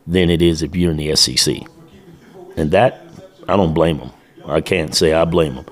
than 0.05 0.29
it 0.29 0.41
is 0.41 0.61
if 0.61 0.75
you're 0.75 0.91
in 0.91 0.97
the 0.97 1.15
SEC, 1.15 1.57
and 2.57 2.71
that 2.71 3.05
I 3.47 3.55
don't 3.55 3.73
blame 3.73 3.97
them. 3.97 4.11
I 4.45 4.61
can't 4.61 4.93
say 4.93 5.13
I 5.13 5.25
blame 5.25 5.55
them. 5.55 5.65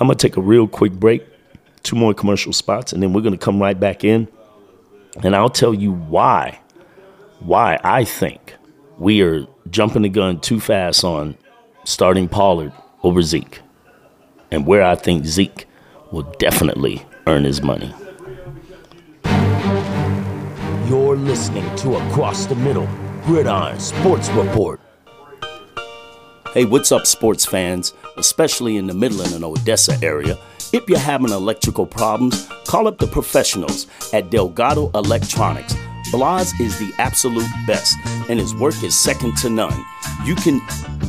I'm 0.00 0.06
gonna 0.06 0.14
take 0.14 0.36
a 0.36 0.40
real 0.40 0.66
quick 0.68 0.92
break, 0.92 1.24
two 1.82 1.96
more 1.96 2.14
commercial 2.14 2.52
spots, 2.52 2.92
and 2.92 3.02
then 3.02 3.12
we're 3.12 3.20
gonna 3.20 3.38
come 3.38 3.60
right 3.60 3.78
back 3.78 4.04
in, 4.04 4.28
and 5.22 5.34
I'll 5.36 5.50
tell 5.50 5.74
you 5.74 5.92
why 5.92 6.58
why 7.40 7.78
I 7.82 8.04
think 8.04 8.54
we 8.98 9.20
are 9.22 9.46
jumping 9.70 10.02
the 10.02 10.08
gun 10.08 10.40
too 10.40 10.60
fast 10.60 11.02
on 11.04 11.36
starting 11.84 12.28
Pollard 12.28 12.72
over 13.02 13.22
Zeke, 13.22 13.60
and 14.50 14.66
where 14.66 14.84
I 14.84 14.94
think 14.94 15.24
Zeke 15.24 15.66
will 16.12 16.22
definitely 16.38 17.04
earn 17.26 17.44
his 17.44 17.62
money. 17.62 17.92
You're 21.12 21.20
listening 21.20 21.76
to 21.76 21.96
Across 21.96 22.46
the 22.46 22.54
Middle 22.54 22.88
Gridiron 23.26 23.78
Sports 23.78 24.30
Report. 24.30 24.80
Hey, 26.54 26.64
what's 26.64 26.90
up, 26.90 27.06
sports 27.06 27.44
fans, 27.44 27.92
especially 28.16 28.78
in 28.78 28.86
the 28.86 28.94
Midland 28.94 29.34
and 29.34 29.44
Odessa 29.44 29.98
area? 30.02 30.38
If 30.72 30.88
you're 30.88 30.98
having 30.98 31.28
electrical 31.28 31.84
problems, 31.84 32.48
call 32.66 32.88
up 32.88 32.96
the 32.96 33.06
professionals 33.08 33.88
at 34.14 34.30
Delgado 34.30 34.90
Electronics. 34.94 35.76
Blas 36.12 36.58
is 36.58 36.78
the 36.78 36.90
absolute 36.98 37.50
best, 37.66 37.94
and 38.30 38.40
his 38.40 38.54
work 38.54 38.82
is 38.82 38.98
second 38.98 39.36
to 39.36 39.50
none. 39.50 39.84
You 40.24 40.34
can 40.34 40.62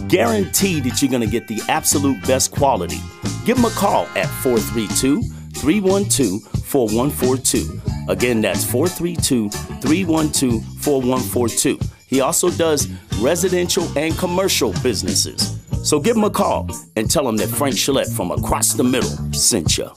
guarantee 0.10 0.82
that 0.82 1.02
you're 1.02 1.12
going 1.12 1.22
to 1.24 1.32
get 1.32 1.48
the 1.48 1.62
absolute 1.70 2.22
best 2.28 2.52
quality. 2.52 3.00
Give 3.46 3.58
him 3.58 3.64
a 3.64 3.70
call 3.70 4.08
at 4.18 4.28
432 4.28 5.22
312 5.56 6.63
4142. 6.74 7.82
Again, 8.10 8.42
that's 8.42 8.66
432 8.66 9.52
312 9.52 10.64
4142. 10.82 11.80
He 12.08 12.20
also 12.20 12.50
does 12.50 12.88
residential 13.20 13.88
and 13.96 14.18
commercial 14.18 14.74
businesses. 14.82 15.60
So 15.88 16.00
give 16.00 16.18
him 16.18 16.24
a 16.24 16.32
call 16.32 16.68
and 16.96 17.12
tell 17.12 17.30
him 17.30 17.38
that 17.38 17.50
Frank 17.50 17.76
Gillette 17.76 18.08
from 18.08 18.32
across 18.32 18.74
the 18.74 18.84
middle 18.84 19.12
sent 19.34 19.78
you. 19.78 19.88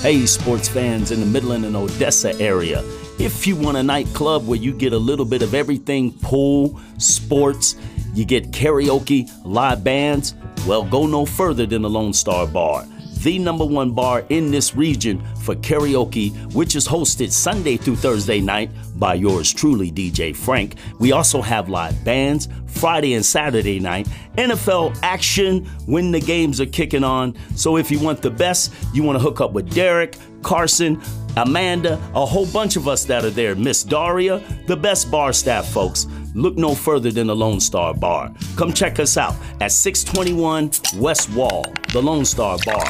Hey, 0.00 0.26
sports 0.26 0.68
fans 0.68 1.10
in 1.10 1.18
the 1.18 1.26
Midland 1.26 1.64
and 1.64 1.74
Odessa 1.74 2.40
area. 2.40 2.84
If 3.18 3.48
you 3.48 3.56
want 3.56 3.78
a 3.78 3.82
nightclub 3.82 4.46
where 4.46 4.58
you 4.58 4.72
get 4.72 4.92
a 4.92 4.98
little 4.98 5.24
bit 5.24 5.42
of 5.42 5.54
everything 5.54 6.12
pool, 6.12 6.80
sports, 6.98 7.74
you 8.14 8.24
get 8.24 8.52
karaoke, 8.52 9.28
live 9.44 9.82
bands, 9.82 10.36
well, 10.66 10.84
go 10.84 11.06
no 11.06 11.24
further 11.24 11.66
than 11.66 11.82
the 11.82 11.90
Lone 11.90 12.12
Star 12.12 12.46
Bar 12.46 12.86
the 13.26 13.40
number 13.40 13.64
one 13.64 13.90
bar 13.90 14.24
in 14.28 14.52
this 14.52 14.76
region 14.76 15.20
for 15.40 15.56
karaoke, 15.56 16.32
which 16.54 16.76
is 16.76 16.86
hosted 16.86 17.32
Sunday 17.32 17.76
through 17.76 17.96
Thursday 17.96 18.40
night 18.40 18.70
by 19.00 19.14
yours 19.14 19.52
truly, 19.52 19.90
DJ 19.90 20.34
Frank. 20.34 20.76
We 21.00 21.10
also 21.10 21.42
have 21.42 21.68
live 21.68 22.04
bands 22.04 22.48
Friday 22.66 23.14
and 23.14 23.26
Saturday 23.26 23.80
night, 23.80 24.06
NFL 24.36 24.96
action 25.02 25.64
when 25.86 26.12
the 26.12 26.20
games 26.20 26.60
are 26.60 26.66
kicking 26.66 27.02
on. 27.02 27.34
So 27.56 27.78
if 27.78 27.90
you 27.90 27.98
want 27.98 28.22
the 28.22 28.30
best, 28.30 28.72
you 28.94 29.02
want 29.02 29.18
to 29.18 29.22
hook 29.22 29.40
up 29.40 29.52
with 29.52 29.74
Derek, 29.74 30.16
Carson, 30.42 31.02
Amanda, 31.36 31.94
a 32.14 32.24
whole 32.24 32.46
bunch 32.46 32.76
of 32.76 32.86
us 32.86 33.04
that 33.06 33.24
are 33.24 33.30
there, 33.30 33.56
Miss 33.56 33.82
Daria, 33.82 34.40
the 34.68 34.76
best 34.76 35.10
bar 35.10 35.32
staff 35.32 35.66
folks. 35.66 36.06
Look 36.36 36.58
no 36.58 36.74
further 36.74 37.10
than 37.10 37.28
the 37.28 37.34
Lone 37.34 37.60
Star 37.60 37.94
Bar. 37.94 38.30
Come 38.56 38.74
check 38.74 39.00
us 39.00 39.16
out 39.16 39.34
at 39.62 39.72
621 39.72 40.70
West 41.00 41.30
Wall, 41.30 41.64
the 41.94 42.02
Lone 42.02 42.26
Star 42.26 42.58
Bar, 42.66 42.84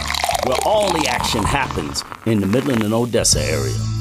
where 0.46 0.58
all 0.66 0.92
the 0.92 1.06
action 1.08 1.44
happens 1.44 2.02
in 2.26 2.40
the 2.40 2.46
Midland 2.46 2.82
and 2.82 2.92
Odessa 2.92 3.40
area. 3.40 3.95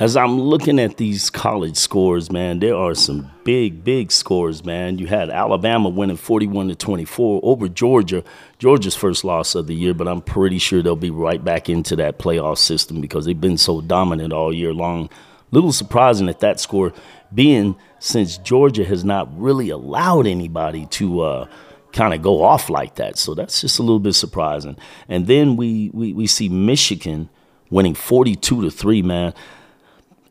As 0.00 0.16
I'm 0.16 0.40
looking 0.40 0.78
at 0.78 0.96
these 0.96 1.28
college 1.28 1.76
scores, 1.76 2.32
man, 2.32 2.60
there 2.60 2.74
are 2.74 2.94
some 2.94 3.30
big, 3.44 3.84
big 3.84 4.10
scores, 4.10 4.64
man. 4.64 4.96
You 4.98 5.06
had 5.06 5.28
Alabama 5.28 5.90
winning 5.90 6.16
41 6.16 6.68
to 6.68 6.74
24 6.74 7.40
over 7.42 7.68
Georgia. 7.68 8.24
Georgia's 8.58 8.96
first 8.96 9.24
loss 9.24 9.54
of 9.54 9.66
the 9.66 9.74
year, 9.74 9.92
but 9.92 10.08
I'm 10.08 10.22
pretty 10.22 10.58
sure 10.58 10.80
they'll 10.82 10.96
be 10.96 11.10
right 11.10 11.44
back 11.44 11.68
into 11.68 11.96
that 11.96 12.18
playoff 12.18 12.56
system 12.56 13.02
because 13.02 13.26
they've 13.26 13.38
been 13.38 13.58
so 13.58 13.82
dominant 13.82 14.32
all 14.32 14.54
year 14.54 14.72
long. 14.72 15.10
little 15.50 15.70
surprising 15.72 16.30
at 16.30 16.40
that 16.40 16.60
score, 16.60 16.94
being 17.34 17.76
since 17.98 18.38
Georgia 18.38 18.84
has 18.86 19.04
not 19.04 19.28
really 19.38 19.68
allowed 19.68 20.26
anybody 20.26 20.86
to 20.86 21.20
uh, 21.20 21.46
kind 21.92 22.14
of 22.14 22.22
go 22.22 22.42
off 22.42 22.70
like 22.70 22.94
that. 22.94 23.18
So 23.18 23.34
that's 23.34 23.60
just 23.60 23.78
a 23.78 23.82
little 23.82 24.00
bit 24.00 24.14
surprising. 24.14 24.76
And 25.08 25.26
then 25.26 25.56
we 25.56 25.90
we, 25.92 26.12
we 26.14 26.26
see 26.26 26.48
Michigan 26.48 27.28
winning 27.70 27.94
42 27.94 28.62
to 28.62 28.70
3, 28.70 29.02
man. 29.02 29.34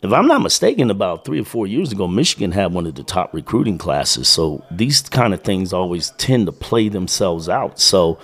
If 0.01 0.13
I'm 0.13 0.27
not 0.27 0.41
mistaken, 0.41 0.89
about 0.89 1.25
three 1.25 1.41
or 1.41 1.45
four 1.45 1.67
years 1.67 1.91
ago, 1.91 2.07
Michigan 2.07 2.53
had 2.53 2.73
one 2.73 2.87
of 2.87 2.95
the 2.95 3.03
top 3.03 3.33
recruiting 3.33 3.77
classes. 3.77 4.29
So 4.29 4.63
these 4.71 5.01
kind 5.01 5.33
of 5.33 5.41
things 5.41 5.73
always 5.73 6.11
tend 6.11 6.45
to 6.45 6.53
play 6.53 6.87
themselves 6.87 7.49
out. 7.49 7.79
So 7.79 8.17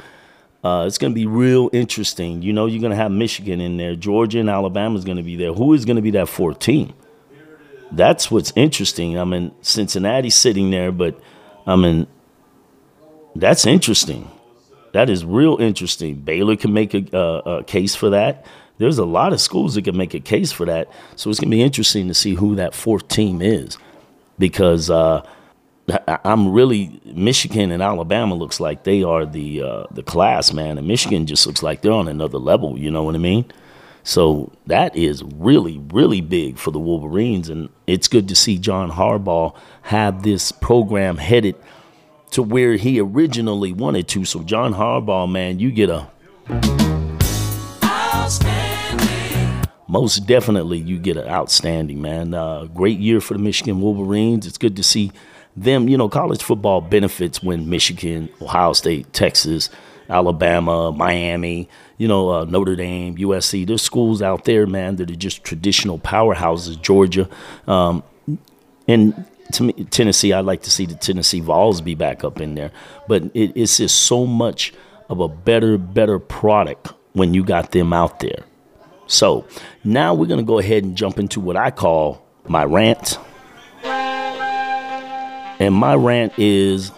uh, 0.64 0.86
it's 0.88 0.98
going 0.98 1.12
to 1.12 1.16
be 1.16 1.26
real 1.26 1.70
interesting. 1.74 2.42
You 2.42 2.54
know, 2.54 2.66
you're 2.66 2.80
going 2.80 2.92
to 2.92 2.96
have 2.96 3.12
Michigan 3.12 3.60
in 3.60 3.76
there. 3.76 3.96
Georgia 3.96 4.40
and 4.40 4.50
Alabama 4.50 4.98
is 4.98 5.04
going 5.04 5.18
to 5.18 5.24
be 5.24 5.36
there. 5.36 5.54
Who 5.54 5.74
is 5.74 5.84
going 5.84 5.98
to 5.98 6.02
be 6.02 6.12
that 6.12 6.30
fourth 6.30 6.60
team? 6.60 6.94
That's 7.92 8.32
what's 8.32 8.54
interesting. 8.56 9.20
I 9.20 9.26
mean, 9.26 9.54
Cincinnati's 9.62 10.36
sitting 10.36 10.72
there, 10.72 10.94
but 10.94 11.20
I 11.68 11.76
mean, 11.76 12.08
that's 13.36 13.66
interesting. 13.66 14.32
That 14.94 15.10
is 15.10 15.26
real 15.26 15.58
interesting. 15.58 16.16
Baylor 16.16 16.56
can 16.56 16.72
make 16.72 16.94
a, 16.94 17.18
a 17.18 17.64
case 17.66 17.96
for 17.96 18.12
that. 18.12 18.46
There's 18.78 18.98
a 18.98 19.06
lot 19.06 19.34
of 19.34 19.40
schools 19.40 19.76
that 19.76 19.84
can 19.84 19.96
make 19.96 20.14
a 20.14 20.20
case 20.20 20.52
for 20.52 20.66
that. 20.66 20.90
So 21.16 21.30
it's 21.30 21.40
going 21.40 21.50
to 21.50 21.56
be 21.56 21.62
interesting 21.62 22.08
to 22.08 22.14
see 22.14 22.36
who 22.36 22.56
that 22.56 22.74
fourth 22.74 23.08
team 23.08 23.42
is 23.42 23.78
because 24.38 24.90
uh, 24.90 25.26
I'm 26.08 26.52
really 26.52 27.00
Michigan 27.06 27.72
and 27.72 27.82
Alabama 27.82 28.36
looks 28.36 28.60
like 28.60 28.84
they 28.84 29.04
are 29.04 29.26
the 29.26 29.62
uh, 29.62 29.84
the 29.92 30.04
class, 30.04 30.52
man, 30.52 30.78
and 30.78 30.88
Michigan 30.88 31.26
just 31.26 31.46
looks 31.46 31.62
like 31.62 31.82
they're 31.82 31.92
on 31.92 32.08
another 32.08 32.40
level. 32.40 32.78
You 32.78 32.92
know 32.92 33.04
what 33.04 33.16
I 33.16 33.20
mean? 33.20 33.46
So 34.04 34.52
that 34.68 34.96
is 34.96 35.24
really, 35.24 35.80
really 35.92 36.22
big 36.22 36.58
for 36.58 36.72
the 36.72 36.80
Wolverines, 36.80 37.50
and 37.50 37.70
it's 37.88 38.08
good 38.08 38.28
to 38.30 38.36
see 38.36 38.58
John 38.58 38.92
Harbaugh 38.92 39.56
have 39.84 40.24
this 40.24 40.52
program 40.52 41.18
headed 41.18 41.56
to 42.32 42.44
where 42.44 42.76
he 42.76 43.00
originally 43.00 43.74
wanted 43.74 44.08
to. 44.10 44.26
So 44.26 44.44
John 44.44 44.74
Harbaugh, 44.74 45.32
man, 45.32 45.60
you 45.60 45.72
get 45.72 45.90
a 45.90 46.08
most 49.96 50.28
definitely 50.28 50.78
you 50.78 51.00
get 51.00 51.16
an 51.16 51.26
outstanding 51.26 52.02
man. 52.02 52.34
Uh, 52.34 52.66
great 52.66 53.00
year 53.00 53.22
for 53.22 53.34
the 53.34 53.40
Michigan 53.40 53.80
Wolverines. 53.80 54.46
It's 54.46 54.58
good 54.58 54.76
to 54.76 54.84
see 54.84 55.14
them. 55.56 55.88
You 55.88 55.98
know, 55.98 56.10
college 56.10 56.44
football 56.44 56.82
benefits 56.82 57.42
when 57.42 57.70
Michigan, 57.70 58.28
Ohio 58.42 58.74
State, 58.74 59.14
Texas, 59.14 59.70
Alabama, 60.10 60.92
Miami, 60.92 61.70
you 61.98 62.10
know, 62.10 62.30
uh, 62.30 62.44
Notre 62.44 62.76
Dame, 62.76 63.16
USC. 63.16 63.66
There's 63.66 63.82
schools 63.82 64.22
out 64.22 64.44
there, 64.44 64.68
man, 64.68 64.98
that 64.98 65.10
are 65.10 65.16
just 65.16 65.46
traditional 65.46 65.98
powerhouses. 65.98 66.80
Georgia, 66.82 67.30
um, 67.66 68.04
and 68.90 69.26
to 69.54 69.64
me, 69.64 69.72
Tennessee. 69.92 70.34
I'd 70.34 70.44
like 70.44 70.64
to 70.64 70.72
see 70.72 70.86
the 70.86 70.96
Tennessee 70.96 71.40
Vols 71.40 71.80
be 71.80 71.96
back 71.96 72.26
up 72.26 72.42
in 72.42 72.56
there, 72.56 72.72
but 73.08 73.24
it, 73.34 73.54
it's 73.56 73.78
just 73.78 74.02
so 74.02 74.26
much 74.26 74.74
of 75.08 75.22
a 75.22 75.30
better, 75.30 75.78
better 75.78 76.20
product 76.20 76.92
when 77.14 77.34
you 77.34 77.46
got 77.46 77.72
them 77.72 77.94
out 77.94 78.20
there. 78.20 78.44
So 79.08 79.46
now 79.84 80.14
we're 80.14 80.28
going 80.28 80.40
to 80.40 80.46
go 80.46 80.60
ahead 80.60 80.84
and 80.84 80.96
jump 80.96 81.20
into 81.20 81.40
what 81.40 81.56
I 81.56 81.72
call 81.72 82.26
my 82.48 82.64
rant. 82.64 83.20
And 85.58 85.74
my 85.74 85.96
rant 85.96 86.34
is 86.38 86.92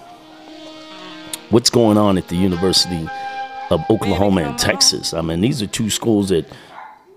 what's 1.50 1.70
going 1.70 1.98
on 1.98 2.18
at 2.18 2.28
the 2.28 2.36
University 2.36 3.08
of 3.70 3.82
Oklahoma 3.90 4.42
and 4.42 4.58
Texas. 4.58 5.14
I 5.14 5.22
mean, 5.22 5.42
these 5.42 5.62
are 5.62 5.68
two 5.68 5.90
schools 5.90 6.30
that 6.30 6.48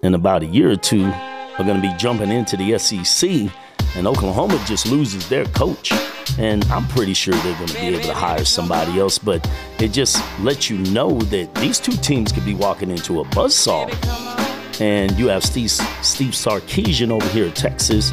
in 0.03 0.15
about 0.15 0.43
a 0.43 0.47
year 0.47 0.71
or 0.71 0.77
two 0.77 1.05
are 1.05 1.65
going 1.65 1.81
to 1.81 1.89
be 1.89 1.95
jumping 1.97 2.31
into 2.31 2.57
the 2.57 2.79
SEC, 2.79 3.51
and 3.97 4.07
Oklahoma 4.07 4.63
just 4.67 4.87
loses 4.87 5.29
their 5.29 5.45
coach. 5.47 5.93
And 6.39 6.65
I'm 6.67 6.87
pretty 6.89 7.15
sure 7.15 7.35
they're 7.35 7.57
going 7.57 7.69
to 7.69 7.75
be 7.75 7.87
able 7.89 8.03
to 8.03 8.15
hire 8.15 8.45
somebody 8.45 9.01
else, 9.01 9.19
but 9.19 9.49
it 9.79 9.89
just 9.89 10.23
lets 10.41 10.71
you 10.71 10.79
know 10.79 11.19
that 11.19 11.55
these 11.57 11.81
two 11.81 11.93
teams 11.93 12.33
could 12.33 12.45
be 12.45 12.55
walking 12.55 12.91
into 12.91 13.21
a 13.21 13.25
buzzsaw 13.27 14.40
and 14.81 15.17
you 15.19 15.29
have 15.29 15.45
Steve, 15.45 15.71
Steve 15.71 16.33
Sarkisian 16.33 17.11
over 17.11 17.29
here 17.29 17.47
at 17.47 17.55
Texas, 17.55 18.13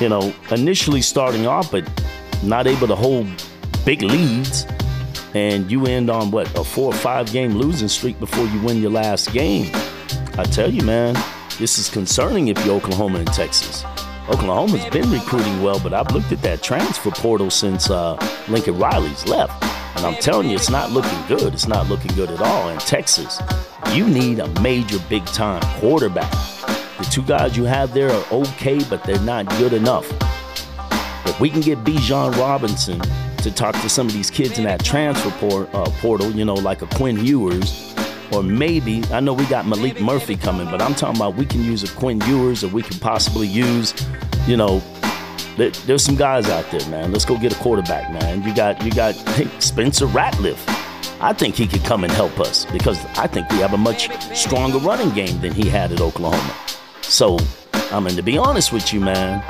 you 0.00 0.08
know, 0.08 0.34
initially 0.50 1.00
starting 1.00 1.46
off, 1.46 1.70
but 1.70 1.88
not 2.42 2.66
able 2.66 2.86
to 2.86 2.94
hold 2.94 3.26
big 3.84 4.02
leads. 4.02 4.66
And 5.34 5.70
you 5.70 5.86
end 5.86 6.10
on 6.10 6.30
what, 6.30 6.46
a 6.56 6.62
four 6.62 6.92
or 6.92 6.96
five 6.96 7.32
game 7.32 7.54
losing 7.54 7.88
streak 7.88 8.20
before 8.20 8.44
you 8.46 8.60
win 8.62 8.80
your 8.80 8.92
last 8.92 9.32
game. 9.32 9.70
I 10.36 10.44
tell 10.44 10.70
you, 10.70 10.82
man, 10.82 11.16
this 11.58 11.78
is 11.78 11.88
concerning 11.88 12.48
if 12.48 12.64
you're 12.64 12.76
Oklahoma 12.76 13.18
and 13.18 13.32
Texas. 13.32 13.84
Oklahoma's 14.28 14.84
been 14.86 15.10
recruiting 15.10 15.62
well, 15.62 15.80
but 15.80 15.92
I've 15.92 16.10
looked 16.12 16.32
at 16.32 16.40
that 16.42 16.62
transfer 16.62 17.10
portal 17.10 17.50
since 17.50 17.90
uh, 17.90 18.16
Lincoln 18.48 18.78
Riley's 18.78 19.26
left. 19.26 19.73
And 19.96 20.06
I'm 20.06 20.14
telling 20.16 20.50
you, 20.50 20.56
it's 20.56 20.70
not 20.70 20.90
looking 20.90 21.18
good. 21.28 21.54
It's 21.54 21.68
not 21.68 21.88
looking 21.88 22.14
good 22.14 22.30
at 22.30 22.40
all. 22.40 22.68
In 22.68 22.78
Texas, 22.78 23.40
you 23.92 24.06
need 24.06 24.40
a 24.40 24.48
major 24.60 24.98
big 25.08 25.24
time 25.26 25.62
quarterback. 25.80 26.30
The 26.98 27.08
two 27.10 27.22
guys 27.22 27.56
you 27.56 27.64
have 27.64 27.94
there 27.94 28.10
are 28.10 28.24
okay, 28.32 28.82
but 28.90 29.02
they're 29.04 29.20
not 29.20 29.48
good 29.58 29.72
enough. 29.72 30.10
If 31.26 31.40
we 31.40 31.50
can 31.50 31.60
get 31.60 31.78
Bijan 31.78 32.36
Robinson 32.36 33.00
to 33.38 33.50
talk 33.50 33.74
to 33.74 33.88
some 33.88 34.06
of 34.06 34.12
these 34.12 34.30
kids 34.30 34.58
in 34.58 34.64
that 34.64 34.84
transfer 34.84 35.30
port, 35.32 35.74
uh, 35.74 35.84
portal, 36.00 36.30
you 36.30 36.44
know, 36.44 36.54
like 36.54 36.82
a 36.82 36.86
Quinn 36.86 37.24
Ewers, 37.24 37.94
or 38.32 38.42
maybe 38.42 39.02
I 39.12 39.20
know 39.20 39.32
we 39.32 39.44
got 39.46 39.64
Maalik 39.64 40.00
Murphy 40.00 40.36
coming, 40.36 40.66
but 40.70 40.80
I'm 40.80 40.94
talking 40.94 41.16
about 41.16 41.36
we 41.36 41.46
can 41.46 41.62
use 41.64 41.82
a 41.82 41.94
Quinn 41.96 42.20
Ewers, 42.22 42.64
or 42.64 42.68
we 42.68 42.82
can 42.82 42.98
possibly 42.98 43.46
use, 43.46 43.94
you 44.46 44.56
know, 44.56 44.82
there's 45.56 46.04
some 46.04 46.16
guys 46.16 46.48
out 46.48 46.70
there, 46.70 46.88
man. 46.88 47.12
Let's 47.12 47.24
go 47.24 47.38
get 47.38 47.52
a 47.52 47.56
quarterback, 47.56 48.12
man. 48.12 48.42
You 48.42 48.54
got 48.54 48.82
you 48.84 48.90
got 48.90 49.14
Spencer 49.62 50.06
Rattler. 50.06 50.56
I 51.20 51.32
think 51.32 51.54
he 51.54 51.66
could 51.66 51.84
come 51.84 52.04
and 52.04 52.12
help 52.12 52.38
us 52.40 52.64
because 52.66 53.02
I 53.16 53.26
think 53.26 53.48
we 53.50 53.58
have 53.58 53.72
a 53.72 53.78
much 53.78 54.10
stronger 54.36 54.78
running 54.78 55.10
game 55.10 55.40
than 55.40 55.52
he 55.52 55.68
had 55.68 55.92
at 55.92 56.00
Oklahoma. 56.00 56.54
So, 57.02 57.38
I 57.72 58.00
mean, 58.00 58.16
to 58.16 58.22
be 58.22 58.36
honest 58.36 58.72
with 58.72 58.92
you, 58.92 59.00
man, 59.00 59.42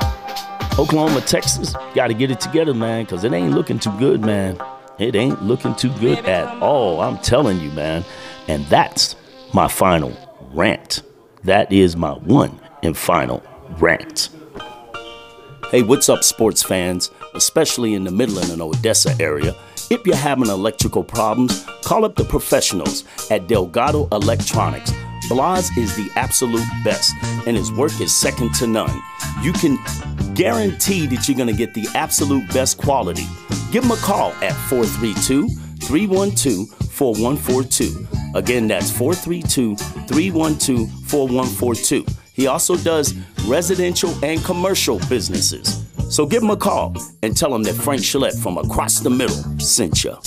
Oklahoma, 0.77 1.21
Texas, 1.21 1.73
got 1.93 2.07
to 2.07 2.13
get 2.13 2.31
it 2.31 2.39
together, 2.39 2.73
man, 2.73 3.05
because 3.05 3.23
it 3.23 3.33
ain't 3.33 3.53
looking 3.53 3.79
too 3.79 3.97
good, 3.97 4.21
man. 4.21 4.57
It 4.99 5.15
ain't 5.15 5.41
looking 5.43 5.75
too 5.75 5.91
good 5.99 6.19
at 6.25 6.61
all. 6.61 7.01
I'm 7.01 7.17
telling 7.17 7.59
you, 7.59 7.71
man. 7.71 8.05
And 8.47 8.65
that's 8.67 9.15
my 9.53 9.67
final 9.67 10.13
rant. 10.53 11.01
That 11.43 11.71
is 11.71 11.95
my 11.95 12.11
one 12.11 12.59
and 12.83 12.95
final 12.95 13.43
rant. 13.79 14.29
Hey, 15.71 15.81
what's 15.81 16.09
up, 16.09 16.23
sports 16.23 16.61
fans, 16.61 17.09
especially 17.33 17.95
in 17.95 18.03
the 18.03 18.11
Midland 18.11 18.51
and 18.51 18.61
Odessa 18.61 19.15
area? 19.19 19.55
If 19.89 20.05
you're 20.05 20.15
having 20.15 20.47
electrical 20.47 21.03
problems, 21.03 21.65
call 21.83 22.05
up 22.05 22.15
the 22.15 22.23
professionals 22.23 23.03
at 23.31 23.47
Delgado 23.47 24.07
Electronics. 24.11 24.93
Blas 25.27 25.75
is 25.75 25.95
the 25.95 26.07
absolute 26.15 26.67
best, 26.83 27.11
and 27.47 27.57
his 27.57 27.71
work 27.71 27.99
is 27.99 28.15
second 28.15 28.53
to 28.55 28.67
none. 28.67 28.95
You 29.41 29.53
can 29.53 29.79
guarantee 30.35 31.07
that 31.07 31.27
you're 31.27 31.37
going 31.37 31.49
to 31.49 31.57
get 31.57 31.73
the 31.73 31.87
absolute 31.95 32.47
best 32.53 32.77
quality. 32.77 33.25
Give 33.71 33.83
him 33.83 33.91
a 33.91 33.97
call 33.97 34.33
at 34.43 34.53
432 34.69 35.49
312 35.81 36.69
4142. 36.91 38.07
Again, 38.35 38.67
that's 38.67 38.91
432 38.91 39.75
312 39.75 40.89
4142. 41.09 42.05
He 42.35 42.47
also 42.47 42.75
does 42.75 43.13
residential 43.45 44.13
and 44.21 44.43
commercial 44.43 44.99
businesses. 45.07 45.85
So 46.09 46.25
give 46.25 46.43
him 46.43 46.49
a 46.49 46.57
call 46.57 46.93
and 47.23 47.35
tell 47.35 47.55
him 47.55 47.63
that 47.63 47.75
Frank 47.75 48.01
Gillette 48.01 48.33
from 48.33 48.57
across 48.57 48.99
the 48.99 49.09
middle 49.09 49.37
sent 49.57 50.03
you. 50.03 50.17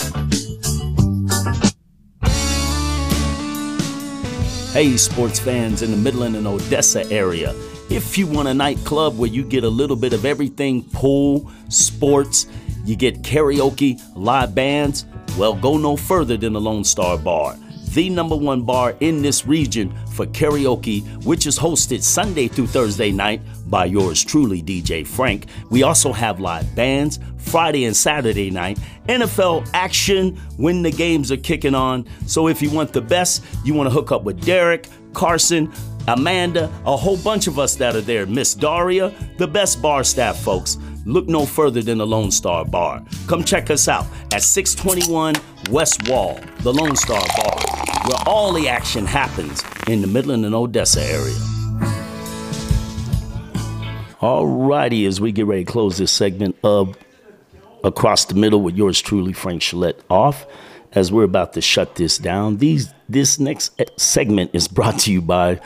Hey, 4.72 4.96
sports 4.96 5.38
fans 5.38 5.82
in 5.82 5.90
the 5.90 5.98
Midland 5.98 6.34
and 6.34 6.46
Odessa 6.46 7.06
area. 7.12 7.54
If 7.90 8.16
you 8.16 8.26
want 8.26 8.48
a 8.48 8.54
nightclub 8.54 9.18
where 9.18 9.28
you 9.28 9.44
get 9.44 9.64
a 9.64 9.68
little 9.68 9.96
bit 9.96 10.14
of 10.14 10.24
everything 10.24 10.84
pool, 10.84 11.50
sports, 11.68 12.46
you 12.86 12.96
get 12.96 13.20
karaoke, 13.22 14.00
live 14.14 14.54
bands, 14.54 15.04
well, 15.36 15.54
go 15.54 15.76
no 15.76 15.94
further 15.94 16.38
than 16.38 16.54
the 16.54 16.60
Lone 16.60 16.84
Star 16.84 17.18
Bar 17.18 17.56
the 17.94 18.10
number 18.10 18.36
one 18.36 18.62
bar 18.62 18.94
in 19.00 19.22
this 19.22 19.46
region 19.46 19.92
for 20.18 20.26
karaoke, 20.26 21.06
which 21.24 21.46
is 21.46 21.56
hosted 21.56 22.02
Sunday 22.02 22.48
through 22.48 22.66
Thursday 22.66 23.12
night 23.12 23.40
by 23.68 23.84
yours 23.84 24.24
truly, 24.24 24.60
DJ 24.60 25.06
Frank. 25.06 25.46
We 25.70 25.84
also 25.84 26.12
have 26.12 26.40
live 26.40 26.74
bands 26.74 27.20
Friday 27.36 27.84
and 27.84 27.96
Saturday 27.96 28.50
night, 28.50 28.80
NFL 29.08 29.70
action 29.74 30.34
when 30.56 30.82
the 30.82 30.90
games 30.90 31.30
are 31.30 31.36
kicking 31.36 31.76
on. 31.76 32.04
So 32.26 32.48
if 32.48 32.60
you 32.60 32.68
want 32.68 32.92
the 32.92 33.00
best, 33.00 33.44
you 33.64 33.74
want 33.74 33.88
to 33.88 33.92
hook 33.92 34.10
up 34.10 34.24
with 34.24 34.44
Derek, 34.44 34.88
Carson, 35.12 35.72
Amanda, 36.08 36.64
a 36.84 36.96
whole 36.96 37.18
bunch 37.18 37.46
of 37.46 37.60
us 37.60 37.76
that 37.76 37.94
are 37.94 38.00
there, 38.00 38.26
Miss 38.26 38.54
Daria, 38.54 39.14
the 39.36 39.46
best 39.46 39.80
bar 39.80 40.02
staff 40.02 40.36
folks 40.40 40.78
look 41.08 41.26
no 41.26 41.46
further 41.46 41.82
than 41.82 41.98
the 41.98 42.06
Lone 42.06 42.30
Star 42.30 42.64
Bar. 42.64 43.02
Come 43.26 43.42
check 43.42 43.70
us 43.70 43.88
out 43.88 44.06
at 44.32 44.42
621 44.42 45.34
West 45.70 46.08
Wall, 46.08 46.38
the 46.60 46.72
Lone 46.72 46.96
Star 46.96 47.22
Bar, 47.36 47.58
where 48.06 48.22
all 48.26 48.52
the 48.52 48.68
action 48.68 49.06
happens 49.06 49.64
in 49.88 50.02
the 50.02 50.06
Midland 50.06 50.44
and 50.44 50.54
Odessa 50.54 51.02
area. 51.02 51.34
Alrighty, 54.20 55.06
as 55.06 55.20
we 55.20 55.32
get 55.32 55.46
ready 55.46 55.64
to 55.64 55.70
close 55.70 55.96
this 55.96 56.12
segment 56.12 56.56
of 56.62 56.96
Across 57.84 58.26
the 58.26 58.34
Middle 58.34 58.60
with 58.60 58.76
yours 58.76 59.00
truly, 59.00 59.32
Frank 59.32 59.62
Gillette, 59.62 60.00
off, 60.10 60.44
as 60.92 61.12
we're 61.12 61.24
about 61.24 61.52
to 61.52 61.60
shut 61.60 61.94
this 61.94 62.18
down. 62.18 62.56
These 62.56 62.92
this 63.08 63.38
next 63.38 63.80
segment 63.96 64.50
is 64.52 64.68
brought 64.68 64.98
to 65.00 65.12
you 65.12 65.22
by. 65.22 65.60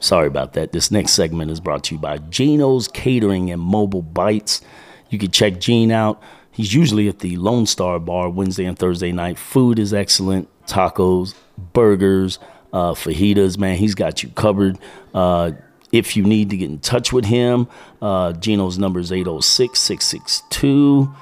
Sorry 0.00 0.26
about 0.26 0.54
that. 0.54 0.72
This 0.72 0.90
next 0.90 1.12
segment 1.12 1.50
is 1.50 1.60
brought 1.60 1.84
to 1.84 1.96
you 1.96 2.00
by 2.00 2.18
Gino's 2.18 2.88
Catering 2.88 3.50
and 3.50 3.60
Mobile 3.60 4.02
Bites. 4.02 4.62
You 5.10 5.18
can 5.18 5.30
check 5.30 5.60
Gene 5.60 5.90
out. 5.90 6.22
He's 6.50 6.74
usually 6.74 7.08
at 7.08 7.20
the 7.20 7.36
Lone 7.36 7.66
Star 7.66 7.98
Bar 8.00 8.30
Wednesday 8.30 8.64
and 8.64 8.78
Thursday 8.78 9.12
night. 9.12 9.38
Food 9.38 9.78
is 9.78 9.94
excellent. 9.94 10.48
Tacos, 10.66 11.34
burgers, 11.72 12.38
uh, 12.72 12.92
fajitas. 12.92 13.56
Man, 13.56 13.76
he's 13.76 13.94
got 13.94 14.22
you 14.22 14.28
covered. 14.30 14.78
Uh, 15.14 15.52
if 15.92 16.16
you 16.16 16.24
need 16.24 16.50
to 16.50 16.56
get 16.56 16.68
in 16.68 16.80
touch 16.80 17.12
with 17.12 17.24
him, 17.24 17.68
uh, 18.02 18.32
Gino's 18.32 18.78
number 18.78 19.00
is 19.00 19.12
806 19.12 19.78
662 19.78 21.14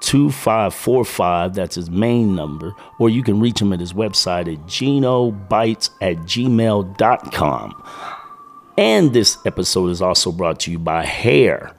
2545. 0.00 1.54
That's 1.54 1.76
his 1.76 1.90
main 1.90 2.34
number. 2.34 2.74
Or 2.98 3.08
you 3.08 3.22
can 3.22 3.40
reach 3.40 3.60
him 3.60 3.72
at 3.72 3.80
his 3.80 3.92
website 3.92 4.52
at 4.52 4.66
genobites 4.66 5.90
at 6.00 6.16
gmail.com. 6.18 7.82
And 8.76 9.12
this 9.12 9.38
episode 9.46 9.90
is 9.90 10.02
also 10.02 10.30
brought 10.30 10.60
to 10.60 10.70
you 10.70 10.78
by 10.78 11.04
Hair. 11.06 11.74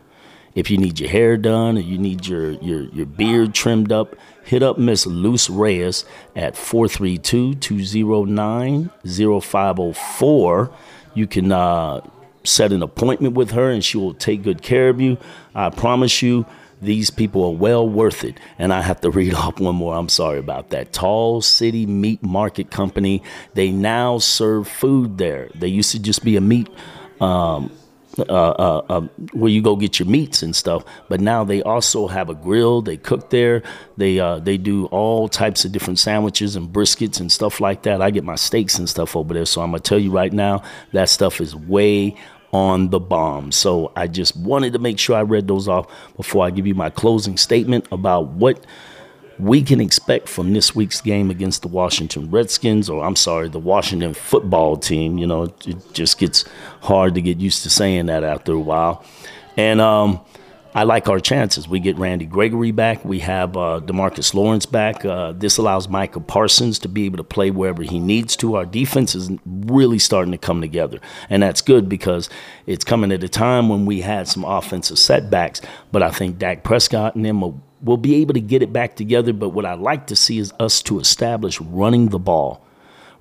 If 0.56 0.72
you 0.72 0.78
need 0.78 1.00
your 1.00 1.10
hair 1.10 1.36
done 1.36 1.78
or 1.78 1.82
you 1.82 1.98
need 1.98 2.26
your, 2.26 2.52
your, 2.54 2.84
your 2.84 3.06
beard 3.06 3.54
trimmed 3.54 3.92
up, 3.92 4.16
hit 4.46 4.64
up 4.64 4.78
Miss 4.78 5.06
Luce 5.06 5.50
Reyes 5.50 6.06
at 6.36 6.56
432 6.56 7.56
209 7.56 8.90
0504. 9.04 10.72
You 11.14 11.28
can 11.28 11.52
uh, 11.52 12.02
set 12.46 12.72
an 12.72 12.82
appointment 12.82 13.36
with 13.36 13.52
her 13.52 13.70
and 13.70 13.84
she 13.84 13.98
will 13.98 14.14
take 14.14 14.44
good 14.44 14.62
care 14.62 14.88
of 14.88 15.02
you. 15.02 15.18
I 15.54 15.70
promise 15.70 16.22
you, 16.22 16.46
these 16.82 17.10
people 17.10 17.44
are 17.44 17.56
well 17.56 17.88
worth 17.88 18.24
it. 18.24 18.40
And 18.58 18.74
I 18.74 18.82
have 18.82 19.02
to 19.02 19.10
read 19.12 19.34
off 19.34 19.60
one 19.60 19.76
more. 19.76 19.96
I'm 19.96 20.10
sorry 20.10 20.40
about 20.40 20.70
that. 20.70 20.94
Tall 20.94 21.42
City 21.42 21.86
Meat 21.86 22.24
Market 22.24 22.72
Company. 22.72 23.22
They 23.56 23.72
now 23.72 24.20
serve 24.20 24.68
food 24.70 25.18
there. 25.18 25.50
They 25.56 25.68
used 25.68 25.92
to 25.92 26.00
just 26.00 26.24
be 26.24 26.38
a 26.38 26.42
meat. 26.42 26.70
Um, 27.20 27.72
uh, 28.20 28.24
uh, 28.24 28.86
uh, 28.90 29.02
where 29.34 29.52
you 29.52 29.62
go 29.62 29.76
get 29.76 30.00
your 30.00 30.08
meats 30.08 30.42
and 30.42 30.56
stuff. 30.56 30.84
But 31.10 31.22
now 31.22 31.44
they 31.44 31.62
also 31.62 32.08
have 32.08 32.30
a 32.30 32.36
grill. 32.36 32.82
They 32.82 32.98
cook 32.98 33.30
there. 33.30 33.64
They 33.98 34.20
uh, 34.20 34.40
they 34.40 34.58
do 34.58 34.86
all 34.88 35.28
types 35.28 35.66
of 35.66 35.72
different 35.72 36.00
sandwiches 36.00 36.56
and 36.56 36.70
briskets 36.70 37.20
and 37.20 37.32
stuff 37.32 37.60
like 37.60 37.84
that. 37.84 38.02
I 38.02 38.12
get 38.12 38.24
my 38.24 38.36
steaks 38.36 38.78
and 38.78 38.90
stuff 38.90 39.16
over 39.16 39.34
there. 39.34 39.46
So 39.46 39.62
I'm 39.62 39.72
gonna 39.72 39.82
tell 39.82 40.00
you 40.00 40.12
right 40.12 40.32
now, 40.32 40.64
that 40.94 41.10
stuff 41.10 41.42
is 41.42 41.56
way 41.56 42.16
on 42.54 42.90
the 42.90 43.00
bomb. 43.00 43.52
So 43.52 43.92
I 43.96 44.08
just 44.08 44.36
wanted 44.38 44.74
to 44.74 44.80
make 44.80 44.98
sure 44.98 45.18
I 45.18 45.24
read 45.24 45.48
those 45.48 45.68
off 45.68 45.88
before 46.16 46.46
I 46.46 46.52
give 46.52 46.66
you 46.66 46.76
my 46.76 46.90
closing 46.90 47.36
statement 47.36 47.86
about 47.92 48.28
what 48.28 48.66
we 49.38 49.62
can 49.62 49.82
expect 49.82 50.30
from 50.30 50.54
this 50.54 50.76
week's 50.76 51.02
game 51.02 51.30
against 51.30 51.62
the 51.62 51.68
Washington 51.68 52.30
Redskins, 52.32 52.90
or 52.90 53.04
I'm 53.04 53.16
sorry, 53.16 53.50
the 53.50 53.60
Washington 53.60 54.14
football 54.14 54.78
team. 54.78 55.18
You 55.18 55.28
know, 55.28 55.44
it 55.66 55.94
just 55.94 56.18
gets 56.18 56.46
hard 56.82 57.16
to 57.16 57.22
get 57.22 57.40
used 57.40 57.64
to 57.64 57.70
saying 57.70 58.06
that 58.06 58.24
after 58.24 58.54
a 58.54 58.60
while. 58.60 59.04
And 59.58 59.82
um, 59.82 60.22
I 60.74 60.84
like 60.84 61.08
our 61.08 61.20
chances. 61.20 61.70
We 61.70 61.80
get 61.80 61.98
Randy 61.98 62.26
Gregory 62.26 62.72
back. 62.72 63.06
We 63.06 63.20
have 63.20 63.56
uh, 63.56 63.82
Demarcus 63.84 64.34
Lawrence 64.34 64.66
back. 64.66 65.06
Uh, 65.06 65.32
this 65.32 65.58
allows 65.58 65.88
Micah 65.88 66.20
Parsons 66.20 66.80
to 66.80 66.90
be 66.90 67.06
able 67.06 67.18
to 67.18 67.24
play 67.24 67.50
wherever 67.50 67.82
he 67.82 67.98
needs 67.98 68.36
to. 68.38 68.56
Our 68.56 68.66
defense 68.66 69.16
is 69.16 69.32
really 69.46 70.00
starting 70.00 70.34
to 70.34 70.38
come 70.38 70.60
together. 70.60 71.00
And 71.30 71.44
that's 71.44 71.62
good 71.62 71.88
because 71.88 72.30
it's 72.66 72.84
coming 72.84 73.14
at 73.14 73.24
a 73.24 73.30
time 73.30 73.70
when 73.70 73.86
we 73.86 74.02
had 74.02 74.28
some 74.28 74.44
offensive 74.44 75.00
setbacks. 75.00 75.62
But 75.94 76.04
I 76.04 76.12
think 76.12 76.38
Dak 76.40 76.64
Prescott 76.64 77.16
and 77.16 77.26
them 77.26 77.62
we'll 77.86 77.98
be 77.98 78.16
able 78.16 78.34
to 78.34 78.42
get 78.42 78.62
it 78.62 78.74
back 78.74 78.96
together. 78.96 79.32
But 79.32 79.50
what 79.50 79.66
I'd 79.66 79.80
like 79.80 80.08
to 80.08 80.16
see 80.16 80.40
is 80.40 80.52
us 80.60 80.82
to 80.84 81.00
establish 81.00 81.62
running 81.62 82.10
the 82.10 82.20
ball. 82.20 82.62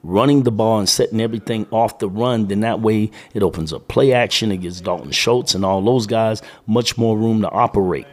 Running 0.02 0.42
the 0.42 0.50
ball 0.50 0.80
and 0.80 0.88
setting 0.88 1.20
everything 1.20 1.66
off 1.70 1.98
the 1.98 2.08
run, 2.08 2.48
then 2.48 2.60
that 2.60 2.80
way 2.80 3.10
it 3.32 3.42
opens 3.42 3.72
up 3.72 3.88
play 3.88 4.12
action. 4.12 4.52
It 4.52 4.58
gives 4.58 4.80
Dalton 4.80 5.12
Schultz 5.12 5.54
and 5.54 5.64
all 5.64 5.80
those 5.80 6.06
guys 6.06 6.42
much 6.66 6.98
more 6.98 7.16
room 7.16 7.40
to 7.40 7.50
operate. 7.50 8.06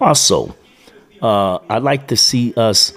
Also, 0.00 0.54
uh, 1.20 1.58
I'd 1.68 1.82
like 1.82 2.06
to 2.08 2.16
see 2.16 2.54
us 2.54 2.94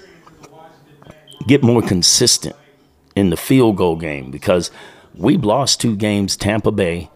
get 1.47 1.63
more 1.63 1.81
consistent 1.81 2.55
in 3.15 3.29
the 3.29 3.37
field 3.37 3.75
goal 3.75 3.97
game 3.97 4.31
because 4.31 4.71
we've 5.15 5.43
lost 5.43 5.81
two 5.81 5.97
games, 5.97 6.37
Tampa 6.37 6.71
Bay 6.71 7.09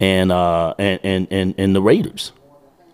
and 0.00 0.32
uh, 0.32 0.74
and, 0.78 1.00
and 1.02 1.28
and 1.30 1.54
and 1.56 1.76
the 1.76 1.82
Raiders. 1.82 2.32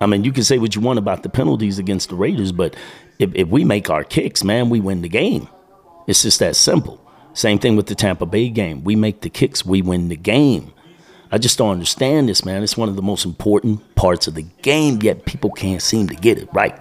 I 0.01 0.07
mean, 0.07 0.25
you 0.25 0.33
can 0.33 0.45
say 0.45 0.59
what 0.59 0.75
you 0.75 0.81
want 0.81 0.99
about 0.99 1.23
the 1.23 1.29
penalties 1.29 1.79
against 1.79 2.09
the 2.09 2.15
Raiders, 2.15 2.53
but 2.53 2.75
if, 3.19 3.31
if 3.35 3.49
we 3.49 3.65
make 3.65 3.91
our 3.91 4.03
kicks, 4.03 4.43
man, 4.43 4.71
we 4.71 4.81
win 4.81 5.03
the 5.03 5.09
game. 5.09 5.49
It's 6.07 6.23
just 6.23 6.39
that 6.39 6.57
simple. 6.57 6.99
Same 7.35 7.59
thing 7.59 7.77
with 7.77 7.87
the 7.87 7.95
Tampa 7.95 8.27
Bay 8.27 8.49
game. 8.49 8.83
We 8.83 8.97
make 8.97 9.21
the 9.21 9.31
kicks, 9.31 9.65
we 9.65 9.83
win 9.83 10.09
the 10.09 10.17
game. 10.17 10.73
I 11.31 11.39
just 11.39 11.59
don't 11.59 11.71
understand 11.71 12.29
this, 12.29 12.45
man. 12.45 12.63
It's 12.63 12.77
one 12.77 12.89
of 12.89 12.97
the 12.97 13.03
most 13.03 13.25
important 13.25 13.95
parts 13.95 14.27
of 14.27 14.35
the 14.35 14.43
game, 14.63 15.01
yet 15.03 15.27
people 15.27 15.51
can't 15.51 15.83
seem 15.83 16.09
to 16.09 16.17
get 16.17 16.39
it 16.39 16.49
right. 16.53 16.77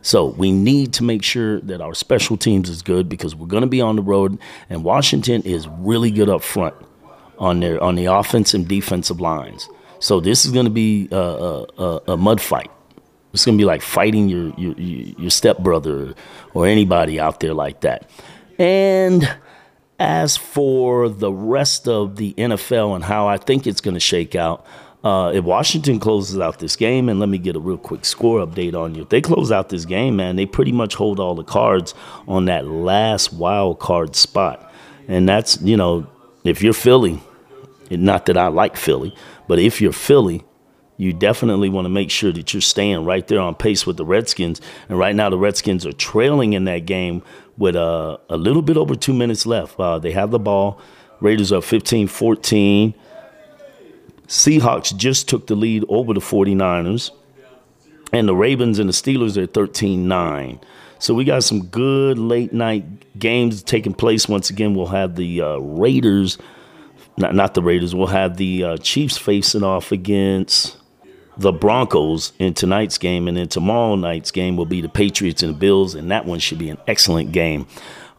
So 0.00 0.26
we 0.26 0.52
need 0.52 0.92
to 0.94 1.04
make 1.04 1.22
sure 1.22 1.60
that 1.60 1.80
our 1.80 1.92
special 1.92 2.36
teams 2.36 2.70
is 2.70 2.82
good 2.82 3.08
because 3.08 3.34
we're 3.34 3.46
going 3.46 3.62
to 3.62 3.66
be 3.66 3.80
on 3.80 3.96
the 3.96 4.02
road, 4.02 4.38
and 4.70 4.84
Washington 4.84 5.42
is 5.42 5.68
really 5.68 6.10
good 6.10 6.30
up 6.30 6.42
front 6.42 6.74
on 7.38 7.60
their 7.60 7.82
on 7.82 7.96
the 7.96 8.06
offense 8.06 8.54
and 8.54 8.66
defensive 8.66 9.20
lines. 9.20 9.68
So 10.00 10.20
this 10.20 10.44
is 10.44 10.52
going 10.52 10.66
to 10.66 10.70
be 10.70 11.08
a, 11.10 11.16
a, 11.16 12.00
a 12.08 12.16
mud 12.16 12.40
fight. 12.40 12.70
It's 13.32 13.44
going 13.44 13.58
to 13.58 13.62
be 13.62 13.66
like 13.66 13.82
fighting 13.82 14.28
your 14.28 14.52
your, 14.56 14.74
your 14.74 15.30
stepbrother 15.30 16.14
or 16.54 16.66
anybody 16.66 17.20
out 17.20 17.40
there 17.40 17.54
like 17.54 17.82
that. 17.82 18.08
And 18.58 19.28
as 19.98 20.36
for 20.36 21.08
the 21.08 21.32
rest 21.32 21.88
of 21.88 22.16
the 22.16 22.34
NFL 22.34 22.94
and 22.94 23.04
how 23.04 23.28
I 23.28 23.36
think 23.36 23.66
it's 23.66 23.80
going 23.80 23.94
to 23.94 24.00
shake 24.00 24.34
out, 24.34 24.64
uh, 25.04 25.30
if 25.32 25.44
Washington 25.44 26.00
closes 26.00 26.40
out 26.40 26.58
this 26.58 26.74
game, 26.74 27.08
and 27.08 27.20
let 27.20 27.28
me 27.28 27.38
get 27.38 27.54
a 27.54 27.60
real 27.60 27.78
quick 27.78 28.04
score 28.04 28.44
update 28.44 28.74
on 28.74 28.94
you. 28.94 29.02
If 29.02 29.10
they 29.10 29.20
close 29.20 29.52
out 29.52 29.68
this 29.68 29.84
game, 29.84 30.16
man, 30.16 30.36
they 30.36 30.46
pretty 30.46 30.72
much 30.72 30.94
hold 30.94 31.20
all 31.20 31.34
the 31.34 31.44
cards 31.44 31.94
on 32.26 32.46
that 32.46 32.66
last 32.66 33.32
wild 33.32 33.78
card 33.78 34.16
spot. 34.16 34.72
And 35.06 35.28
that's, 35.28 35.60
you 35.62 35.76
know, 35.76 36.06
if 36.42 36.62
you're 36.62 36.72
Philly, 36.72 37.20
not 37.90 38.26
that 38.26 38.36
I 38.36 38.48
like 38.48 38.76
Philly, 38.76 39.14
but 39.48 39.58
if 39.58 39.80
you're 39.80 39.92
Philly, 39.92 40.44
you 40.98 41.12
definitely 41.12 41.68
want 41.68 41.86
to 41.86 41.88
make 41.90 42.10
sure 42.10 42.32
that 42.32 42.52
you're 42.52 42.60
staying 42.60 43.04
right 43.04 43.26
there 43.26 43.40
on 43.40 43.54
pace 43.54 43.86
with 43.86 43.96
the 43.96 44.04
Redskins. 44.04 44.60
And 44.88 44.98
right 44.98 45.14
now, 45.14 45.30
the 45.30 45.38
Redskins 45.38 45.86
are 45.86 45.92
trailing 45.92 46.52
in 46.52 46.64
that 46.64 46.86
game 46.86 47.22
with 47.56 47.76
uh, 47.76 48.18
a 48.28 48.36
little 48.36 48.62
bit 48.62 48.76
over 48.76 48.94
two 48.94 49.14
minutes 49.14 49.46
left. 49.46 49.78
Uh, 49.78 49.98
they 49.98 50.12
have 50.12 50.30
the 50.32 50.40
ball. 50.40 50.80
Raiders 51.20 51.52
are 51.52 51.62
15 51.62 52.08
14. 52.08 52.94
Seahawks 54.26 54.94
just 54.94 55.28
took 55.28 55.46
the 55.46 55.54
lead 55.54 55.84
over 55.88 56.12
the 56.12 56.20
49ers. 56.20 57.10
And 58.12 58.28
the 58.28 58.34
Ravens 58.34 58.78
and 58.78 58.88
the 58.88 58.92
Steelers 58.92 59.36
are 59.36 59.46
13 59.46 60.08
9. 60.08 60.60
So 60.98 61.14
we 61.14 61.24
got 61.24 61.44
some 61.44 61.66
good 61.66 62.18
late 62.18 62.52
night 62.52 63.18
games 63.18 63.62
taking 63.62 63.94
place. 63.94 64.28
Once 64.28 64.50
again, 64.50 64.74
we'll 64.74 64.86
have 64.86 65.14
the 65.14 65.42
uh, 65.42 65.58
Raiders 65.58 66.38
not 67.18 67.34
not 67.34 67.54
the 67.54 67.62
Raiders. 67.62 67.94
We'll 67.94 68.06
have 68.06 68.36
the 68.36 68.64
uh, 68.64 68.76
Chiefs 68.78 69.18
facing 69.18 69.62
off 69.62 69.92
against 69.92 70.76
the 71.36 71.52
Broncos 71.52 72.32
in 72.38 72.54
tonight's 72.54 72.98
game, 72.98 73.28
and 73.28 73.36
then 73.36 73.48
tomorrow 73.48 73.94
night's 73.94 74.30
game 74.30 74.56
will 74.56 74.66
be 74.66 74.80
the 74.80 74.88
Patriots 74.88 75.42
and 75.42 75.54
the 75.54 75.58
Bills, 75.58 75.94
and 75.94 76.10
that 76.10 76.24
one 76.24 76.38
should 76.38 76.58
be 76.58 76.70
an 76.70 76.78
excellent 76.86 77.32
game. 77.32 77.66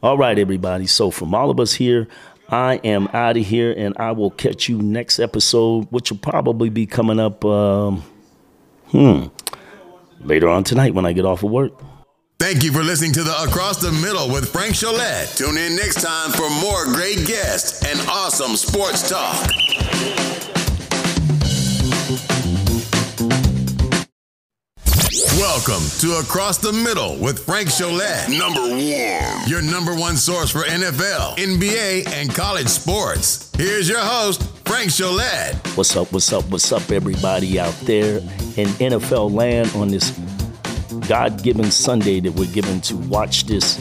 All 0.02 0.18
right, 0.18 0.38
everybody. 0.38 0.88
So 0.88 1.12
from 1.12 1.36
all 1.36 1.50
of 1.50 1.60
us 1.60 1.74
here, 1.74 2.08
I 2.48 2.76
am 2.84 3.10
out 3.14 3.38
of 3.38 3.46
here, 3.46 3.74
and 3.78 3.96
I 3.98 4.12
will 4.12 4.32
catch 4.32 4.70
you 4.70 4.82
next 4.82 5.20
episode, 5.20 5.88
which 5.90 6.12
will 6.12 6.20
probably 6.20 6.70
be 6.70 6.86
coming 6.86 7.20
up. 7.20 7.44
Um, 7.44 8.04
hmm. 8.88 9.26
Later 10.22 10.50
on 10.50 10.64
tonight 10.66 10.94
when 10.94 11.06
I 11.06 11.14
get 11.14 11.26
off 11.26 11.44
of 11.44 11.52
work. 11.52 11.74
Thank 12.40 12.64
you 12.64 12.72
for 12.72 12.84
listening 12.84 13.12
to 13.14 13.24
the 13.24 13.44
Across 13.44 13.82
the 13.82 13.92
Middle 13.92 14.30
with 14.30 14.50
Frank 14.50 14.74
Gillette. 14.74 15.28
Tune 15.36 15.58
in 15.58 15.76
next 15.76 16.02
time 16.02 16.32
for 16.32 16.50
more 16.50 16.86
great 16.86 17.28
guests 17.28 17.84
and 17.84 18.00
awesome 18.08 18.56
sports 18.56 19.10
talk. 19.10 19.36
Welcome 25.38 25.84
to 26.00 26.20
Across 26.22 26.60
the 26.60 26.72
Middle 26.72 27.18
with 27.18 27.46
Frank 27.46 27.74
Gillette. 27.74 28.30
Number 28.30 28.62
one. 28.62 29.50
Your 29.50 29.62
number 29.62 29.94
one 29.94 30.16
source 30.16 30.50
for 30.50 30.60
NFL, 30.60 31.36
NBA, 31.36 32.08
and 32.08 32.34
college 32.34 32.68
sports. 32.68 33.52
Here's 33.58 33.90
your 33.90 34.00
host, 34.00 34.44
Frank 34.66 34.94
Gillette. 34.94 35.56
What's 35.76 35.94
up, 35.98 36.14
what's 36.14 36.32
up, 36.32 36.50
what's 36.50 36.72
up, 36.72 36.90
everybody 36.90 37.60
out 37.60 37.78
there 37.82 38.20
in 38.56 38.70
NFL 38.80 39.34
land 39.34 39.72
on 39.76 39.90
this 39.90 40.18
God 41.10 41.42
given 41.42 41.72
Sunday 41.72 42.20
that 42.20 42.34
we're 42.34 42.54
given 42.54 42.82
to 42.82 42.96
watch 42.96 43.46
this 43.46 43.80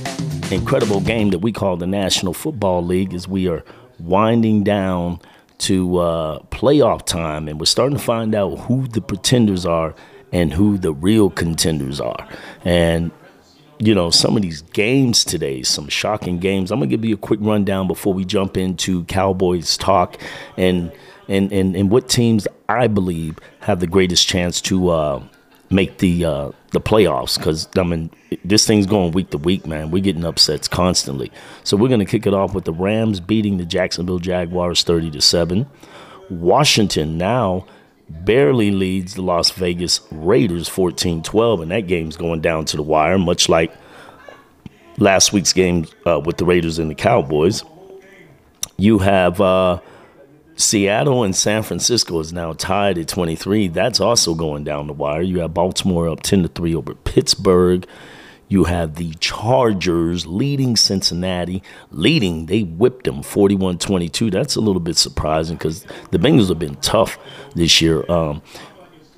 incredible 0.51 1.03
game 1.03 1.29
that 1.29 1.41
we 1.41 1.53
call 1.53 1.77
the 1.77 1.87
National 1.87 2.33
Football 2.33 2.83
League 2.83 3.13
as 3.13 3.29
we 3.29 3.49
are 3.49 3.63
winding 4.01 4.65
down 4.65 5.21
to 5.59 5.99
uh, 5.99 6.39
playoff 6.45 7.05
time, 7.05 7.47
and 7.47 7.61
we're 7.61 7.67
starting 7.67 7.99
to 7.99 8.03
find 8.03 8.35
out 8.35 8.57
who 8.61 8.89
the 8.89 9.03
pretenders 9.03 9.67
are 9.67 9.95
and 10.33 10.55
who 10.55 10.79
the 10.79 10.91
real 10.91 11.29
contenders 11.29 12.01
are. 12.01 12.27
And 12.65 13.11
you 13.79 13.95
know, 13.95 14.09
some 14.09 14.35
of 14.35 14.41
these 14.43 14.63
games 14.63 15.23
today, 15.23 15.63
some 15.63 15.89
shocking 15.89 16.39
games. 16.39 16.71
I'm 16.71 16.79
gonna 16.79 16.87
give 16.89 17.05
you 17.05 17.17
a 17.17 17.19
quick 17.19 17.41
rundown 17.43 17.89
before 17.89 18.15
we 18.15 18.25
jump 18.25 18.57
into 18.57 19.05
Cowboys 19.05 19.77
talk 19.77 20.19
and 20.57 20.91
and 21.29 21.53
and, 21.53 21.77
and 21.77 21.91
what 21.91 22.09
teams 22.09 22.49
I 22.71 22.87
believe 22.87 23.39
have 23.61 23.81
the 23.81 23.87
greatest 23.87 24.27
chance 24.27 24.63
to 24.63 24.89
uh, 24.89 25.23
make 25.71 25.99
the 25.99 26.25
uh, 26.25 26.51
the 26.71 26.81
playoffs. 26.81 27.37
Because 27.37 27.69
I 27.77 27.83
mean, 27.83 28.11
this 28.45 28.67
thing's 28.67 28.87
going 28.87 29.13
week 29.13 29.31
to 29.31 29.39
week, 29.39 29.67
man. 29.67 29.91
We're 29.91 30.03
getting 30.03 30.25
upsets 30.25 30.69
constantly. 30.69 31.31
So 31.65 31.77
we're 31.77 31.89
gonna 31.89 32.07
kick 32.07 32.27
it 32.27 32.35
off 32.35 32.55
with 32.55 32.65
the 32.65 32.73
Rams 32.73 33.21
beating 33.21 33.59
the 33.59 33.67
Jacksonville 33.67 34.19
Jaguars 34.19 34.83
30 34.83 35.11
to 35.13 35.21
seven. 35.21 35.67
Washington 36.31 37.17
now 37.19 37.67
barely 38.09 38.71
leads 38.71 39.15
the 39.15 39.23
Las 39.23 39.51
Vegas 39.51 40.01
Raiders 40.11 40.69
14 40.69 41.23
12, 41.23 41.61
and 41.61 41.71
that 41.71 41.87
game's 41.87 42.17
going 42.17 42.41
down 42.41 42.65
to 42.67 42.77
the 42.77 42.83
wire, 42.83 43.19
much 43.19 43.49
like 43.49 43.73
last 44.99 45.33
week's 45.33 45.53
game 45.53 45.87
uh, 46.07 46.21
with 46.21 46.37
the 46.37 46.45
Raiders 46.45 46.79
and 46.79 46.91
the 46.91 46.95
Cowboys. 46.95 47.65
You 48.77 48.99
have 48.99 49.41
uh, 49.41 49.81
Seattle 50.59 51.23
and 51.23 51.37
San 51.37 51.63
Francisco 51.63 52.19
is 52.19 52.33
now 52.33 52.53
tied 52.53 52.99
at 52.99 53.07
23. 53.07 53.69
That's 53.69 54.01
also 54.01 54.35
going 54.35 54.65
down 54.65 54.89
the 54.89 54.93
wire. 54.93 55.23
You 55.23 55.39
have 55.39 55.55
Baltimore 55.55 56.09
up 56.09 56.21
10 56.23 56.43
to 56.43 56.49
3 56.49 56.75
over 56.75 56.95
Pittsburgh. 56.97 57.87
You 58.49 58.65
have 58.65 58.97
the 58.97 59.15
Chargers 59.21 60.27
leading 60.27 60.75
Cincinnati, 60.77 61.63
leading. 61.93 62.47
They 62.47 62.63
whipped 62.63 63.05
them 63.05 63.23
41 63.23 63.79
22. 63.79 64.31
That's 64.31 64.57
a 64.57 64.61
little 64.61 64.81
bit 64.81 64.97
surprising 64.97 65.57
because 65.57 65.85
the 66.11 66.19
Bengals 66.19 66.49
have 66.49 66.59
been 66.59 66.77
tough 66.77 67.19
this 67.55 67.81
year. 67.81 68.11
Um, 68.11 68.43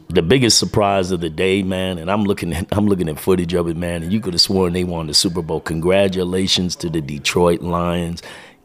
the 0.08 0.22
biggest 0.22 0.58
surprise 0.58 1.10
of 1.12 1.20
the 1.20 1.30
day, 1.30 1.62
man, 1.62 1.96
and 1.96 2.10
I'm 2.10 2.24
looking 2.24 2.52
at 2.52 2.66
I'm 2.72 2.86
looking 2.86 3.08
at 3.08 3.18
footage 3.18 3.54
of 3.54 3.68
it, 3.68 3.76
man, 3.76 4.02
and 4.02 4.12
you 4.12 4.20
could 4.20 4.34
have 4.34 4.40
sworn 4.40 4.72
they 4.72 4.84
won 4.84 5.06
the 5.06 5.14
Super 5.14 5.40
Bowl. 5.40 5.60
Congratulations 5.60 6.74
to 6.76 6.90
the 6.90 7.00
Detroit 7.00 7.62
Lions 7.62 8.20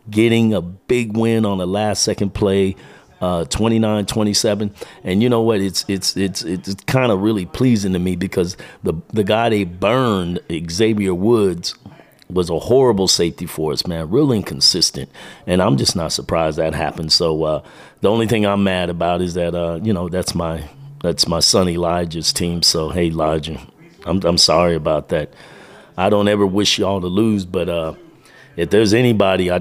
getting 0.09 0.53
a 0.53 0.61
big 0.61 1.15
win 1.17 1.45
on 1.45 1.57
the 1.57 1.67
last 1.67 2.03
second 2.03 2.33
play 2.33 2.75
uh, 3.21 3.45
29 3.45 4.05
27 4.05 4.73
and 5.03 5.23
you 5.23 5.29
know 5.29 5.41
what? 5.41 5.61
It's 5.61 5.85
it's 5.87 6.15
it's 6.17 6.43
it's 6.43 6.75
kind 6.85 7.11
of 7.11 7.21
really 7.21 7.45
pleasing 7.45 7.93
to 7.93 7.99
me 7.99 8.15
because 8.15 8.57
the 8.83 8.93
the 9.13 9.23
guy 9.23 9.49
they 9.49 9.63
burned 9.63 10.39
Xavier 10.69 11.13
Woods 11.13 11.75
was 12.29 12.49
a 12.49 12.59
horrible 12.59 13.07
safety 13.07 13.45
for 13.45 13.71
us 13.71 13.87
man 13.87 14.09
real 14.09 14.31
inconsistent. 14.31 15.09
And 15.47 15.61
I'm 15.61 15.77
just 15.77 15.95
not 15.95 16.11
surprised 16.11 16.57
that 16.57 16.73
happened. 16.73 17.11
So 17.11 17.43
uh, 17.43 17.63
the 18.01 18.09
only 18.09 18.27
thing 18.27 18.45
I'm 18.45 18.63
mad 18.63 18.89
about 18.89 19.21
is 19.21 19.35
that 19.35 19.55
uh, 19.55 19.79
you 19.81 19.93
know 19.93 20.09
that's 20.09 20.35
my 20.35 20.67
that's 21.01 21.27
my 21.27 21.39
son 21.39 21.69
Elijah's 21.69 22.33
team. 22.33 22.61
So 22.61 22.89
hey 22.89 23.05
Elijah 23.07 23.65
I'm 24.05 24.21
I'm 24.23 24.37
sorry 24.37 24.75
about 24.75 25.09
that. 25.09 25.33
I 25.97 26.09
don't 26.09 26.27
ever 26.27 26.45
wish 26.45 26.77
y'all 26.77 26.99
to 26.99 27.07
lose 27.07 27.45
but 27.45 27.69
uh, 27.69 27.93
if 28.55 28.69
there's 28.69 28.93
anybody 28.93 29.51
I 29.51 29.57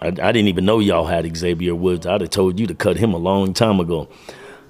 I, 0.00 0.08
I, 0.08 0.10
didn't 0.10 0.48
even 0.48 0.64
know 0.64 0.78
y'all 0.78 1.06
had 1.06 1.36
Xavier 1.36 1.74
Woods. 1.74 2.06
I'd 2.06 2.20
have 2.20 2.30
told 2.30 2.60
you 2.60 2.66
to 2.68 2.74
cut 2.74 2.96
him 2.96 3.12
a 3.12 3.18
long 3.18 3.52
time 3.52 3.80
ago. 3.80 4.08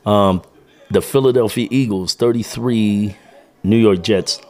Um, 0.07 0.43
the 0.91 1.03
Philadelphia 1.03 1.69
Eagles, 1.71 2.15
33, 2.15 3.15
New 3.63 3.77
York 3.77 4.03
Jets, 4.03 4.41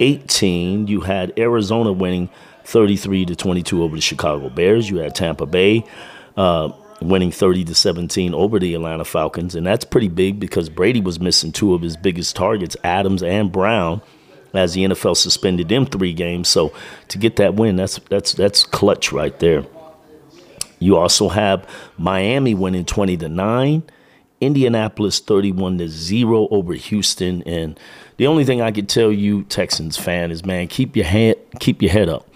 18. 0.00 0.86
You 0.86 1.00
had 1.00 1.32
Arizona 1.38 1.92
winning 1.92 2.28
33 2.64 3.24
to 3.26 3.36
22 3.36 3.82
over 3.82 3.96
the 3.96 4.02
Chicago 4.02 4.50
Bears. 4.50 4.90
You 4.90 4.98
had 4.98 5.14
Tampa 5.14 5.46
Bay 5.46 5.84
uh, 6.36 6.70
winning 7.00 7.30
30 7.30 7.64
to 7.64 7.74
17 7.74 8.34
over 8.34 8.58
the 8.58 8.74
Atlanta 8.74 9.04
Falcons, 9.04 9.54
and 9.54 9.66
that's 9.66 9.84
pretty 9.84 10.08
big 10.08 10.38
because 10.38 10.68
Brady 10.68 11.00
was 11.00 11.18
missing 11.18 11.52
two 11.52 11.74
of 11.74 11.80
his 11.80 11.96
biggest 11.96 12.36
targets, 12.36 12.76
Adams 12.84 13.22
and 13.22 13.50
Brown, 13.50 14.02
as 14.54 14.74
the 14.74 14.84
NFL 14.84 15.16
suspended 15.16 15.68
them 15.68 15.86
three 15.86 16.12
games. 16.12 16.48
So 16.48 16.72
to 17.08 17.18
get 17.18 17.36
that 17.36 17.54
win, 17.54 17.76
that's 17.76 17.98
that's 18.08 18.32
that's 18.32 18.64
clutch 18.64 19.12
right 19.12 19.38
there. 19.38 19.64
You 20.78 20.96
also 20.96 21.28
have 21.28 21.68
Miami 21.96 22.54
winning 22.54 22.84
20 22.84 23.16
to 23.18 23.28
9, 23.28 23.82
Indianapolis 24.40 25.18
31 25.18 25.78
to 25.78 25.88
0 25.88 26.48
over 26.50 26.74
Houston 26.74 27.42
and 27.42 27.78
the 28.16 28.26
only 28.26 28.44
thing 28.44 28.60
I 28.60 28.72
could 28.72 28.88
tell 28.88 29.12
you 29.12 29.44
Texans 29.44 29.96
fan 29.96 30.30
is 30.30 30.44
man, 30.44 30.68
keep 30.68 30.96
your 30.96 31.06
head 31.06 31.36
keep 31.58 31.82
your 31.82 31.90
head 31.90 32.08
up 32.08 32.28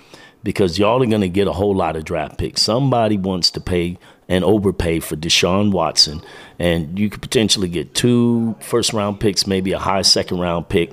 because 0.43 0.79
y'all 0.79 1.01
are 1.03 1.07
going 1.07 1.21
to 1.21 1.29
get 1.29 1.47
a 1.47 1.53
whole 1.53 1.75
lot 1.75 1.95
of 1.95 2.05
draft 2.05 2.39
picks. 2.39 2.63
Somebody 2.63 3.17
wants 3.17 3.51
to 3.53 3.61
pay 3.61 3.99
and 4.29 4.45
overpay 4.45 4.99
for 4.99 5.15
Deshaun 5.15 5.71
Watson 5.71 6.21
and 6.59 6.99
you 6.99 7.09
could 7.09 7.23
potentially 7.23 7.69
get 7.69 7.95
two 7.95 8.57
first 8.61 8.93
round 8.93 9.21
picks, 9.21 9.47
maybe 9.47 9.71
a 9.73 9.79
high 9.79 10.03
second 10.03 10.41
round 10.41 10.69
pick 10.69 10.93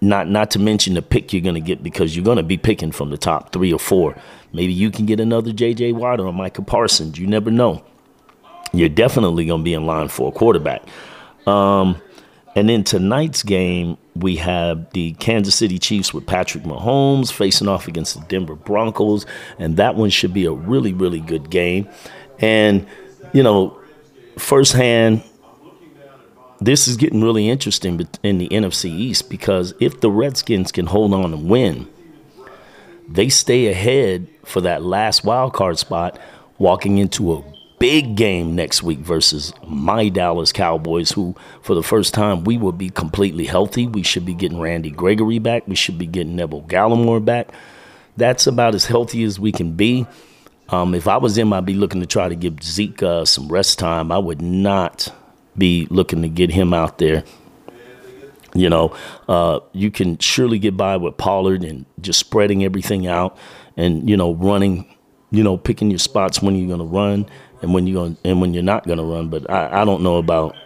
not 0.00 0.28
not 0.28 0.50
to 0.52 0.58
mention 0.58 0.94
the 0.94 1.02
pick 1.02 1.32
you're 1.32 1.42
going 1.42 1.54
to 1.54 1.60
get 1.60 1.82
because 1.82 2.14
you're 2.14 2.24
going 2.24 2.36
to 2.36 2.42
be 2.42 2.56
picking 2.56 2.92
from 2.92 3.10
the 3.10 3.18
top 3.18 3.52
three 3.52 3.72
or 3.72 3.78
four. 3.78 4.16
Maybe 4.52 4.72
you 4.72 4.90
can 4.90 5.06
get 5.06 5.20
another 5.20 5.52
J.J. 5.52 5.92
Watt 5.92 6.20
or 6.20 6.32
Micah 6.32 6.62
Parsons. 6.62 7.18
You 7.18 7.26
never 7.26 7.50
know. 7.50 7.84
You're 8.72 8.88
definitely 8.88 9.46
going 9.46 9.60
to 9.60 9.64
be 9.64 9.74
in 9.74 9.86
line 9.86 10.08
for 10.08 10.28
a 10.28 10.32
quarterback. 10.32 10.82
Um, 11.46 12.00
and 12.54 12.68
then 12.68 12.84
tonight's 12.84 13.42
game, 13.42 13.98
we 14.14 14.36
have 14.36 14.90
the 14.92 15.12
Kansas 15.14 15.54
City 15.54 15.78
Chiefs 15.78 16.14
with 16.14 16.26
Patrick 16.26 16.64
Mahomes 16.64 17.30
facing 17.30 17.68
off 17.68 17.86
against 17.86 18.18
the 18.18 18.26
Denver 18.26 18.54
Broncos. 18.54 19.26
And 19.58 19.76
that 19.76 19.94
one 19.94 20.10
should 20.10 20.32
be 20.32 20.46
a 20.46 20.52
really, 20.52 20.94
really 20.94 21.20
good 21.20 21.50
game. 21.50 21.86
And, 22.38 22.86
you 23.34 23.42
know, 23.42 23.78
firsthand, 24.38 25.22
this 26.60 26.88
is 26.88 26.96
getting 26.96 27.22
really 27.22 27.48
interesting 27.48 28.06
in 28.22 28.38
the 28.38 28.48
NFC 28.48 28.86
East 28.86 29.28
because 29.28 29.74
if 29.80 30.00
the 30.00 30.10
Redskins 30.10 30.72
can 30.72 30.86
hold 30.86 31.12
on 31.12 31.32
and 31.32 31.48
win, 31.48 31.88
they 33.08 33.28
stay 33.28 33.68
ahead 33.68 34.26
for 34.44 34.60
that 34.62 34.82
last 34.82 35.24
wild 35.24 35.52
card 35.52 35.78
spot, 35.78 36.18
walking 36.58 36.98
into 36.98 37.32
a 37.32 37.44
big 37.78 38.16
game 38.16 38.54
next 38.54 38.82
week 38.82 38.98
versus 39.00 39.52
my 39.66 40.08
Dallas 40.08 40.52
Cowboys, 40.52 41.12
who, 41.12 41.34
for 41.62 41.74
the 41.74 41.82
first 41.82 42.14
time, 42.14 42.44
we 42.44 42.56
will 42.56 42.72
be 42.72 42.90
completely 42.90 43.44
healthy. 43.44 43.86
We 43.86 44.02
should 44.02 44.24
be 44.24 44.34
getting 44.34 44.60
Randy 44.60 44.90
Gregory 44.90 45.38
back. 45.38 45.68
We 45.68 45.74
should 45.74 45.98
be 45.98 46.06
getting 46.06 46.36
Neville 46.36 46.62
Gallimore 46.62 47.24
back. 47.24 47.50
That's 48.16 48.46
about 48.46 48.74
as 48.74 48.86
healthy 48.86 49.24
as 49.24 49.38
we 49.38 49.52
can 49.52 49.72
be. 49.72 50.06
Um, 50.70 50.94
if 50.94 51.06
I 51.06 51.18
was 51.18 51.36
him, 51.36 51.52
I'd 51.52 51.66
be 51.66 51.74
looking 51.74 52.00
to 52.00 52.06
try 52.06 52.28
to 52.28 52.34
give 52.34 52.62
Zeke 52.62 53.02
uh, 53.02 53.24
some 53.24 53.48
rest 53.48 53.78
time. 53.78 54.10
I 54.10 54.18
would 54.18 54.40
not 54.42 55.14
be 55.58 55.86
looking 55.90 56.22
to 56.22 56.28
get 56.28 56.50
him 56.50 56.74
out 56.74 56.98
there. 56.98 57.24
You 58.54 58.70
know, 58.70 58.96
uh, 59.28 59.60
you 59.72 59.90
can 59.90 60.18
surely 60.18 60.58
get 60.58 60.76
by 60.76 60.96
with 60.96 61.16
Pollard 61.18 61.62
and 61.62 61.84
just 62.00 62.18
spreading 62.18 62.64
everything 62.64 63.06
out 63.06 63.36
and, 63.76 64.08
you 64.08 64.16
know, 64.16 64.32
running, 64.32 64.86
you 65.30 65.42
know, 65.42 65.58
picking 65.58 65.90
your 65.90 65.98
spots 65.98 66.40
when 66.40 66.56
you're 66.56 66.68
going 66.68 66.78
to 66.78 66.86
run 66.86 67.26
and 67.60 67.74
when 67.74 67.86
you're 67.86 68.02
going 68.02 68.16
and 68.24 68.40
when 68.40 68.54
you're 68.54 68.62
not 68.62 68.86
going 68.86 68.98
to 68.98 69.04
run. 69.04 69.28
But 69.28 69.50
I, 69.50 69.82
I 69.82 69.84
don't 69.84 70.02
know 70.02 70.16
about 70.16 70.56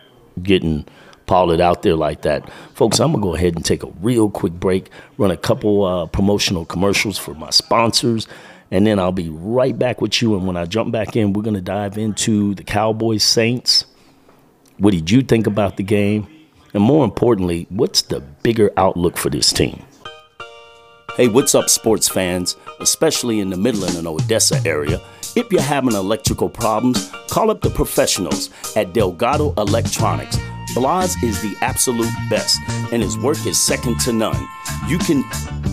getting 0.41 0.87
Pollard 1.27 1.61
out 1.61 1.83
there 1.83 1.97
like 1.97 2.23
that. 2.23 2.49
Folks, 2.75 3.01
I'm 3.01 3.13
going 3.13 3.23
to 3.23 3.29
go 3.29 3.35
ahead 3.35 3.57
and 3.57 3.65
take 3.65 3.83
a 3.83 3.91
real 4.01 4.31
quick 4.31 4.53
break, 4.53 4.91
run 5.19 5.33
a 5.33 5.37
couple 5.37 5.85
uh, 5.85 6.07
promotional 6.07 6.65
commercials 6.65 7.19
for 7.19 7.35
my 7.35 7.51
sponsors, 7.51 8.29
and 8.71 8.87
then 8.87 9.01
I'll 9.01 9.11
be 9.11 9.31
right 9.31 9.77
back 9.77 10.01
with 10.01 10.23
you. 10.23 10.37
And 10.37 10.47
when 10.47 10.57
I 10.57 10.65
jump 10.65 10.93
back 10.93 11.17
in, 11.17 11.33
we're 11.33 11.43
going 11.43 11.55
to 11.55 11.61
dive 11.61 11.99
into 11.99 12.55
the 12.55 12.63
Cowboys 12.63 13.25
Saints 13.25 13.85
what 14.81 14.93
did 14.93 15.11
you 15.11 15.21
think 15.21 15.47
about 15.47 15.77
the 15.77 15.83
game? 15.83 16.27
And 16.73 16.83
more 16.83 17.05
importantly, 17.05 17.67
what's 17.69 18.03
the 18.03 18.21
bigger 18.21 18.71
outlook 18.79 19.19
for 19.19 19.29
this 19.29 19.53
team? 19.53 19.83
Hey, 21.17 21.29
what's 21.29 21.55
up, 21.55 21.69
sports 21.69 22.09
fans, 22.09 22.57
especially 22.81 23.41
in 23.41 23.51
the 23.51 23.59
Midland 23.59 23.97
and 23.97 24.07
Odessa 24.07 24.59
area? 24.65 24.99
If 25.37 25.53
you're 25.53 25.61
having 25.61 25.95
electrical 25.95 26.49
problems, 26.49 27.11
call 27.29 27.51
up 27.51 27.61
the 27.61 27.69
professionals 27.69 28.49
at 28.75 28.95
Delgado 28.95 29.53
Electronics. 29.59 30.39
Blas 30.75 31.21
is 31.23 31.43
the 31.43 31.55
absolute 31.61 32.13
best, 32.31 32.59
and 32.91 33.03
his 33.03 33.19
work 33.19 33.45
is 33.47 33.61
second 33.61 34.01
to 34.01 34.13
none. 34.15 34.49
You 34.89 34.99
can 34.99 35.25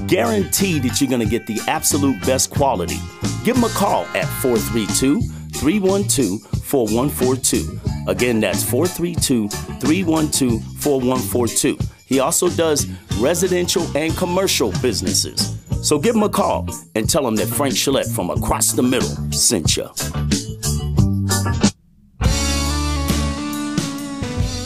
guarantee 0.08 0.80
that 0.80 1.00
you're 1.00 1.10
going 1.10 1.22
to 1.22 1.30
get 1.30 1.48
the 1.48 1.62
absolute 1.68 2.20
best 2.26 2.50
quality. 2.50 3.00
Give 3.46 3.56
him 3.56 3.64
a 3.64 3.70
call 3.70 4.04
at 4.16 4.26
432 4.42 5.22
312 5.60 6.42
4142. 6.64 7.80
Again, 8.08 8.40
that's 8.40 8.64
432 8.64 9.50
312 9.50 10.64
4142. 10.80 11.78
He 12.06 12.20
also 12.20 12.50
does 12.50 12.88
residential 13.20 13.86
and 13.98 14.16
commercial 14.16 14.72
businesses. 14.82 15.58
So 15.82 16.00
give 16.00 16.16
him 16.16 16.24
a 16.24 16.30
call 16.30 16.68
and 16.96 17.10
tell 17.10 17.28
him 17.28 17.36
that 17.36 17.48
Frank 17.48 17.76
Gillette 17.76 18.08
from 18.08 18.30
across 18.30 18.72
the 18.72 18.84
middle 18.84 19.10
sent 19.32 19.76
you. 19.78 19.90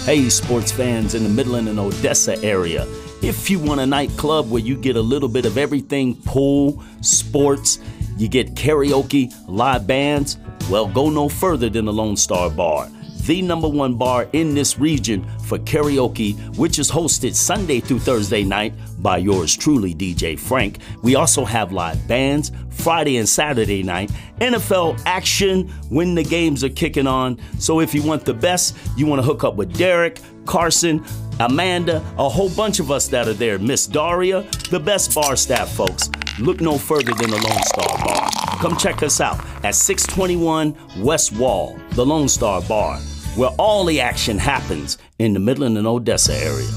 Hey, 0.05 0.29
sports 0.29 0.71
fans 0.71 1.15
in 1.15 1.23
the 1.23 1.29
Midland 1.29 1.69
and 1.69 1.79
Odessa 1.79 2.37
area. 2.43 2.85
If 3.21 3.49
you 3.49 3.59
want 3.59 3.81
a 3.81 3.85
nightclub 3.85 4.49
where 4.49 4.61
you 4.61 4.75
get 4.75 4.95
a 4.95 5.01
little 5.01 5.29
bit 5.29 5.45
of 5.45 5.57
everything 5.57 6.15
pool, 6.23 6.83
sports, 7.01 7.79
you 8.17 8.27
get 8.27 8.55
karaoke, 8.55 9.31
live 9.47 9.85
bands, 9.85 10.37
Well, 10.71 10.87
go 10.87 11.09
no 11.09 11.27
further 11.27 11.69
than 11.69 11.83
the 11.83 11.91
Lone 11.91 12.15
Star 12.15 12.49
Bar, 12.49 12.89
the 13.25 13.41
number 13.41 13.67
one 13.67 13.95
bar 13.95 14.29
in 14.31 14.55
this 14.55 14.79
region 14.79 15.27
for 15.43 15.57
karaoke, 15.59 16.39
which 16.55 16.79
is 16.79 16.89
hosted 16.89 17.35
Sunday 17.35 17.81
through 17.81 17.99
Thursday 17.99 18.45
night 18.45 18.73
by 18.99 19.17
yours 19.17 19.53
truly, 19.53 19.93
DJ 19.93 20.39
Frank. 20.39 20.77
We 21.03 21.15
also 21.15 21.43
have 21.43 21.73
live 21.73 22.07
bands 22.07 22.53
Friday 22.69 23.17
and 23.17 23.27
Saturday 23.27 23.83
night, 23.83 24.11
NFL 24.39 25.01
action 25.05 25.67
when 25.89 26.15
the 26.15 26.23
games 26.23 26.63
are 26.63 26.69
kicking 26.69 27.05
on. 27.05 27.37
So 27.59 27.81
if 27.81 27.93
you 27.93 28.01
want 28.01 28.23
the 28.23 28.33
best, 28.33 28.77
you 28.95 29.05
want 29.05 29.21
to 29.21 29.25
hook 29.25 29.43
up 29.43 29.55
with 29.55 29.77
Derek, 29.77 30.21
Carson, 30.45 31.03
Amanda, 31.41 31.97
a 32.17 32.29
whole 32.29 32.49
bunch 32.51 32.79
of 32.79 32.91
us 32.91 33.07
that 33.07 33.27
are 33.27 33.33
there, 33.33 33.57
Miss 33.57 33.87
Daria, 33.87 34.43
the 34.69 34.79
best 34.79 35.13
bar 35.15 35.35
staff 35.35 35.71
folks. 35.71 36.09
Look 36.39 36.61
no 36.61 36.77
further 36.77 37.13
than 37.13 37.31
the 37.31 37.37
Lone 37.37 37.63
Star 37.63 37.97
Bar. 38.05 38.29
Come 38.59 38.77
check 38.77 39.01
us 39.01 39.19
out 39.19 39.39
at 39.63 39.75
621 39.75 40.75
West 41.03 41.33
Wall, 41.33 41.79
the 41.91 42.05
Lone 42.05 42.29
Star 42.29 42.61
Bar, 42.61 42.97
where 43.35 43.49
all 43.57 43.85
the 43.85 43.99
action 43.99 44.37
happens 44.37 44.97
in 45.19 45.33
the 45.33 45.39
Midland 45.39 45.77
and 45.77 45.87
Odessa 45.87 46.35
area. 46.35 46.69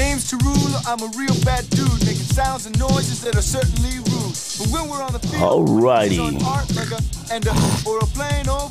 Name's 0.00 0.30
Tarula, 0.30 0.80
I'm 0.86 1.00
a 1.02 1.10
real 1.14 1.36
bad 1.44 1.68
dude, 1.68 2.00
making 2.06 2.24
sounds 2.32 2.64
and 2.64 2.78
noises 2.78 3.20
that 3.20 3.36
are 3.36 3.42
certainly 3.42 3.98
rude. 3.98 4.32
But 4.58 4.68
when 4.72 4.88
we're 4.88 5.02
on 5.02 5.12
the 5.12 5.18
field, 5.18 5.68
Alrighty. 5.68 6.34
it's 6.34 6.44
art 6.44 6.74
like 6.74 6.90
a, 6.90 7.34
and 7.34 7.46
a, 7.46 7.52
or 7.86 7.98
a 7.98 8.06
plain 8.16 8.48
old. 8.48 8.70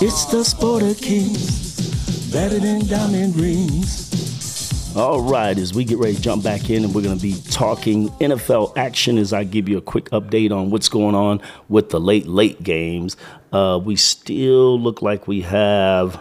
It's 0.00 0.26
the 0.26 0.44
sport 0.44 0.84
of 0.84 0.96
kings, 1.00 2.30
better 2.32 2.60
than 2.60 2.86
diamond 2.86 3.34
rings. 3.34 4.94
All 4.96 5.20
right, 5.20 5.58
as 5.58 5.74
we 5.74 5.84
get 5.84 5.98
ready 5.98 6.14
to 6.14 6.22
jump 6.22 6.44
back 6.44 6.70
in, 6.70 6.84
and 6.84 6.94
we're 6.94 7.02
going 7.02 7.16
to 7.16 7.22
be 7.22 7.40
talking 7.50 8.08
NFL 8.20 8.76
action 8.76 9.18
as 9.18 9.32
I 9.32 9.42
give 9.42 9.68
you 9.68 9.76
a 9.76 9.82
quick 9.82 10.08
update 10.10 10.52
on 10.52 10.70
what's 10.70 10.88
going 10.88 11.16
on 11.16 11.40
with 11.68 11.90
the 11.90 11.98
late, 12.00 12.28
late 12.28 12.62
games. 12.62 13.16
Uh, 13.52 13.80
we 13.82 13.96
still 13.96 14.78
look 14.80 15.02
like 15.02 15.26
we 15.26 15.40
have 15.42 16.20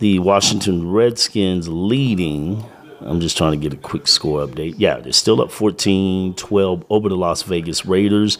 the 0.00 0.18
Washington 0.18 0.90
Redskins 0.90 1.68
leading. 1.68 2.64
I'm 3.06 3.20
just 3.20 3.36
trying 3.36 3.52
to 3.52 3.56
get 3.56 3.72
a 3.72 3.80
quick 3.80 4.06
score 4.06 4.46
update. 4.46 4.74
Yeah, 4.78 4.98
they're 4.98 5.12
still 5.12 5.40
up 5.40 5.50
14 5.50 6.34
12 6.34 6.84
over 6.90 7.08
the 7.08 7.16
Las 7.16 7.42
Vegas 7.42 7.84
Raiders. 7.86 8.38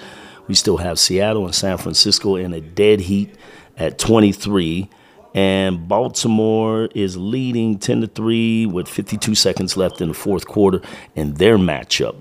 We 0.48 0.54
still 0.54 0.78
have 0.78 0.98
Seattle 0.98 1.44
and 1.44 1.54
San 1.54 1.78
Francisco 1.78 2.36
in 2.36 2.52
a 2.52 2.60
dead 2.60 3.00
heat 3.00 3.34
at 3.76 3.98
23. 3.98 4.88
And 5.34 5.88
Baltimore 5.88 6.88
is 6.94 7.16
leading 7.16 7.78
10 7.78 8.02
to 8.02 8.06
3 8.06 8.66
with 8.66 8.88
52 8.88 9.34
seconds 9.34 9.76
left 9.76 10.00
in 10.00 10.08
the 10.08 10.14
fourth 10.14 10.46
quarter 10.46 10.82
in 11.14 11.34
their 11.34 11.56
matchup. 11.56 12.16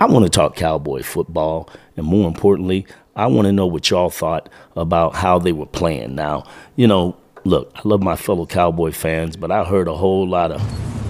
I 0.00 0.06
want 0.06 0.24
to 0.24 0.30
talk 0.30 0.56
cowboy 0.56 1.02
football, 1.02 1.68
and 1.96 2.06
more 2.06 2.26
importantly, 2.26 2.86
I 3.16 3.26
want 3.26 3.46
to 3.46 3.52
know 3.52 3.66
what 3.66 3.90
y'all 3.90 4.10
thought 4.10 4.48
about 4.76 5.14
how 5.14 5.38
they 5.38 5.52
were 5.52 5.66
playing. 5.66 6.14
Now, 6.14 6.44
you 6.76 6.86
know, 6.86 7.16
look, 7.44 7.72
I 7.74 7.80
love 7.84 8.02
my 8.02 8.16
fellow 8.16 8.46
cowboy 8.46 8.92
fans, 8.92 9.36
but 9.36 9.50
I 9.50 9.64
heard 9.64 9.88
a 9.88 9.94
whole 9.94 10.26
lot 10.26 10.52
of 10.52 10.60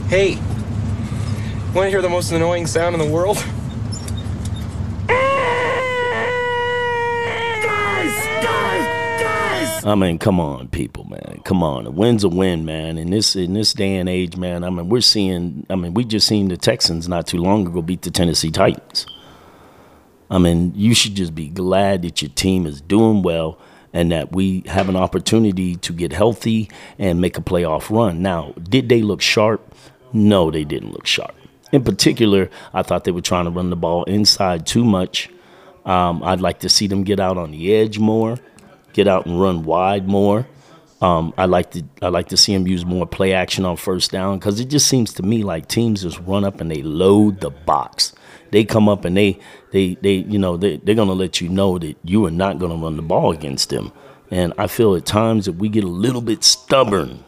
Hey, 0.08 0.38
want 1.74 1.86
to 1.86 1.90
hear 1.90 2.02
the 2.02 2.08
most 2.08 2.32
annoying 2.32 2.66
sound 2.66 2.94
in 2.94 3.00
the 3.00 3.12
world? 3.12 3.36
Guys, 7.62 8.14
guys, 8.42 9.22
guys! 9.22 9.84
I 9.84 9.94
mean, 9.94 10.18
come 10.18 10.40
on, 10.40 10.68
people, 10.68 11.04
man. 11.04 11.42
Come 11.44 11.62
on. 11.62 11.86
A 11.86 11.90
win's 11.90 12.24
a 12.24 12.28
win, 12.28 12.64
man. 12.64 12.96
In 12.98 13.10
this 13.10 13.36
in 13.36 13.52
this 13.52 13.72
day 13.72 13.96
and 13.96 14.08
age, 14.08 14.36
man, 14.36 14.64
I 14.64 14.70
mean, 14.70 14.88
we're 14.88 15.02
seeing 15.02 15.66
I 15.68 15.76
mean, 15.76 15.94
we 15.94 16.04
just 16.04 16.26
seen 16.26 16.48
the 16.48 16.56
Texans 16.56 17.08
not 17.08 17.26
too 17.26 17.38
long 17.38 17.66
ago 17.66 17.82
beat 17.82 18.02
the 18.02 18.10
Tennessee 18.10 18.50
Titans. 18.50 19.06
I 20.30 20.38
mean, 20.38 20.72
you 20.74 20.94
should 20.94 21.14
just 21.14 21.34
be 21.34 21.48
glad 21.48 22.02
that 22.02 22.20
your 22.22 22.30
team 22.30 22.66
is 22.66 22.80
doing 22.80 23.22
well 23.22 23.58
and 23.92 24.12
that 24.12 24.32
we 24.32 24.62
have 24.66 24.88
an 24.88 24.96
opportunity 24.96 25.76
to 25.76 25.92
get 25.92 26.12
healthy 26.12 26.70
and 26.98 27.20
make 27.20 27.38
a 27.38 27.40
playoff 27.40 27.88
run. 27.90 28.20
Now, 28.20 28.52
did 28.62 28.90
they 28.90 29.00
look 29.00 29.22
sharp? 29.22 29.74
No, 30.12 30.50
they 30.50 30.64
didn't 30.64 30.92
look 30.92 31.06
sharp. 31.06 31.34
In 31.72 31.84
particular, 31.84 32.50
I 32.72 32.82
thought 32.82 33.04
they 33.04 33.10
were 33.10 33.20
trying 33.20 33.44
to 33.44 33.50
run 33.50 33.70
the 33.70 33.76
ball 33.76 34.04
inside 34.04 34.66
too 34.66 34.84
much. 34.84 35.28
Um, 35.84 36.22
I'd 36.22 36.40
like 36.40 36.60
to 36.60 36.68
see 36.68 36.86
them 36.86 37.04
get 37.04 37.20
out 37.20 37.38
on 37.38 37.50
the 37.50 37.74
edge 37.74 37.98
more, 37.98 38.38
get 38.92 39.08
out 39.08 39.26
and 39.26 39.40
run 39.40 39.64
wide 39.64 40.08
more. 40.08 40.46
Um, 41.00 41.32
I 41.38 41.44
like 41.44 41.70
to 41.72 41.84
I 42.02 42.08
like 42.08 42.28
to 42.28 42.36
see 42.36 42.52
them 42.52 42.66
use 42.66 42.84
more 42.84 43.06
play 43.06 43.32
action 43.32 43.64
on 43.64 43.76
first 43.76 44.10
down 44.10 44.38
because 44.38 44.58
it 44.58 44.66
just 44.66 44.88
seems 44.88 45.14
to 45.14 45.22
me 45.22 45.44
like 45.44 45.68
teams 45.68 46.02
just 46.02 46.18
run 46.20 46.44
up 46.44 46.60
and 46.60 46.70
they 46.70 46.82
load 46.82 47.40
the 47.40 47.50
box. 47.50 48.12
They 48.50 48.64
come 48.64 48.88
up 48.88 49.04
and 49.04 49.16
they 49.16 49.38
they 49.70 49.94
they 50.00 50.14
you 50.14 50.38
know 50.38 50.56
they 50.56 50.78
they're 50.78 50.96
gonna 50.96 51.12
let 51.12 51.40
you 51.40 51.48
know 51.48 51.78
that 51.78 51.96
you 52.02 52.26
are 52.26 52.32
not 52.32 52.58
gonna 52.58 52.74
run 52.76 52.96
the 52.96 53.02
ball 53.02 53.30
against 53.30 53.70
them. 53.70 53.92
And 54.30 54.52
I 54.58 54.66
feel 54.66 54.96
at 54.96 55.06
times 55.06 55.44
that 55.44 55.52
we 55.52 55.68
get 55.68 55.84
a 55.84 55.88
little 55.88 56.20
bit 56.20 56.42
stubborn 56.42 57.24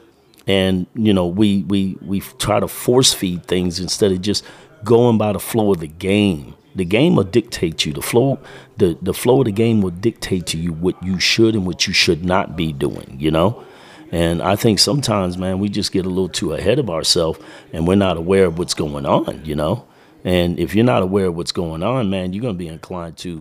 and 0.47 0.86
you 0.95 1.12
know 1.12 1.26
we 1.26 1.64
we 1.64 1.97
we 2.03 2.20
try 2.20 2.61
to 2.61 2.68
force 2.68 3.12
feed 3.12 3.45
things 3.47 3.80
instead 3.80 4.12
of 4.12 4.20
just 4.22 4.45
going 4.84 5.18
by 5.18 5.32
the 5.32 5.41
flow 5.41 5.72
of 5.72 5.80
the 5.80 5.86
game. 5.86 6.55
The 6.74 6.84
game 6.84 7.16
will 7.16 7.24
dictate 7.24 7.84
you. 7.84 7.93
The 7.93 8.03
flow 8.03 8.38
the 8.80 8.99
the 9.01 9.14
flow 9.14 9.41
of 9.41 9.45
the 9.45 9.53
game 9.53 9.80
will 9.82 9.91
dictate 9.91 10.47
to 10.47 10.59
you 10.59 10.72
what 10.72 11.01
you 11.05 11.20
should 11.20 11.55
and 11.55 11.66
what 11.66 11.86
you 11.86 11.93
should 11.93 12.24
not 12.24 12.57
be 12.57 12.72
doing 12.72 13.16
you 13.20 13.30
know? 13.30 13.64
And 14.11 14.43
i 14.43 14.57
think 14.57 14.80
sometimes 14.80 15.38
man 15.38 15.61
we 15.61 15.68
just 15.68 15.93
get 15.93 16.07
a 16.07 16.09
little 16.09 16.28
too 16.28 16.55
ahead 16.55 16.80
of 16.80 16.91
ourselves 16.91 17.38
and 17.72 17.86
we're 17.86 17.95
not 17.95 18.16
aware 18.16 18.47
of 18.47 18.59
what's 18.59 18.74
going 18.74 19.07
on 19.07 19.45
you 19.45 19.55
know? 19.55 19.86
And 20.24 20.59
if 20.59 20.74
you're 20.74 20.84
not 20.84 21.03
aware 21.03 21.26
of 21.26 21.36
what's 21.36 21.53
going 21.53 21.82
on 21.82 22.11
man 22.11 22.32
you're 22.32 22.43
going 22.43 22.55
to 22.55 22.59
be 22.59 22.68
inclined 22.68 23.16
to 23.18 23.38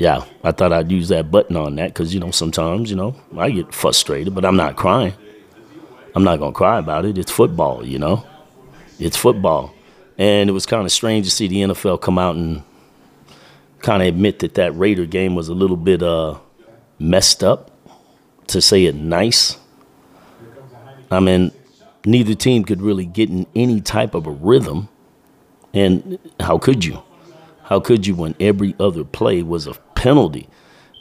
yeah, 0.00 0.24
I 0.42 0.52
thought 0.52 0.72
I'd 0.72 0.90
use 0.90 1.08
that 1.08 1.30
button 1.30 1.58
on 1.58 1.74
that 1.74 1.88
because, 1.88 2.14
you 2.14 2.20
know, 2.20 2.30
sometimes, 2.30 2.88
you 2.88 2.96
know, 2.96 3.14
I 3.36 3.50
get 3.50 3.74
frustrated, 3.74 4.34
but 4.34 4.46
I'm 4.46 4.56
not 4.56 4.74
crying. 4.74 5.12
I'm 6.14 6.24
not 6.24 6.38
going 6.38 6.54
to 6.54 6.56
cry 6.56 6.78
about 6.78 7.04
it. 7.04 7.18
It's 7.18 7.30
football, 7.30 7.84
you 7.84 7.98
know? 7.98 8.26
It's 8.98 9.18
football. 9.18 9.74
And 10.16 10.48
it 10.48 10.54
was 10.54 10.64
kind 10.64 10.86
of 10.86 10.90
strange 10.90 11.26
to 11.26 11.30
see 11.30 11.48
the 11.48 11.56
NFL 11.56 12.00
come 12.00 12.18
out 12.18 12.34
and 12.34 12.62
kind 13.80 14.00
of 14.00 14.08
admit 14.08 14.38
that 14.38 14.54
that 14.54 14.74
Raider 14.74 15.04
game 15.04 15.34
was 15.34 15.48
a 15.48 15.54
little 15.54 15.76
bit 15.76 16.02
uh, 16.02 16.38
messed 16.98 17.44
up, 17.44 17.70
to 18.46 18.62
say 18.62 18.86
it 18.86 18.94
nice. 18.94 19.58
I 21.10 21.20
mean, 21.20 21.52
neither 22.06 22.34
team 22.34 22.64
could 22.64 22.80
really 22.80 23.04
get 23.04 23.28
in 23.28 23.46
any 23.54 23.82
type 23.82 24.14
of 24.14 24.26
a 24.26 24.30
rhythm. 24.30 24.88
And 25.74 26.18
how 26.40 26.56
could 26.56 26.86
you? 26.86 27.02
How 27.70 27.78
could 27.78 28.04
you 28.04 28.16
when 28.16 28.34
every 28.40 28.74
other 28.80 29.04
play 29.04 29.44
was 29.44 29.68
a 29.68 29.74
penalty? 30.00 30.48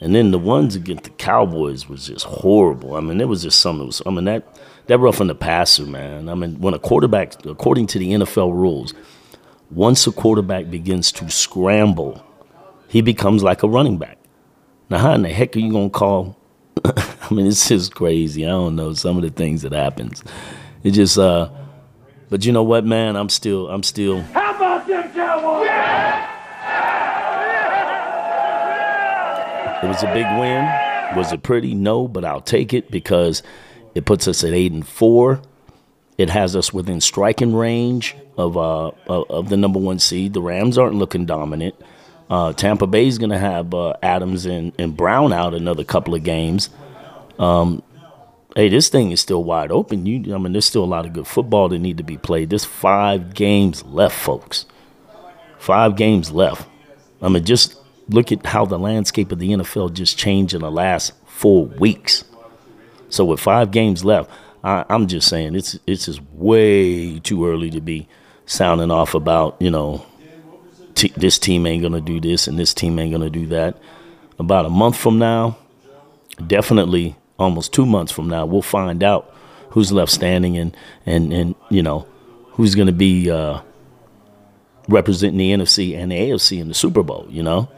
And 0.01 0.13
then 0.13 0.31
the 0.31 0.39
ones 0.39 0.75
against 0.75 1.05
the 1.05 1.09
Cowboys 1.11 1.89
was 1.89 2.07
just 2.07 2.25
horrible. 2.25 2.95
I 2.95 3.01
mean, 3.01 3.19
it 3.19 3.27
was 3.27 3.43
just 3.43 3.59
something. 3.59 3.87
Was, 3.87 4.01
I 4.05 4.11
mean, 4.11 4.25
that 4.25 4.45
that 4.87 4.97
roughing 4.97 5.27
the 5.27 5.35
passer, 5.35 5.85
man. 5.85 6.29
I 6.29 6.35
mean, 6.35 6.59
when 6.59 6.73
a 6.73 6.79
quarterback, 6.79 7.45
according 7.45 7.87
to 7.87 7.99
the 7.99 8.11
NFL 8.11 8.53
rules, 8.53 8.93
once 9.71 10.07
a 10.07 10.11
quarterback 10.11 10.69
begins 10.69 11.11
to 11.13 11.29
scramble, 11.29 12.23
he 12.87 13.01
becomes 13.01 13.43
like 13.43 13.63
a 13.63 13.67
running 13.67 13.97
back. 13.97 14.17
Now, 14.89 14.97
how 14.99 15.13
in 15.13 15.21
the 15.21 15.29
heck 15.29 15.55
are 15.55 15.59
you 15.59 15.71
gonna 15.71 15.89
call? 15.89 16.37
I 16.85 17.27
mean, 17.31 17.45
it's 17.45 17.67
just 17.67 17.93
crazy. 17.93 18.45
I 18.45 18.49
don't 18.49 18.75
know 18.75 18.93
some 18.93 19.17
of 19.17 19.23
the 19.23 19.29
things 19.29 19.61
that 19.63 19.73
happens. 19.73 20.23
It 20.83 20.91
just, 20.91 21.17
uh, 21.17 21.49
but 22.29 22.45
you 22.45 22.51
know 22.51 22.63
what, 22.63 22.85
man? 22.85 23.15
I'm 23.15 23.29
still, 23.29 23.69
I'm 23.69 23.83
still. 23.83 24.21
How 24.21 24.55
about 24.55 24.87
them 24.87 25.11
Cowboys? 25.13 25.69
It 29.81 29.87
was 29.87 30.03
a 30.03 30.13
big 30.13 30.25
win. 30.39 30.65
Was 31.15 31.31
it 31.31 31.43
pretty? 31.43 31.73
No, 31.73 32.07
but 32.07 32.25
I'll 32.25 32.41
take 32.41 32.73
it 32.73 32.91
because 32.91 33.41
it 33.95 34.05
puts 34.05 34.27
us 34.27 34.43
at 34.43 34.53
eight 34.53 34.71
and 34.71 34.87
four. 34.87 35.41
It 36.17 36.29
has 36.29 36.55
us 36.55 36.73
within 36.73 36.99
striking 36.99 37.55
range 37.55 38.15
of 38.37 38.57
uh 38.57 38.91
of, 39.07 39.49
the 39.49 39.57
number 39.57 39.79
one 39.79 39.99
seed. 39.99 40.33
The 40.33 40.41
Rams 40.41 40.77
aren't 40.77 40.95
looking 40.95 41.25
dominant. 41.25 41.75
Uh, 42.29 42.53
Tampa 42.53 42.85
Bay's 42.85 43.17
going 43.17 43.31
to 43.31 43.39
have 43.39 43.73
uh, 43.73 43.93
Adams 44.03 44.45
and, 44.45 44.71
and 44.77 44.95
Brown 44.95 45.33
out 45.33 45.55
another 45.55 45.83
couple 45.83 46.13
of 46.13 46.23
games. 46.23 46.69
Um, 47.39 47.81
hey, 48.55 48.69
this 48.69 48.89
thing 48.89 49.11
is 49.11 49.19
still 49.19 49.43
wide 49.43 49.71
open. 49.71 50.05
You, 50.05 50.35
I 50.35 50.37
mean, 50.37 50.51
there's 50.51 50.65
still 50.65 50.83
a 50.83 50.85
lot 50.85 51.07
of 51.07 51.13
good 51.13 51.25
football 51.25 51.69
that 51.69 51.79
need 51.79 51.97
to 51.97 52.03
be 52.03 52.17
played. 52.17 52.51
There's 52.51 52.65
five 52.65 53.33
games 53.33 53.83
left, 53.83 54.15
folks. 54.15 54.67
Five 55.57 55.95
games 55.95 56.31
left. 56.31 56.69
I 57.19 57.29
mean, 57.29 57.43
just 57.45 57.78
look 58.09 58.31
at 58.31 58.45
how 58.45 58.65
the 58.65 58.79
landscape 58.79 59.31
of 59.31 59.39
the 59.39 59.51
NFL 59.51 59.93
just 59.93 60.17
changed 60.17 60.53
in 60.53 60.61
the 60.61 60.71
last 60.71 61.13
four 61.25 61.65
weeks. 61.65 62.23
So 63.09 63.25
with 63.25 63.39
five 63.39 63.71
games 63.71 64.03
left, 64.03 64.29
I, 64.63 64.85
I'm 64.89 65.07
just 65.07 65.27
saying 65.27 65.55
it's 65.55 65.79
it's 65.87 66.05
just 66.05 66.21
way 66.33 67.19
too 67.19 67.47
early 67.47 67.69
to 67.71 67.81
be 67.81 68.07
sounding 68.45 68.91
off 68.91 69.13
about 69.13 69.55
you 69.61 69.71
know 69.71 70.05
t- 70.95 71.13
this 71.15 71.39
team 71.39 71.65
ain't 71.65 71.81
gonna 71.81 72.01
do 72.01 72.19
this 72.19 72.47
and 72.47 72.59
this 72.59 72.73
team 72.73 72.99
ain't 72.99 73.11
gonna 73.11 73.29
do 73.29 73.47
that. 73.47 73.77
About 74.37 74.65
a 74.65 74.69
month 74.69 74.97
from 74.97 75.17
now, 75.19 75.57
definitely 76.45 77.15
almost 77.37 77.73
two 77.73 77.85
months 77.85 78.11
from 78.11 78.27
now, 78.27 78.45
we'll 78.45 78.61
find 78.61 79.03
out 79.03 79.33
who's 79.69 79.91
left 79.91 80.11
standing 80.11 80.57
and 80.57 80.75
and 81.05 81.31
and 81.31 81.55
you 81.69 81.81
know 81.81 82.07
who's 82.51 82.75
to 82.75 82.91
be 82.91 83.31
uh, 83.31 83.61
representing 84.89 85.37
the 85.37 85.51
NFC 85.51 85.97
and 85.97 86.11
the 86.11 86.15
AFC 86.15 86.59
in 86.59 86.67
the 86.67 86.73
Super 86.73 87.03
Bowl. 87.03 87.25
You 87.29 87.43
know, 87.43 87.69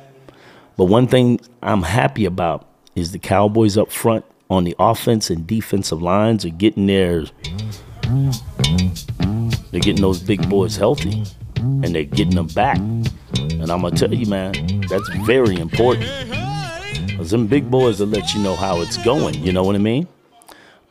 but 0.78 0.86
one 0.86 1.08
thing 1.08 1.40
I'm 1.62 1.84
happy 1.84 2.26
about 2.26 2.68
is 2.96 3.12
the 3.12 3.20
Cowboys 3.20 3.78
up 3.78 3.92
front 3.92 4.26
on 4.50 4.64
the 4.64 4.76
offense 4.80 5.30
and 5.30 5.48
defensive 5.48 6.02
lines 6.02 6.46
are 6.46 6.50
getting 6.50 6.88
their 6.88 7.26
they're 9.72 9.80
getting 9.80 10.02
those 10.02 10.20
big 10.20 10.48
boys 10.50 10.76
healthy 10.76 11.24
and 11.56 11.96
they're 11.96 12.04
getting 12.04 12.36
them 12.36 12.48
back. 12.48 12.78
And 12.78 13.72
I'm 13.72 13.82
gonna 13.82 13.96
tell 13.96 14.14
you, 14.14 14.26
man, 14.26 14.82
that's 14.90 15.08
very 15.26 15.56
important. 15.56 16.10
Cause 17.18 17.32
them 17.32 17.48
big 17.48 17.70
boys 17.70 18.00
will 18.00 18.08
let 18.08 18.34
you 18.34 18.42
know 18.42 18.56
how 18.56 18.82
it's 18.82 18.98
going. 19.06 19.36
You 19.36 19.54
know 19.54 19.64
what 19.64 19.76
I 19.76 19.80
mean? 19.80 20.08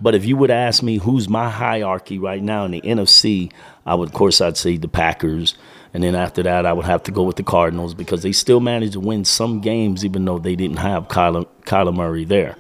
But 0.00 0.14
if 0.14 0.24
you 0.24 0.36
would 0.36 0.50
ask 0.50 0.82
me 0.82 0.96
who's 0.96 1.28
my 1.28 1.50
hierarchy 1.50 2.18
right 2.18 2.42
now 2.42 2.64
in 2.64 2.70
the 2.70 2.80
NFC, 2.80 3.52
I 3.84 3.94
would, 3.94 4.08
of 4.08 4.14
course, 4.14 4.40
I'd 4.40 4.56
say 4.56 4.76
the 4.76 4.88
Packers. 4.88 5.56
And 5.92 6.04
then 6.04 6.14
after 6.14 6.42
that, 6.44 6.66
I 6.66 6.72
would 6.72 6.84
have 6.84 7.02
to 7.04 7.10
go 7.10 7.24
with 7.24 7.36
the 7.36 7.42
Cardinals 7.42 7.94
because 7.94 8.22
they 8.22 8.32
still 8.32 8.60
managed 8.60 8.92
to 8.92 9.00
win 9.00 9.24
some 9.24 9.60
games, 9.60 10.04
even 10.04 10.24
though 10.24 10.38
they 10.38 10.54
didn't 10.54 10.76
have 10.76 11.08
Kyler, 11.08 11.46
Kyler 11.64 11.94
Murray 11.94 12.24
there. 12.24 12.56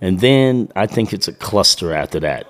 And 0.00 0.20
then 0.20 0.70
I 0.74 0.86
think 0.86 1.12
it's 1.12 1.28
a 1.28 1.32
cluster 1.32 1.94
after 1.94 2.20
that. 2.20 2.46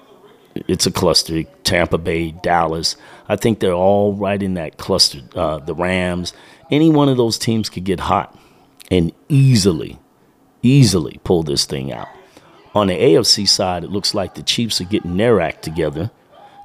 It's 0.54 0.86
a 0.86 0.90
cluster. 0.90 1.42
Tampa 1.64 1.98
Bay, 1.98 2.30
Dallas. 2.30 2.96
I 3.28 3.36
think 3.36 3.60
they're 3.60 3.72
all 3.72 4.14
right 4.14 4.42
in 4.42 4.54
that 4.54 4.78
cluster. 4.78 5.20
Uh, 5.34 5.58
the 5.58 5.74
Rams. 5.74 6.32
Any 6.70 6.90
one 6.90 7.08
of 7.08 7.16
those 7.16 7.38
teams 7.38 7.68
could 7.68 7.84
get 7.84 8.00
hot 8.00 8.38
and 8.90 9.12
easily, 9.28 9.98
easily 10.62 11.20
pull 11.24 11.42
this 11.42 11.64
thing 11.64 11.92
out. 11.92 12.08
On 12.74 12.88
the 12.88 12.94
AFC 12.94 13.46
side, 13.46 13.84
it 13.84 13.90
looks 13.90 14.14
like 14.14 14.34
the 14.34 14.42
Chiefs 14.42 14.80
are 14.80 14.84
getting 14.84 15.16
their 15.16 15.40
act 15.40 15.62
together, 15.62 16.10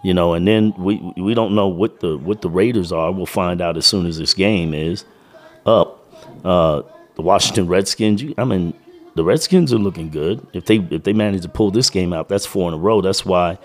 you 0.01 0.13
know, 0.13 0.33
and 0.33 0.47
then 0.47 0.73
we 0.77 0.95
we 1.17 1.33
don't 1.33 1.55
know 1.55 1.67
what 1.67 1.99
the 1.99 2.17
what 2.17 2.41
the 2.41 2.49
Raiders 2.49 2.91
are. 2.91 3.11
We'll 3.11 3.25
find 3.25 3.61
out 3.61 3.77
as 3.77 3.85
soon 3.85 4.05
as 4.05 4.17
this 4.17 4.33
game 4.33 4.73
is 4.73 5.05
up. 5.65 6.05
Uh, 6.45 6.83
the 7.15 7.21
Washington 7.21 7.67
Redskins, 7.67 8.23
I 8.37 8.45
mean, 8.45 8.73
the 9.15 9.23
Redskins 9.25 9.73
are 9.73 9.77
looking 9.77 10.09
good. 10.09 10.45
If 10.53 10.65
they 10.65 10.77
if 10.77 11.03
they 11.03 11.13
manage 11.13 11.41
to 11.41 11.49
pull 11.49 11.71
this 11.71 11.89
game 11.89 12.13
out, 12.13 12.29
that's 12.29 12.45
four 12.45 12.69
in 12.69 12.73
a 12.73 12.77
row. 12.77 13.01
That's 13.01 13.25
why, 13.25 13.57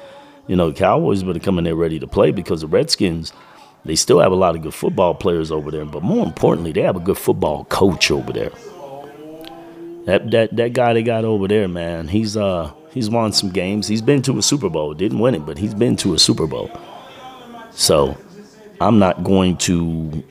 you 0.48 0.56
know, 0.56 0.70
the 0.70 0.76
Cowboys 0.76 1.22
better 1.22 1.38
come 1.38 1.58
in 1.58 1.64
there 1.64 1.76
ready 1.76 2.00
to 2.00 2.06
play 2.08 2.32
because 2.32 2.62
the 2.62 2.66
Redskins, 2.66 3.32
they 3.84 3.94
still 3.94 4.18
have 4.18 4.32
a 4.32 4.36
lot 4.36 4.56
of 4.56 4.62
good 4.62 4.74
football 4.74 5.14
players 5.14 5.52
over 5.52 5.70
there, 5.70 5.84
but 5.84 6.02
more 6.02 6.26
importantly, 6.26 6.72
they 6.72 6.82
have 6.82 6.96
a 6.96 7.00
good 7.00 7.18
football 7.18 7.64
coach 7.66 8.10
over 8.10 8.32
there. 8.32 8.50
That 10.06 10.32
that 10.32 10.56
that 10.56 10.72
guy 10.72 10.92
they 10.94 11.04
got 11.04 11.24
over 11.24 11.46
there, 11.46 11.68
man, 11.68 12.08
he's 12.08 12.36
uh 12.36 12.72
he's 12.94 13.10
won 13.10 13.32
some 13.32 13.50
games. 13.50 13.86
He's 13.86 14.00
been 14.00 14.22
to 14.22 14.38
a 14.38 14.42
Super 14.42 14.70
Bowl. 14.70 14.94
Didn't 14.94 15.18
win 15.18 15.34
it, 15.34 15.44
but 15.44 15.58
he's 15.58 15.74
been 15.74 15.96
to 15.96 16.14
a 16.14 16.18
Super 16.18 16.46
Bowl. 16.46 16.70
So 17.72 18.16
I'm 18.80 18.98
not 18.98 19.24
going 19.24 19.56
to 19.58 20.24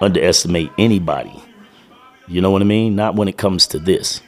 underestimate 0.00 0.70
anybody. 0.78 1.42
You 2.26 2.40
know 2.40 2.50
what 2.50 2.62
I 2.62 2.64
mean? 2.64 2.96
Not 2.96 3.14
when 3.14 3.28
it 3.28 3.36
comes 3.36 3.66
to 3.68 3.78
this. 3.78 4.20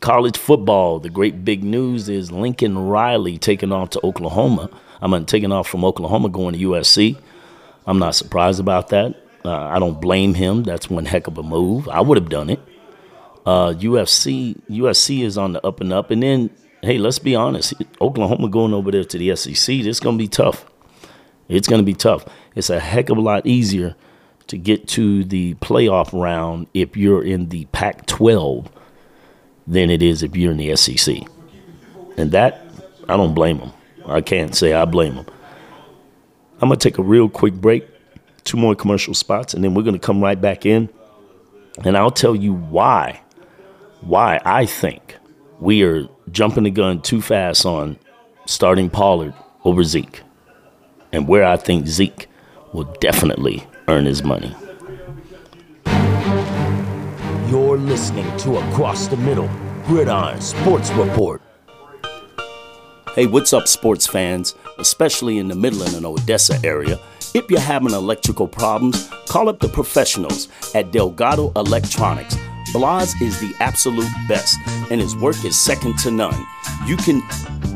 College 0.00 0.36
football, 0.36 1.00
the 1.00 1.10
great 1.10 1.44
big 1.44 1.64
news 1.64 2.08
is 2.08 2.30
Lincoln 2.30 2.78
Riley 2.78 3.38
taking 3.38 3.72
off 3.72 3.90
to 3.90 4.00
Oklahoma. 4.04 4.70
I 5.00 5.06
mean, 5.06 5.26
taking 5.26 5.50
off 5.50 5.66
from 5.66 5.84
Oklahoma 5.84 6.28
going 6.28 6.54
to 6.54 6.60
USC. 6.60 7.18
I'm 7.86 7.98
not 7.98 8.14
surprised 8.14 8.60
about 8.60 8.88
that. 8.90 9.14
Uh, 9.44 9.52
I 9.52 9.78
don't 9.78 10.00
blame 10.00 10.34
him. 10.34 10.62
That's 10.62 10.88
one 10.88 11.04
heck 11.04 11.26
of 11.26 11.36
a 11.36 11.42
move. 11.42 11.88
I 11.88 12.00
would 12.00 12.16
have 12.16 12.28
done 12.28 12.50
it. 12.50 12.60
Uh, 13.46 13.74
UFC 13.74 14.58
USC 14.70 15.22
is 15.22 15.36
on 15.36 15.52
the 15.52 15.66
up 15.66 15.80
and 15.80 15.92
up, 15.92 16.10
and 16.10 16.22
then 16.22 16.50
hey, 16.84 16.98
let's 16.98 17.18
be 17.18 17.34
honest, 17.34 17.74
Oklahoma 18.00 18.48
going 18.48 18.74
over 18.74 18.90
there 18.90 19.04
to 19.04 19.18
the 19.18 19.34
SEC, 19.36 19.76
it's 19.76 20.00
gonna 20.00 20.18
be 20.18 20.28
tough. 20.28 20.66
It's 21.48 21.68
gonna 21.68 21.82
be 21.82 21.94
tough. 21.94 22.26
It's 22.54 22.70
a 22.70 22.78
heck 22.80 23.08
of 23.10 23.18
a 23.18 23.20
lot 23.20 23.46
easier 23.46 23.96
to 24.46 24.58
get 24.58 24.86
to 24.88 25.24
the 25.24 25.54
playoff 25.54 26.12
round 26.12 26.66
if 26.74 26.96
you're 26.96 27.24
in 27.24 27.48
the 27.48 27.64
Pac-12 27.66 28.66
than 29.66 29.88
it 29.88 30.02
is 30.02 30.22
if 30.22 30.36
you're 30.36 30.52
in 30.52 30.58
the 30.58 30.76
SEC, 30.76 31.16
and 32.16 32.32
that 32.32 32.66
I 33.08 33.16
don't 33.16 33.34
blame 33.34 33.58
them. 33.58 33.72
I 34.06 34.20
can't 34.20 34.54
say 34.54 34.74
I 34.74 34.84
blame 34.84 35.16
them. 35.16 35.26
I'm 36.60 36.68
gonna 36.68 36.76
take 36.76 36.98
a 36.98 37.02
real 37.02 37.28
quick 37.28 37.54
break, 37.54 37.86
two 38.44 38.56
more 38.56 38.74
commercial 38.74 39.14
spots, 39.14 39.54
and 39.54 39.64
then 39.64 39.74
we're 39.74 39.82
gonna 39.82 39.98
come 39.98 40.22
right 40.22 40.40
back 40.40 40.66
in, 40.66 40.88
and 41.84 41.96
I'll 41.96 42.10
tell 42.10 42.34
you 42.36 42.52
why 42.52 43.20
why 44.06 44.40
I 44.44 44.66
think 44.66 45.16
we 45.60 45.82
are 45.82 46.06
jumping 46.30 46.64
the 46.64 46.70
gun 46.70 47.00
too 47.00 47.22
fast 47.22 47.64
on 47.64 47.98
starting 48.46 48.90
Pollard 48.90 49.34
over 49.64 49.82
Zeke, 49.82 50.22
and 51.12 51.26
where 51.26 51.44
I 51.44 51.56
think 51.56 51.86
Zeke 51.86 52.28
will 52.72 52.84
definitely 53.00 53.66
earn 53.88 54.04
his 54.04 54.22
money. 54.22 54.54
You're 57.48 57.78
listening 57.78 58.36
to 58.38 58.58
Across 58.58 59.08
the 59.08 59.16
Middle 59.16 59.48
Gridiron 59.86 60.40
Sports 60.40 60.90
Report. 60.90 61.40
Hey, 63.14 63.26
what's 63.26 63.52
up, 63.52 63.68
sports 63.68 64.06
fans, 64.06 64.54
especially 64.78 65.38
in 65.38 65.48
the 65.48 65.54
Midland 65.54 65.94
and 65.94 66.04
Odessa 66.04 66.58
area? 66.64 66.98
If 67.32 67.48
you're 67.50 67.60
having 67.60 67.92
electrical 67.92 68.48
problems, 68.48 69.08
call 69.28 69.48
up 69.48 69.60
the 69.60 69.68
professionals 69.68 70.48
at 70.74 70.90
Delgado 70.90 71.52
Electronics. 71.54 72.36
Blas 72.74 73.14
is 73.20 73.38
the 73.38 73.54
absolute 73.60 74.10
best, 74.26 74.58
and 74.90 75.00
his 75.00 75.14
work 75.14 75.44
is 75.44 75.58
second 75.58 75.96
to 76.00 76.10
none. 76.10 76.44
You 76.86 76.96
can 76.96 77.22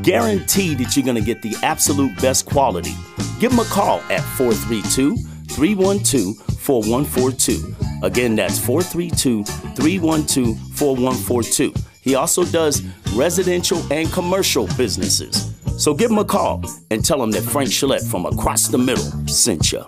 guarantee 0.03 0.74
that 0.74 0.96
you're 0.96 1.05
going 1.05 1.14
to 1.14 1.22
get 1.22 1.40
the 1.40 1.55
absolute 1.62 2.20
best 2.20 2.46
quality. 2.46 2.94
Give 3.38 3.53
him 3.53 3.61
a 3.61 3.64
call 3.66 4.01
at 4.11 4.22
432 4.36 5.16
312 5.51 6.36
4142. 6.59 7.76
Again, 8.03 8.34
that's 8.34 8.59
432 8.59 9.44
312 9.44 10.59
4142. 10.74 11.72
He 12.01 12.16
also 12.16 12.44
does 12.44 12.82
residential 13.14 13.80
and 13.92 14.11
commercial 14.11 14.66
businesses. 14.76 15.55
So 15.78 15.94
give 15.94 16.11
him 16.11 16.18
a 16.18 16.24
call 16.24 16.64
and 16.90 17.05
tell 17.05 17.22
him 17.22 17.30
that 17.30 17.42
Frank 17.42 17.70
Gillette 17.70 18.03
from 18.03 18.26
across 18.26 18.66
the 18.66 18.78
middle 18.78 19.05
sent 19.28 19.70
you. 19.70 19.84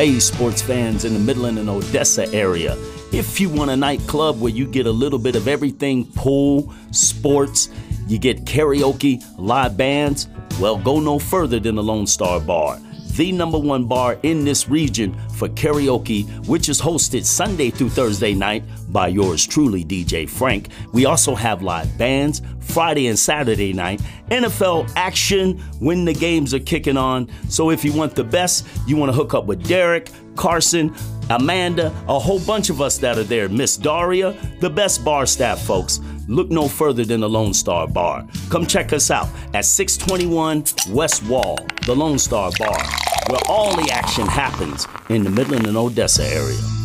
Hey, 0.00 0.18
sports 0.18 0.62
fans 0.62 1.04
in 1.04 1.12
the 1.12 1.20
Midland 1.20 1.58
and 1.58 1.68
Odessa 1.68 2.26
area. 2.32 2.74
If 3.12 3.38
you 3.38 3.50
want 3.50 3.70
a 3.70 3.76
nightclub 3.76 4.40
where 4.40 4.50
you 4.50 4.66
get 4.66 4.86
a 4.86 4.90
little 4.90 5.18
bit 5.18 5.36
of 5.36 5.46
everything 5.46 6.06
pool, 6.12 6.72
sports, 6.90 7.68
you 8.08 8.18
get 8.18 8.46
karaoke, 8.46 9.22
live 9.36 9.76
bands, 9.76 10.26
well, 10.58 10.78
go 10.78 11.00
no 11.00 11.18
further 11.18 11.60
than 11.60 11.74
the 11.74 11.82
Lone 11.82 12.06
Star 12.06 12.40
Bar 12.40 12.80
the 13.16 13.32
number 13.32 13.58
one 13.58 13.84
bar 13.84 14.18
in 14.22 14.44
this 14.44 14.68
region 14.68 15.16
for 15.34 15.48
karaoke, 15.48 16.28
which 16.46 16.68
is 16.68 16.80
hosted 16.80 17.24
Sunday 17.24 17.70
through 17.70 17.90
Thursday 17.90 18.34
night 18.34 18.62
by 18.88 19.08
yours 19.08 19.46
truly, 19.46 19.84
DJ 19.84 20.28
Frank. 20.28 20.68
We 20.92 21.06
also 21.06 21.34
have 21.34 21.62
live 21.62 21.96
bands 21.98 22.42
Friday 22.60 23.08
and 23.08 23.18
Saturday 23.18 23.72
night, 23.72 24.00
NFL 24.30 24.92
action 24.94 25.58
when 25.80 26.04
the 26.04 26.14
games 26.14 26.54
are 26.54 26.60
kicking 26.60 26.96
on. 26.96 27.28
So 27.48 27.70
if 27.70 27.84
you 27.84 27.92
want 27.92 28.14
the 28.14 28.24
best, 28.24 28.66
you 28.86 28.96
want 28.96 29.10
to 29.10 29.16
hook 29.16 29.34
up 29.34 29.46
with 29.46 29.66
Derek, 29.66 30.10
Carson, 30.40 30.94
Amanda, 31.28 31.88
a 32.08 32.18
whole 32.18 32.40
bunch 32.40 32.70
of 32.70 32.80
us 32.80 32.96
that 32.96 33.18
are 33.18 33.24
there, 33.24 33.46
Miss 33.50 33.76
Daria, 33.76 34.34
the 34.60 34.70
best 34.70 35.04
bar 35.04 35.26
staff 35.26 35.60
folks 35.60 36.00
look 36.28 36.50
no 36.50 36.66
further 36.66 37.04
than 37.04 37.20
the 37.20 37.28
Lone 37.28 37.52
Star 37.52 37.86
Bar. 37.86 38.26
Come 38.48 38.64
check 38.64 38.94
us 38.94 39.10
out 39.10 39.28
at 39.52 39.66
621 39.66 40.64
West 40.94 41.22
Wall, 41.24 41.58
the 41.84 41.94
Lone 41.94 42.18
Star 42.18 42.50
Bar, 42.58 42.82
where 43.28 43.42
all 43.50 43.76
the 43.76 43.90
action 43.92 44.26
happens 44.26 44.88
in 45.10 45.24
the 45.24 45.30
Midland 45.30 45.66
and 45.66 45.76
Odessa 45.76 46.24
area. 46.24 46.79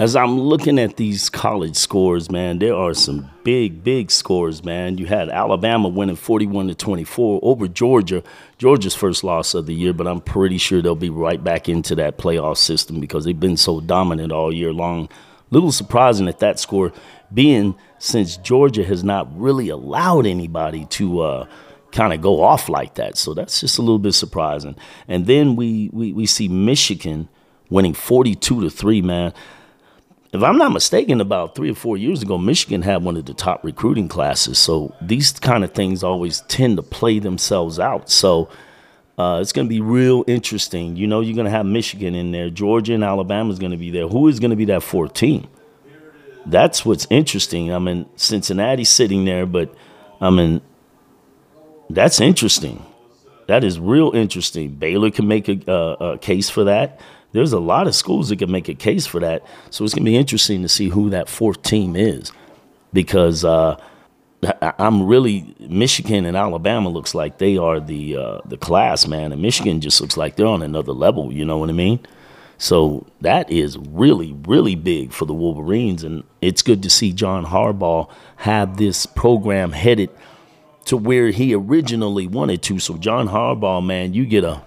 As 0.00 0.16
I'm 0.16 0.40
looking 0.40 0.78
at 0.78 0.96
these 0.96 1.28
college 1.28 1.76
scores, 1.76 2.30
man, 2.30 2.58
there 2.58 2.74
are 2.74 2.94
some 2.94 3.30
big, 3.44 3.84
big 3.84 4.10
scores, 4.10 4.64
man. 4.64 4.96
You 4.96 5.04
had 5.04 5.28
Alabama 5.28 5.88
winning 5.88 6.16
41 6.16 6.68
to 6.68 6.74
24 6.74 7.40
over 7.42 7.68
Georgia, 7.68 8.22
Georgia's 8.56 8.94
first 8.94 9.22
loss 9.24 9.52
of 9.52 9.66
the 9.66 9.74
year, 9.74 9.92
but 9.92 10.06
I'm 10.06 10.22
pretty 10.22 10.56
sure 10.56 10.80
they'll 10.80 10.94
be 10.94 11.10
right 11.10 11.44
back 11.44 11.68
into 11.68 11.94
that 11.96 12.16
playoff 12.16 12.56
system 12.56 12.98
because 12.98 13.26
they've 13.26 13.38
been 13.38 13.58
so 13.58 13.78
dominant 13.78 14.32
all 14.32 14.50
year 14.50 14.72
long. 14.72 15.10
little 15.50 15.70
surprising 15.70 16.28
at 16.28 16.38
that 16.38 16.58
score, 16.58 16.94
being 17.34 17.74
since 17.98 18.38
Georgia 18.38 18.84
has 18.84 19.04
not 19.04 19.28
really 19.38 19.68
allowed 19.68 20.24
anybody 20.24 20.86
to 20.86 21.20
uh, 21.20 21.46
kind 21.92 22.14
of 22.14 22.22
go 22.22 22.42
off 22.42 22.70
like 22.70 22.94
that. 22.94 23.18
So 23.18 23.34
that's 23.34 23.60
just 23.60 23.76
a 23.76 23.82
little 23.82 23.98
bit 23.98 24.14
surprising. 24.14 24.76
And 25.08 25.26
then 25.26 25.56
we 25.56 25.90
we, 25.92 26.14
we 26.14 26.24
see 26.24 26.48
Michigan 26.48 27.28
winning 27.68 27.92
42 27.92 28.62
to 28.62 28.70
3, 28.70 29.02
man. 29.02 29.34
If 30.32 30.42
I'm 30.44 30.58
not 30.58 30.72
mistaken, 30.72 31.20
about 31.20 31.56
three 31.56 31.70
or 31.70 31.74
four 31.74 31.96
years 31.96 32.22
ago, 32.22 32.38
Michigan 32.38 32.82
had 32.82 33.02
one 33.02 33.16
of 33.16 33.24
the 33.24 33.34
top 33.34 33.64
recruiting 33.64 34.06
classes. 34.06 34.58
So 34.58 34.94
these 35.00 35.32
kind 35.32 35.64
of 35.64 35.72
things 35.72 36.04
always 36.04 36.42
tend 36.42 36.76
to 36.76 36.82
play 36.84 37.18
themselves 37.18 37.80
out. 37.80 38.08
So 38.10 38.48
uh, 39.18 39.40
it's 39.42 39.52
going 39.52 39.66
to 39.66 39.68
be 39.68 39.80
real 39.80 40.24
interesting. 40.28 40.94
You 40.94 41.08
know, 41.08 41.20
you're 41.20 41.34
going 41.34 41.46
to 41.46 41.50
have 41.50 41.66
Michigan 41.66 42.14
in 42.14 42.30
there. 42.30 42.48
Georgia 42.48 42.94
and 42.94 43.02
Alabama 43.02 43.50
is 43.50 43.58
going 43.58 43.72
to 43.72 43.78
be 43.78 43.90
there. 43.90 44.06
Who 44.06 44.28
is 44.28 44.38
going 44.38 44.50
to 44.50 44.56
be 44.56 44.66
that 44.66 44.84
fourth 44.84 45.14
team? 45.14 45.48
That's 46.46 46.86
what's 46.86 47.08
interesting. 47.10 47.72
I 47.72 47.80
mean, 47.80 48.06
Cincinnati's 48.14 48.88
sitting 48.88 49.24
there, 49.24 49.46
but 49.46 49.74
I 50.20 50.30
mean, 50.30 50.60
that's 51.90 52.20
interesting. 52.20 52.86
That 53.48 53.64
is 53.64 53.80
real 53.80 54.12
interesting. 54.14 54.76
Baylor 54.76 55.10
can 55.10 55.26
make 55.26 55.48
a, 55.48 55.72
a 55.72 56.18
case 56.18 56.48
for 56.48 56.64
that. 56.64 57.00
There's 57.32 57.52
a 57.52 57.60
lot 57.60 57.86
of 57.86 57.94
schools 57.94 58.28
that 58.28 58.38
can 58.38 58.50
make 58.50 58.68
a 58.68 58.74
case 58.74 59.06
for 59.06 59.20
that. 59.20 59.44
So 59.70 59.84
it's 59.84 59.94
going 59.94 60.04
to 60.04 60.10
be 60.10 60.16
interesting 60.16 60.62
to 60.62 60.68
see 60.68 60.88
who 60.88 61.10
that 61.10 61.28
fourth 61.28 61.62
team 61.62 61.94
is 61.94 62.32
because 62.92 63.44
uh, 63.44 63.76
I'm 64.60 65.06
really 65.06 65.54
Michigan 65.60 66.24
and 66.24 66.36
Alabama 66.36 66.88
looks 66.88 67.14
like 67.14 67.38
they 67.38 67.56
are 67.56 67.78
the 67.78 68.16
uh, 68.16 68.38
the 68.46 68.56
class, 68.56 69.06
man, 69.06 69.32
and 69.32 69.42
Michigan 69.42 69.80
just 69.80 70.00
looks 70.00 70.16
like 70.16 70.36
they're 70.36 70.46
on 70.46 70.62
another 70.62 70.92
level. 70.92 71.32
You 71.32 71.44
know 71.44 71.58
what 71.58 71.68
I 71.68 71.72
mean? 71.72 72.00
So 72.56 73.06
that 73.22 73.50
is 73.50 73.78
really, 73.78 74.34
really 74.46 74.74
big 74.74 75.12
for 75.12 75.24
the 75.24 75.32
Wolverines, 75.32 76.04
and 76.04 76.24
it's 76.40 76.62
good 76.62 76.82
to 76.82 76.90
see 76.90 77.12
John 77.12 77.46
Harbaugh 77.46 78.10
have 78.36 78.76
this 78.76 79.06
program 79.06 79.72
headed 79.72 80.10
to 80.86 80.96
where 80.96 81.30
he 81.30 81.54
originally 81.54 82.26
wanted 82.26 82.62
to. 82.64 82.78
So 82.78 82.96
John 82.96 83.28
Harbaugh, 83.28 83.84
man, 83.84 84.12
you 84.14 84.26
get 84.26 84.44
a 84.44 84.62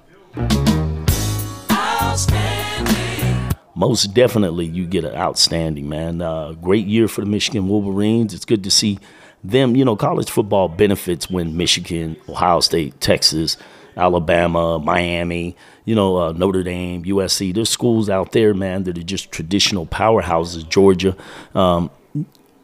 most 3.88 4.14
definitely 4.14 4.66
you 4.66 4.86
get 4.86 5.04
an 5.04 5.14
outstanding 5.14 5.90
man. 5.90 6.22
Uh, 6.22 6.54
great 6.54 6.88
year 6.88 7.10
for 7.10 7.20
the 7.20 7.28
Michigan 7.28 7.68
Wolverines. 7.68 8.34
It's 8.34 8.46
good 8.46 8.64
to 8.64 8.72
see 8.72 8.98
them. 9.44 9.76
You 9.76 9.84
know, 9.84 9.98
college 9.98 10.30
football 10.30 10.70
benefits 10.70 11.30
when 11.30 11.58
Michigan, 11.58 12.16
Ohio 12.30 12.62
State, 12.62 13.02
Texas, 13.02 13.58
Alabama, 13.98 14.80
Miami, 14.80 15.58
you 15.84 15.96
know, 15.96 16.16
uh, 16.18 16.32
Notre 16.32 16.64
Dame, 16.64 17.04
USC. 17.04 17.54
There's 17.54 17.70
schools 17.70 18.10
out 18.10 18.32
there, 18.32 18.54
man, 18.54 18.84
that 18.84 18.98
are 18.98 19.04
just 19.04 19.34
traditional 19.34 19.86
powerhouses. 19.86 20.68
Georgia, 20.68 21.14
um, 21.54 21.92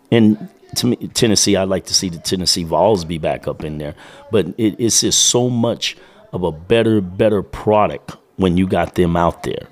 and 0.10 0.48
to 0.78 0.88
me, 0.88 0.96
Tennessee. 1.14 1.58
I'd 1.58 1.68
like 1.68 1.86
to 1.88 1.94
see 1.94 2.08
the 2.08 2.20
Tennessee 2.20 2.64
Vols 2.64 3.04
be 3.04 3.18
back 3.18 3.46
up 3.46 3.66
in 3.66 3.78
there, 3.78 3.94
but 4.32 4.48
it, 4.58 4.80
it's 4.80 5.02
just 5.02 5.26
so 5.26 5.50
much 5.50 5.98
of 6.32 6.44
a 6.44 6.52
better, 6.54 7.02
better 7.02 7.44
product 7.44 8.16
when 8.38 8.56
you 8.56 8.66
got 8.68 8.96
them 8.96 9.18
out 9.18 9.44
there. 9.44 9.68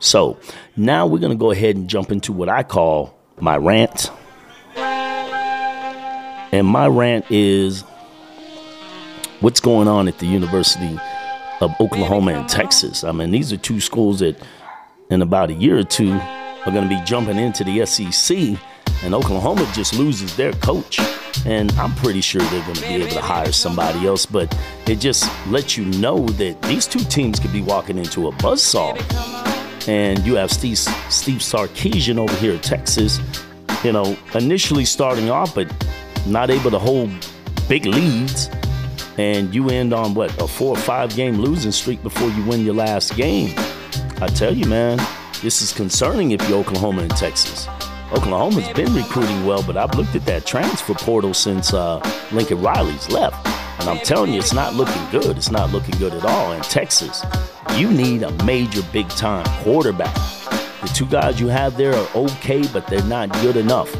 So 0.00 0.38
now 0.76 1.06
we're 1.06 1.18
going 1.18 1.32
to 1.32 1.38
go 1.38 1.50
ahead 1.50 1.76
and 1.76 1.88
jump 1.88 2.10
into 2.10 2.32
what 2.32 2.48
I 2.48 2.62
call 2.62 3.18
my 3.40 3.56
rant. 3.56 4.10
And 6.50 6.66
my 6.66 6.86
rant 6.86 7.26
is 7.30 7.82
what's 9.40 9.60
going 9.60 9.88
on 9.88 10.08
at 10.08 10.18
the 10.18 10.26
University 10.26 10.98
of 11.60 11.74
Oklahoma 11.80 12.32
and 12.32 12.48
Texas. 12.48 13.04
I 13.04 13.12
mean, 13.12 13.30
these 13.30 13.52
are 13.52 13.56
two 13.56 13.80
schools 13.80 14.20
that 14.20 14.40
in 15.10 15.22
about 15.22 15.50
a 15.50 15.54
year 15.54 15.78
or 15.78 15.84
two 15.84 16.12
are 16.12 16.72
going 16.72 16.88
to 16.88 16.94
be 16.94 17.00
jumping 17.04 17.38
into 17.38 17.64
the 17.64 17.84
SEC. 17.84 18.58
And 19.04 19.14
Oklahoma 19.14 19.70
just 19.74 19.94
loses 19.94 20.36
their 20.36 20.52
coach. 20.54 20.98
And 21.46 21.70
I'm 21.72 21.94
pretty 21.96 22.20
sure 22.20 22.40
they're 22.40 22.64
going 22.64 22.74
to 22.74 22.80
be 22.80 22.94
able 22.94 23.08
to 23.08 23.20
hire 23.20 23.52
somebody 23.52 24.06
else. 24.06 24.26
But 24.26 24.56
it 24.86 24.96
just 24.96 25.30
lets 25.48 25.76
you 25.76 25.84
know 25.84 26.26
that 26.30 26.60
these 26.62 26.86
two 26.86 27.00
teams 27.00 27.38
could 27.38 27.52
be 27.52 27.62
walking 27.62 27.98
into 27.98 28.26
a 28.28 28.32
buzzsaw 28.32 28.96
and 29.88 30.24
you 30.26 30.36
have 30.36 30.52
Steve, 30.52 30.78
Steve 30.78 31.40
Sarkisian 31.40 32.18
over 32.18 32.34
here 32.36 32.54
at 32.54 32.62
Texas, 32.62 33.18
you 33.82 33.90
know, 33.90 34.16
initially 34.34 34.84
starting 34.84 35.30
off, 35.30 35.54
but 35.54 35.66
not 36.26 36.50
able 36.50 36.70
to 36.70 36.78
hold 36.78 37.10
big 37.68 37.86
leads. 37.86 38.50
And 39.16 39.52
you 39.52 39.70
end 39.70 39.92
on 39.92 40.14
what, 40.14 40.30
a 40.40 40.46
four 40.46 40.76
or 40.76 40.80
five 40.80 41.16
game 41.16 41.38
losing 41.38 41.72
streak 41.72 42.02
before 42.02 42.28
you 42.28 42.44
win 42.44 42.64
your 42.64 42.74
last 42.74 43.16
game. 43.16 43.52
I 44.20 44.28
tell 44.28 44.54
you, 44.54 44.66
man, 44.66 44.98
this 45.42 45.62
is 45.62 45.72
concerning 45.72 46.32
if 46.32 46.48
you're 46.48 46.58
Oklahoma 46.58 47.02
and 47.02 47.10
Texas. 47.16 47.66
Oklahoma's 48.12 48.68
been 48.72 48.94
recruiting 48.94 49.44
well, 49.44 49.62
but 49.62 49.76
I've 49.76 49.94
looked 49.94 50.14
at 50.14 50.24
that 50.24 50.46
transfer 50.46 50.94
portal 50.94 51.34
since 51.34 51.74
uh, 51.74 52.00
Lincoln 52.32 52.62
Riley's 52.62 53.10
left. 53.10 53.46
And 53.80 53.88
I'm 53.90 53.98
telling 53.98 54.32
you, 54.32 54.38
it's 54.38 54.54
not 54.54 54.74
looking 54.74 55.02
good. 55.10 55.36
It's 55.36 55.50
not 55.50 55.70
looking 55.70 55.96
good 55.98 56.14
at 56.14 56.24
all. 56.24 56.52
In 56.52 56.62
Texas, 56.62 57.22
you 57.76 57.90
need 57.90 58.22
a 58.22 58.30
major 58.44 58.82
big 58.92 59.08
time 59.10 59.44
quarterback. 59.62 60.14
The 60.80 60.90
two 60.94 61.06
guys 61.06 61.38
you 61.38 61.48
have 61.48 61.76
there 61.76 61.94
are 61.94 62.08
okay, 62.14 62.66
but 62.72 62.86
they're 62.86 63.02
not 63.04 63.30
good 63.42 63.56
enough. 63.56 63.94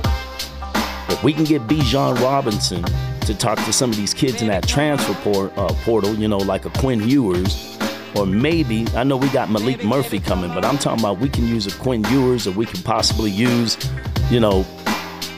If 1.11 1.23
we 1.23 1.33
can 1.33 1.45
get 1.45 1.63
Bijan 1.67 2.21
Robinson 2.21 2.83
to 3.21 3.35
talk 3.35 3.59
to 3.59 3.73
some 3.73 3.91
of 3.91 3.97
these 3.97 4.15
kids 4.15 4.41
in 4.41 4.49
that 4.49 4.67
transfer 4.67 5.15
port, 5.15 5.57
uh, 5.59 5.69
portal, 5.85 6.15
you 6.15 6.29
know, 6.29 6.39
like 6.39 6.65
a 6.65 6.71
Quinn 6.71 7.07
Ewers, 7.07 7.78
or 8.15 8.27
maybe 8.27 8.87
I 8.95 9.05
know 9.05 9.17
we 9.17 9.29
got 9.29 9.49
Maalik 9.49 9.85
Murphy 9.85 10.21
coming, 10.21 10.53
but 10.53 10.65
I'm 10.65 10.79
talking 10.79 11.01
about 11.01 11.19
we 11.19 11.29
can 11.29 11.47
use 11.47 11.67
a 11.67 11.79
Quinn 11.79 12.05
Ewers, 12.11 12.47
or 12.47 12.53
we 12.53 12.67
can 12.67 12.83
possibly 12.83 13.31
use, 13.31 13.77
you 14.31 14.41
know, 14.41 14.65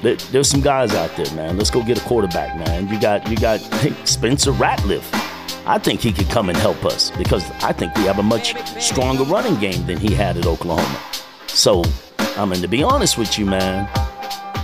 there, 0.03 0.17
there's 0.17 0.49
some 0.49 0.61
guys 0.61 0.95
out 0.95 1.15
there, 1.17 1.33
man. 1.35 1.57
Let's 1.57 1.71
go 1.71 1.83
get 1.83 1.99
a 1.99 2.05
quarterback, 2.07 2.57
man. 2.57 2.89
You 2.89 3.01
got 3.01 3.29
you 3.29 3.37
got 3.37 3.61
Spencer 4.05 4.53
Rattler. 4.53 5.01
I 5.67 5.79
think 5.79 6.01
he 6.01 6.13
could 6.13 6.29
come 6.31 6.49
and 6.49 6.57
help 6.57 6.85
us 6.85 7.11
because 7.13 7.49
I 7.63 7.73
think 7.73 7.95
we 7.95 8.03
have 8.05 8.19
a 8.19 8.23
much 8.23 8.57
stronger 8.83 9.25
running 9.25 9.57
game 9.61 9.87
than 9.87 9.99
he 9.99 10.15
had 10.15 10.37
at 10.39 10.47
Oklahoma. 10.47 11.01
So, 11.49 11.85
I 12.19 12.45
mean, 12.47 12.63
to 12.63 12.69
be 12.69 12.83
honest 12.83 13.19
with 13.19 13.39
you, 13.39 13.45
man, 13.45 13.89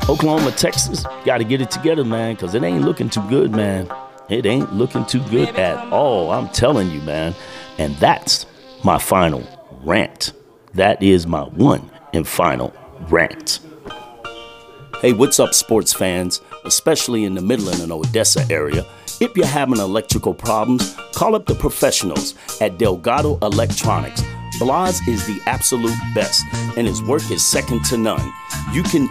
Oklahoma, 0.08 0.52
Texas, 0.52 1.04
got 1.24 1.38
to 1.38 1.44
get 1.44 1.60
it 1.60 1.70
together, 1.70 2.04
man, 2.04 2.34
because 2.34 2.54
it 2.54 2.62
ain't 2.62 2.82
looking 2.82 3.10
too 3.10 3.22
good, 3.28 3.50
man. 3.50 3.88
It 4.28 4.46
ain't 4.46 4.72
looking 4.72 5.04
too 5.04 5.20
good 5.24 5.50
at 5.56 5.92
all. 5.92 6.30
I'm 6.30 6.48
telling 6.48 6.90
you, 6.90 7.00
man. 7.02 7.34
And 7.78 7.94
that's 7.96 8.46
my 8.84 8.98
final 8.98 9.46
rant. 9.84 10.32
That 10.74 11.02
is 11.02 11.26
my 11.26 11.42
one 11.42 11.90
and 12.12 12.26
final 12.26 12.74
rant. 13.08 13.60
Hey, 15.00 15.12
what's 15.12 15.38
up, 15.38 15.52
sports 15.52 15.92
fans, 15.92 16.40
especially 16.64 17.24
in 17.24 17.34
the 17.34 17.42
Midland 17.42 17.80
and 17.80 17.92
Odessa 17.92 18.46
area? 18.50 18.84
If 19.20 19.36
you're 19.36 19.46
having 19.46 19.78
electrical 19.78 20.34
problems, 20.34 20.94
call 21.14 21.34
up 21.34 21.46
the 21.46 21.54
professionals 21.54 22.34
at 22.60 22.78
Delgado 22.78 23.38
Electronics. 23.42 24.22
Blas 24.58 25.06
is 25.06 25.26
the 25.26 25.38
absolute 25.46 25.96
best, 26.14 26.42
and 26.76 26.86
his 26.86 27.02
work 27.02 27.30
is 27.30 27.46
second 27.46 27.84
to 27.86 27.98
none. 27.98 28.32
You 28.72 28.82
can 28.82 29.08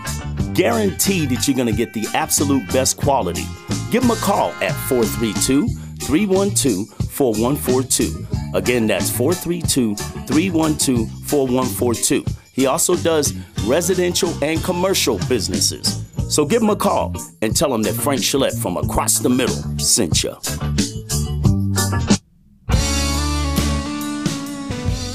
guarantee 0.54 1.26
that 1.28 1.48
you're 1.48 1.56
going 1.56 1.68
to 1.68 1.74
get 1.74 1.94
the 1.94 2.08
absolute 2.14 2.68
best 2.72 2.98
quality. 2.98 3.46
Give 3.92 4.04
him 4.04 4.12
a 4.12 4.16
call 4.16 4.52
at 4.64 4.74
432 4.88 5.68
312 6.06 6.88
4142. 7.10 8.28
Again, 8.54 8.88
that's 8.88 9.10
432 9.10 9.96
312 9.96 11.10
4142. 11.26 12.26
He 12.54 12.68
also 12.68 12.96
does 12.96 13.34
residential 13.66 14.32
and 14.44 14.64
commercial 14.64 15.18
businesses. 15.28 16.06
So 16.30 16.46
give 16.46 16.62
him 16.62 16.70
a 16.70 16.76
call 16.76 17.14
and 17.42 17.56
tell 17.56 17.74
him 17.74 17.82
that 17.84 17.94
Frank 17.94 18.22
Gillette 18.22 18.54
from 18.54 18.78
across 18.78 19.20
the 19.20 19.30
middle 19.30 19.56
sent 19.78 20.24
you. 20.24 20.36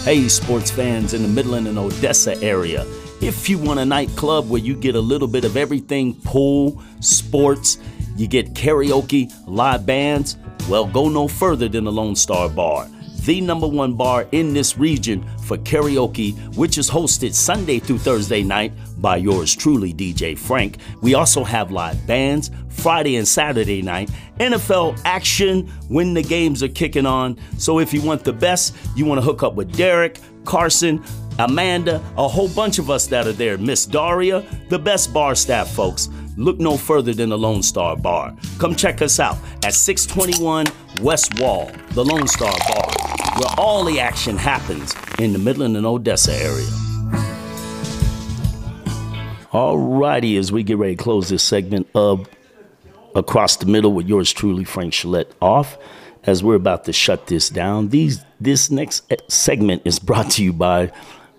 Hey, 0.04 0.28
sports 0.28 0.70
fans 0.70 1.14
in 1.14 1.22
the 1.22 1.28
Midland 1.28 1.68
and 1.68 1.78
Odessa 1.78 2.36
area. 2.42 2.84
If 3.20 3.48
you 3.48 3.58
want 3.58 3.80
a 3.80 3.84
nightclub 3.84 4.48
where 4.48 4.60
you 4.60 4.74
get 4.74 4.94
a 4.94 5.00
little 5.00 5.28
bit 5.28 5.44
of 5.44 5.56
everything 5.56 6.14
pool, 6.22 6.82
sports, 7.00 7.78
you 8.16 8.26
get 8.26 8.54
karaoke, 8.54 9.32
live 9.46 9.84
bands, 9.84 10.36
well, 10.70 10.86
go 10.86 11.08
no 11.08 11.28
further 11.28 11.68
than 11.68 11.84
the 11.84 11.92
Lone 11.92 12.16
Star 12.16 12.48
Bar 12.48 12.88
the 13.24 13.40
number 13.40 13.68
one 13.68 13.94
bar 13.94 14.26
in 14.32 14.54
this 14.54 14.78
region 14.78 15.24
for 15.42 15.58
karaoke, 15.58 16.36
which 16.56 16.78
is 16.78 16.88
hosted 16.90 17.34
Sunday 17.34 17.78
through 17.78 17.98
Thursday 17.98 18.42
night 18.42 18.72
by 18.98 19.16
yours 19.16 19.54
truly, 19.54 19.92
DJ 19.92 20.38
Frank. 20.38 20.78
We 21.02 21.14
also 21.14 21.44
have 21.44 21.70
live 21.70 22.06
bands 22.06 22.50
Friday 22.68 23.16
and 23.16 23.28
Saturday 23.28 23.82
night, 23.82 24.10
NFL 24.38 25.00
action 25.04 25.68
when 25.88 26.14
the 26.14 26.22
games 26.22 26.62
are 26.62 26.68
kicking 26.68 27.06
on. 27.06 27.36
So 27.58 27.78
if 27.78 27.92
you 27.92 28.00
want 28.00 28.24
the 28.24 28.32
best, 28.32 28.74
you 28.96 29.04
want 29.04 29.20
to 29.20 29.24
hook 29.24 29.42
up 29.42 29.54
with 29.54 29.76
Derek, 29.76 30.18
Carson, 30.44 31.02
Amanda, 31.38 32.02
a 32.16 32.26
whole 32.26 32.48
bunch 32.48 32.78
of 32.78 32.90
us 32.90 33.06
that 33.08 33.26
are 33.26 33.32
there, 33.32 33.58
Miss 33.58 33.86
Daria, 33.86 34.44
the 34.68 34.78
best 34.78 35.12
bar 35.12 35.34
staff 35.34 35.70
folks. 35.70 36.08
Look 36.36 36.58
no 36.58 36.76
further 36.76 37.12
than 37.12 37.30
the 37.30 37.38
Lone 37.38 37.62
Star 37.62 37.96
Bar. 37.96 38.34
Come 38.58 38.74
check 38.74 39.02
us 39.02 39.18
out 39.18 39.36
at 39.64 39.74
621 39.74 40.66
West 41.02 41.38
Wall, 41.40 41.70
the 41.90 42.04
Lone 42.04 42.26
Star 42.28 42.52
Bar, 42.68 42.92
where 43.38 43.54
all 43.58 43.84
the 43.84 44.00
action 44.00 44.36
happens 44.36 44.94
in 45.18 45.32
the 45.32 45.38
Midland 45.38 45.76
and 45.76 45.86
Odessa 45.86 46.32
area. 46.32 46.66
Alrighty, 49.52 50.38
as 50.38 50.52
we 50.52 50.62
get 50.62 50.78
ready 50.78 50.94
to 50.94 51.02
close 51.02 51.28
this 51.28 51.42
segment 51.42 51.88
of 51.94 52.28
Across 53.16 53.56
the 53.56 53.66
Middle 53.66 53.92
with 53.92 54.06
yours 54.06 54.32
truly, 54.32 54.62
Frank 54.62 54.92
Gillette, 54.92 55.32
off, 55.42 55.76
as 56.22 56.44
we're 56.44 56.54
about 56.54 56.84
to 56.84 56.92
shut 56.92 57.26
this 57.26 57.48
down, 57.48 57.88
these 57.88 58.24
this 58.40 58.70
next 58.70 59.12
segment 59.28 59.82
is 59.84 59.98
brought 59.98 60.30
to 60.32 60.44
you 60.44 60.52
by. 60.52 60.92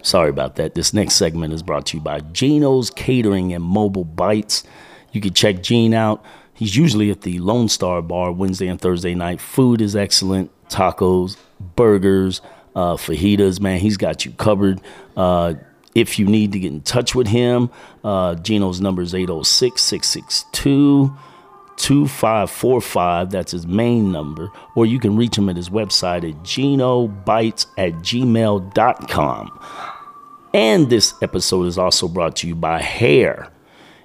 Sorry 0.04 0.30
about 0.30 0.56
that. 0.56 0.74
This 0.74 0.94
next 0.94 1.16
segment 1.16 1.54
is 1.54 1.64
brought 1.64 1.86
to 1.88 1.98
you 1.98 2.04
by 2.04 2.22
Gino's 2.22 2.90
Catering 2.90 3.54
and 3.54 3.64
Mobile 3.64 4.06
Bites. 4.06 4.64
You 5.12 5.22
can 5.22 5.34
check 5.34 5.62
Gene 5.62 5.94
out. 5.94 6.24
He's 6.54 6.76
usually 6.76 7.12
at 7.12 7.22
the 7.22 7.40
Lone 7.40 7.70
Star 7.70 8.02
Bar 8.02 8.32
Wednesday 8.32 8.68
and 8.68 8.80
Thursday 8.80 9.16
night. 9.16 9.42
Food 9.42 9.82
is 9.82 9.96
excellent. 9.96 10.52
Tacos, 10.70 11.38
burgers, 11.76 12.42
uh, 12.76 12.96
fajitas. 12.96 13.60
Man, 13.60 13.80
he's 13.80 13.98
got 13.98 14.26
you 14.26 14.32
covered. 14.32 14.80
Uh, 15.18 15.56
if 15.94 16.18
you 16.18 16.26
need 16.26 16.54
to 16.54 16.60
get 16.60 16.72
in 16.72 16.82
touch 16.82 17.14
with 17.14 17.28
him, 17.28 17.70
uh, 18.04 18.36
Gino's 18.36 18.80
number 18.80 19.02
is 19.02 19.14
806 19.14 19.82
662 19.82 21.14
2545. 21.78 23.32
That's 23.32 23.52
his 23.52 23.66
main 23.66 24.12
number. 24.12 24.52
Or 24.76 24.86
you 24.86 25.00
can 25.00 25.16
reach 25.16 25.38
him 25.38 25.50
at 25.50 25.56
his 25.56 25.70
website 25.70 26.30
at 26.30 26.44
genobites 26.44 27.66
at 27.78 27.94
gmail.com. 27.94 29.60
And 30.54 30.90
this 30.90 31.14
episode 31.22 31.68
is 31.68 31.78
also 31.78 32.08
brought 32.08 32.36
to 32.38 32.48
you 32.48 32.56
by 32.56 32.82
Hair. 32.82 33.50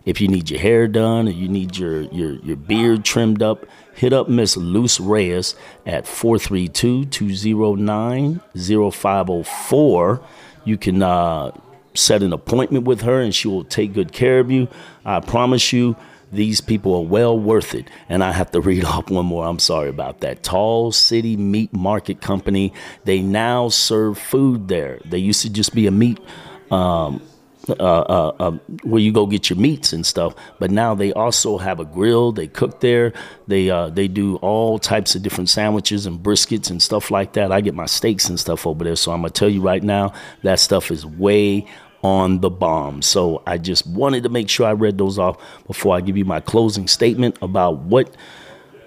If 0.04 0.20
you 0.20 0.28
need 0.28 0.48
your 0.48 0.60
hair 0.60 0.86
done 0.86 1.26
or 1.26 1.32
you 1.32 1.48
need 1.48 1.76
your, 1.76 2.02
your, 2.02 2.34
your 2.34 2.56
beard 2.56 3.04
trimmed 3.04 3.42
up, 3.42 3.66
hit 3.92 4.12
up 4.12 4.28
Miss 4.28 4.56
Luce 4.56 5.00
Reyes 5.00 5.56
at 5.84 6.06
432 6.06 7.06
209 7.06 8.40
0504. 8.54 10.22
You 10.64 10.78
can 10.78 11.02
uh, 11.02 11.50
set 11.94 12.22
an 12.22 12.32
appointment 12.32 12.84
with 12.84 13.00
her 13.00 13.20
and 13.20 13.34
she 13.34 13.48
will 13.48 13.64
take 13.64 13.94
good 13.94 14.12
care 14.12 14.38
of 14.38 14.48
you. 14.48 14.68
I 15.04 15.18
promise 15.18 15.72
you, 15.72 15.96
these 16.32 16.60
people 16.60 16.94
are 16.94 17.04
well 17.04 17.38
worth 17.38 17.74
it. 17.74 17.88
And 18.08 18.22
I 18.22 18.32
have 18.32 18.50
to 18.52 18.60
read 18.60 18.84
off 18.86 19.10
one 19.10 19.26
more. 19.26 19.46
I'm 19.46 19.58
sorry 19.58 19.88
about 19.88 20.20
that. 20.20 20.42
Tall 20.42 20.92
City 20.92 21.36
Meat 21.36 21.72
Market 21.72 22.20
Company. 22.20 22.72
They 23.04 23.20
now 23.20 23.68
serve 23.68 24.18
food 24.18 24.68
there. 24.68 25.00
They 25.04 25.18
used 25.18 25.42
to 25.42 25.50
just 25.50 25.74
be 25.74 25.86
a 25.86 25.90
meat. 25.92 26.18
Um, 26.70 27.22
uh, 27.68 27.72
uh, 27.72 28.32
uh, 28.38 28.50
where 28.84 29.00
you 29.00 29.10
go 29.10 29.26
get 29.26 29.50
your 29.50 29.58
meats 29.58 29.92
and 29.92 30.06
stuff. 30.06 30.36
But 30.60 30.70
now 30.70 30.94
they 30.94 31.12
also 31.12 31.58
have 31.58 31.80
a 31.80 31.84
grill. 31.84 32.30
They 32.30 32.46
cook 32.46 32.78
there. 32.80 33.12
They 33.48 33.70
uh, 33.70 33.90
they 33.90 34.06
do 34.06 34.36
all 34.36 34.78
types 34.78 35.16
of 35.16 35.22
different 35.22 35.48
sandwiches 35.50 36.06
and 36.06 36.20
briskets 36.20 36.70
and 36.70 36.80
stuff 36.80 37.10
like 37.10 37.32
that. 37.32 37.50
I 37.50 37.60
get 37.60 37.74
my 37.74 37.86
steaks 37.86 38.28
and 38.28 38.38
stuff 38.38 38.68
over 38.68 38.84
there. 38.84 38.94
So 38.94 39.10
I'm 39.10 39.22
gonna 39.22 39.30
tell 39.30 39.48
you 39.48 39.62
right 39.62 39.82
now, 39.82 40.12
that 40.44 40.60
stuff 40.60 40.92
is 40.92 41.04
way 41.04 41.66
on 42.06 42.40
the 42.40 42.50
bomb. 42.50 43.02
So 43.02 43.42
I 43.46 43.58
just 43.58 43.86
wanted 43.86 44.22
to 44.22 44.28
make 44.28 44.48
sure 44.48 44.66
I 44.66 44.72
read 44.72 44.96
those 44.96 45.18
off 45.18 45.36
before 45.66 45.96
I 45.96 46.00
give 46.00 46.16
you 46.16 46.24
my 46.24 46.40
closing 46.40 46.86
statement 46.86 47.36
about 47.42 47.78
what 47.78 48.14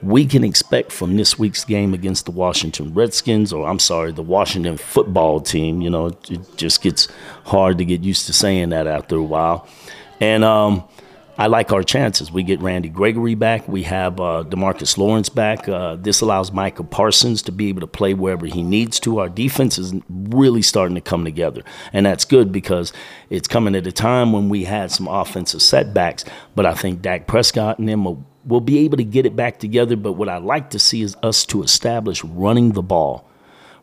we 0.01 0.25
can 0.25 0.45
expect 0.45 0.93
from 0.93 1.17
this 1.17 1.37
week's 1.37 1.65
game 1.65 1.93
against 1.93 2.23
the 2.23 2.31
Washington 2.31 2.93
Redskins, 2.93 3.51
or 3.51 3.67
I'm 3.67 3.79
sorry, 3.79 4.13
the 4.13 4.23
Washington 4.23 4.77
football 4.77 5.41
team. 5.41 5.81
You 5.81 5.89
know, 5.89 6.07
it 6.07 6.55
just 6.55 6.81
gets 6.81 7.09
hard 7.43 7.77
to 7.79 7.85
get 7.85 8.01
used 8.01 8.25
to 8.27 8.33
saying 8.33 8.69
that 8.69 8.87
after 8.87 9.17
a 9.17 9.23
while. 9.23 9.67
And 10.21 10.45
um, 10.45 10.85
I 11.39 11.47
like 11.47 11.71
our 11.71 11.83
chances. 11.83 12.33
We 12.33 12.43
get 12.43 12.59
Randy 12.59 12.89
Gregory 12.89 13.33
back. 13.33 13.65
We 13.65 13.83
have 13.83 14.19
uh, 14.19 14.43
Demarcus 14.45 14.97
Lawrence 14.97 15.29
back. 15.29 15.69
Uh, 15.69 15.95
this 15.95 16.19
allows 16.19 16.51
Micah 16.51 16.83
Parsons 16.83 17.41
to 17.43 17.53
be 17.53 17.69
able 17.69 17.79
to 17.79 17.87
play 17.87 18.13
wherever 18.13 18.45
he 18.45 18.61
needs 18.61 18.99
to. 18.99 19.19
Our 19.19 19.29
defense 19.29 19.77
is 19.77 19.93
really 20.09 20.61
starting 20.61 20.95
to 20.95 21.01
come 21.01 21.23
together, 21.23 21.61
and 21.93 22.05
that's 22.05 22.25
good 22.25 22.51
because 22.51 22.91
it's 23.29 23.47
coming 23.47 23.73
at 23.73 23.87
a 23.87 23.91
time 23.93 24.33
when 24.33 24.49
we 24.49 24.65
had 24.65 24.91
some 24.91 25.07
offensive 25.07 25.61
setbacks. 25.61 26.25
But 26.55 26.65
I 26.65 26.73
think 26.73 27.01
Dak 27.01 27.25
Prescott 27.25 27.79
and 27.79 27.87
them 27.87 28.03
will, 28.03 28.27
will 28.43 28.59
be 28.59 28.79
able 28.79 28.97
to 28.97 29.05
get 29.05 29.25
it 29.25 29.37
back 29.37 29.59
together. 29.59 29.95
But 29.95 30.13
what 30.13 30.27
I 30.27 30.39
like 30.39 30.71
to 30.71 30.79
see 30.79 31.03
is 31.03 31.15
us 31.23 31.45
to 31.45 31.63
establish 31.63 32.21
running 32.21 32.73
the 32.73 32.83
ball 32.83 33.25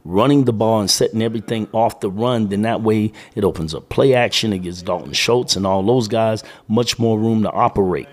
running 0.06 0.44
the 0.44 0.52
ball 0.52 0.80
and 0.80 0.90
setting 0.90 1.20
everything 1.22 1.68
off 1.72 2.00
the 2.00 2.10
run, 2.10 2.48
then 2.48 2.62
that 2.62 2.82
way 2.82 3.12
it 3.34 3.44
opens 3.44 3.74
up 3.74 3.88
play 3.88 4.14
action. 4.14 4.52
It 4.52 4.58
gives 4.58 4.82
Dalton 4.82 5.12
Schultz 5.12 5.56
and 5.56 5.66
all 5.66 5.82
those 5.82 6.08
guys 6.08 6.44
much 6.68 6.98
more 6.98 7.18
room 7.18 7.42
to 7.42 7.50
operate. 7.50 8.08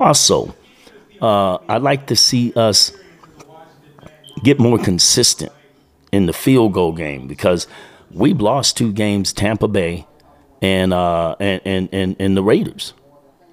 Also, 0.00 0.54
uh, 1.20 1.58
I'd 1.68 1.82
like 1.82 2.06
to 2.06 2.16
see 2.16 2.52
us 2.54 2.92
get 4.42 4.58
more 4.58 4.78
consistent 4.78 5.52
in 6.12 6.26
the 6.26 6.32
field 6.32 6.72
goal 6.72 6.92
game 6.92 7.26
because 7.26 7.66
we've 8.10 8.40
lost 8.40 8.76
two 8.76 8.92
games, 8.92 9.32
Tampa 9.32 9.68
Bay 9.68 10.06
and 10.62 10.92
uh, 10.92 11.36
and, 11.38 11.60
and 11.64 11.88
and 11.92 12.16
and 12.18 12.36
the 12.36 12.42
Raiders. 12.42 12.94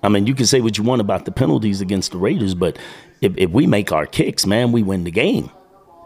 I 0.02 0.10
mean, 0.10 0.28
you 0.28 0.36
can 0.36 0.46
say 0.46 0.60
what 0.60 0.78
you 0.78 0.84
want 0.84 1.00
about 1.02 1.26
the 1.26 1.32
penalties 1.32 1.80
against 1.80 2.12
the 2.12 2.18
Raiders, 2.18 2.56
but 2.56 2.78
if, 3.22 3.34
if 3.38 3.52
we 3.52 3.66
make 3.68 3.94
our 3.94 4.06
kicks, 4.06 4.46
man, 4.46 4.74
we 4.74 4.84
win 4.84 5.06
the 5.06 5.12
game. 5.12 5.50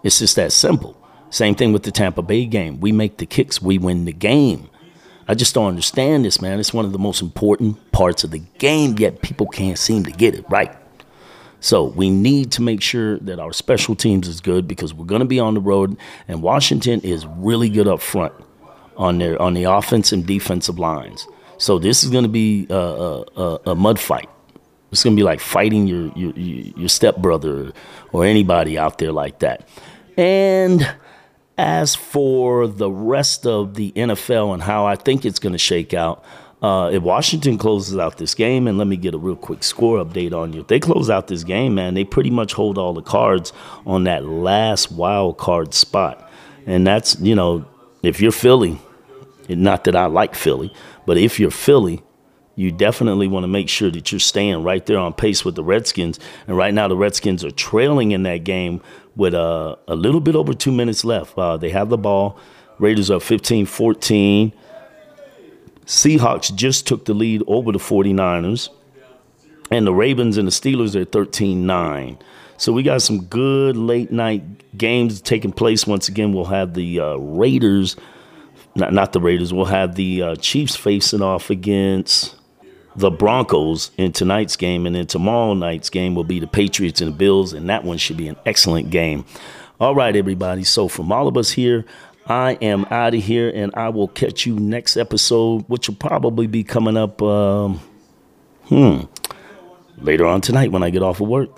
It's 0.04 0.20
just 0.20 0.36
that 0.36 0.52
simple. 0.52 0.96
Same 1.30 1.56
thing 1.56 1.74
with 1.74 1.84
the 1.84 1.92
Tampa 1.92 2.22
Bay 2.22 2.46
game. 2.46 2.80
We 2.80 2.92
make 2.92 3.18
the 3.18 3.26
kicks, 3.26 3.62
we 3.62 3.78
win 3.78 4.06
the 4.06 4.14
game. 4.14 4.70
I 5.28 5.36
just 5.36 5.54
don't 5.54 5.68
understand 5.68 6.24
this, 6.24 6.42
man. 6.42 6.60
It's 6.60 6.74
one 6.74 6.86
of 6.86 6.94
the 6.94 7.00
most 7.00 7.22
important 7.22 7.92
parts 7.92 8.24
of 8.24 8.32
the 8.32 8.40
game, 8.60 8.98
yet 8.98 9.22
people 9.22 9.46
can't 9.48 9.78
seem 9.78 10.06
to 10.06 10.12
get 10.12 10.36
it 10.36 10.46
right. 10.50 10.74
So 11.60 11.84
we 11.84 12.10
need 12.10 12.52
to 12.54 12.62
make 12.62 12.82
sure 12.82 13.18
that 13.20 13.40
our 13.40 13.52
special 13.52 13.96
teams 13.96 14.28
is 14.28 14.40
good 14.40 14.68
because 14.68 14.94
we're 14.94 15.06
going 15.06 15.22
to 15.22 15.26
be 15.26 15.40
on 15.40 15.54
the 15.54 15.60
road, 15.60 15.98
and 16.28 16.42
Washington 16.42 17.02
is 17.02 17.26
really 17.26 17.70
good 17.70 17.88
up 17.88 18.02
front 18.02 18.34
on 18.96 19.18
their 19.20 19.42
on 19.42 19.54
the 19.54 19.66
offense 19.66 20.12
and 20.12 20.26
defensive 20.26 20.80
lines. 20.80 21.28
So 21.58 21.80
this 21.80 22.04
is 22.04 22.10
going 22.10 22.24
to 22.24 22.30
be 22.30 22.68
a, 22.70 22.76
a, 22.76 23.60
a 23.68 23.76
mud 23.76 24.00
fight. 24.00 24.30
It's 24.92 25.04
going 25.04 25.16
to 25.16 25.20
be 25.20 25.24
like 25.24 25.40
fighting 25.40 25.88
your 25.88 26.12
your 26.16 26.32
your 26.34 26.90
stepbrother 26.90 27.74
or 28.14 28.24
anybody 28.24 28.78
out 28.78 29.00
there 29.00 29.12
like 29.12 29.40
that. 29.40 29.68
And 30.16 30.88
as 31.58 31.96
for 31.96 32.68
the 32.68 32.90
rest 32.90 33.46
of 33.46 33.74
the 33.76 33.92
NFL 33.94 34.54
and 34.54 34.62
how 34.62 34.86
I 34.86 34.96
think 34.96 35.26
it's 35.26 35.40
going 35.40 35.54
to 35.54 35.60
shake 35.60 35.94
out, 35.94 36.24
uh, 36.62 36.90
if 36.92 37.04
Washington 37.04 37.58
closes 37.58 37.98
out 37.98 38.18
this 38.18 38.34
game, 38.34 38.68
and 38.68 38.78
let 38.78 38.88
me 38.88 38.98
get 38.98 39.14
a 39.14 39.18
real 39.18 39.36
quick 39.36 39.64
score 39.64 40.04
update 40.04 40.34
on 40.34 40.54
you. 40.54 40.62
If 40.62 40.68
they 40.68 40.80
close 40.80 41.10
out 41.10 41.28
this 41.28 41.44
game, 41.44 41.76
man, 41.76 41.94
they 41.94 42.04
pretty 42.04 42.32
much 42.32 42.54
hold 42.54 42.78
all 42.78 42.94
the 42.94 43.02
cards 43.02 43.54
on 43.86 44.06
that 44.06 44.26
last 44.26 44.92
wild 44.92 45.38
card 45.38 45.74
spot. 45.74 46.30
And 46.66 46.86
that's, 46.86 47.20
you 47.20 47.36
know, 47.36 47.66
if 48.02 48.20
you're 48.20 48.32
Philly, 48.32 48.80
not 49.50 49.84
that 49.84 49.96
I 49.96 50.08
like 50.08 50.36
Philly, 50.36 50.74
but 51.06 51.18
if 51.18 51.40
you're 51.40 51.52
Philly, 51.52 52.04
you 52.56 52.72
definitely 52.72 53.28
want 53.28 53.44
to 53.44 53.48
make 53.48 53.70
sure 53.70 53.92
that 53.92 54.12
you're 54.12 54.20
staying 54.20 54.64
right 54.64 54.84
there 54.88 54.98
on 54.98 55.14
pace 55.14 55.46
with 55.46 55.54
the 55.54 55.64
Redskins. 55.64 56.20
And 56.48 56.58
right 56.58 56.74
now, 56.74 56.88
the 56.88 56.98
Redskins 56.98 57.44
are 57.44 57.52
trailing 57.52 58.12
in 58.12 58.24
that 58.24 58.44
game 58.44 58.82
with 59.18 59.34
uh, 59.34 59.76
a 59.88 59.96
little 59.96 60.22
bit 60.22 60.36
over 60.36 60.54
two 60.54 60.72
minutes 60.72 61.04
left. 61.04 61.38
Uh, 61.38 61.58
they 61.58 61.72
have 61.72 61.90
the 61.90 61.98
ball. 61.98 62.40
Raiders 62.80 63.12
are 63.12 63.20
15 63.20 63.66
14. 63.66 64.54
Seahawks 65.86 66.54
just 66.54 66.88
took 66.88 67.06
the 67.06 67.14
lead 67.14 67.42
over 67.48 67.72
the 67.72 67.80
49ers. 67.80 68.70
And 69.72 69.86
the 69.86 69.94
Ravens 69.94 70.38
and 70.38 70.48
the 70.48 70.52
Steelers 70.52 70.96
are 70.96 71.04
13 71.04 71.66
9. 71.66 72.18
So 72.58 72.72
we 72.72 72.84
got 72.84 73.02
some 73.02 73.26
good 73.26 73.76
late 73.76 74.12
night 74.12 74.78
games 74.78 75.20
taking 75.22 75.52
place. 75.52 75.86
Once 75.86 76.08
again, 76.08 76.34
we'll 76.34 76.46
have 76.46 76.74
the 76.74 77.00
uh, 77.00 77.16
Raiders, 77.16 77.96
not, 78.76 78.94
not 78.94 79.14
the 79.14 79.20
Raiders, 79.20 79.54
we'll 79.54 79.66
have 79.66 79.96
the 79.96 80.22
uh, 80.22 80.36
Chiefs 80.38 80.76
facing 80.76 81.22
off 81.22 81.50
against 81.50 82.37
the 82.98 83.12
Broncos 83.12 83.92
in 83.98 84.12
tonight's 84.12 84.56
game, 84.56 84.86
and 84.86 84.96
then 84.96 85.08
tomorrow 85.08 85.54
night's 85.54 85.90
game 85.90 86.16
will 86.16 86.24
be 86.24 86.40
the 86.40 86.48
Patriots 86.48 87.00
and 87.00 87.14
the 87.14 87.16
Bills, 87.16 87.54
and 87.54 87.70
that 87.70 87.84
one 87.84 87.98
should 87.98 88.18
be 88.18 88.28
an 88.28 88.36
excellent 88.46 88.90
game. 88.90 89.24
All 89.80 89.96
right, 89.96 90.16
everybody. 90.16 90.64
So 90.64 90.88
from 90.88 91.12
all 91.12 91.28
of 91.28 91.38
us 91.38 91.52
here, 91.52 91.86
I 92.26 92.54
am 92.54 92.86
out 92.90 93.14
of 93.14 93.24
here, 93.24 93.50
and 93.54 93.72
I 93.76 93.90
will 93.90 94.08
catch 94.08 94.46
you 94.46 94.60
next 94.60 94.98
episode, 94.98 95.64
which 95.68 95.88
will 95.88 95.96
probably 95.96 96.48
be 96.48 96.64
coming 96.64 96.98
up. 96.98 97.22
Um, 97.22 97.80
hmm, 98.66 99.02
later 100.00 100.26
on 100.26 100.42
tonight 100.42 100.72
when 100.72 100.84
I 100.84 100.90
get 100.90 101.04
off 101.04 101.22
of 101.22 101.28
work. 101.28 101.50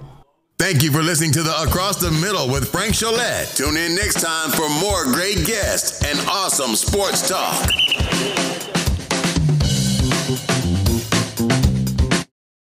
Thank 0.58 0.84
you 0.84 0.92
for 0.92 1.02
listening 1.02 1.32
to 1.34 1.44
the 1.44 1.62
Across 1.62 2.02
the 2.02 2.12
Middle 2.12 2.50
with 2.52 2.70
Frank 2.70 2.94
Gillette. 2.94 3.48
Tune 3.56 3.78
in 3.78 3.96
next 3.96 4.22
time 4.22 4.50
for 4.52 4.68
more 4.82 5.06
great 5.06 5.46
guests 5.46 6.04
and 6.04 6.20
awesome 6.28 6.76
sports 6.76 7.28
talk. 7.28 7.70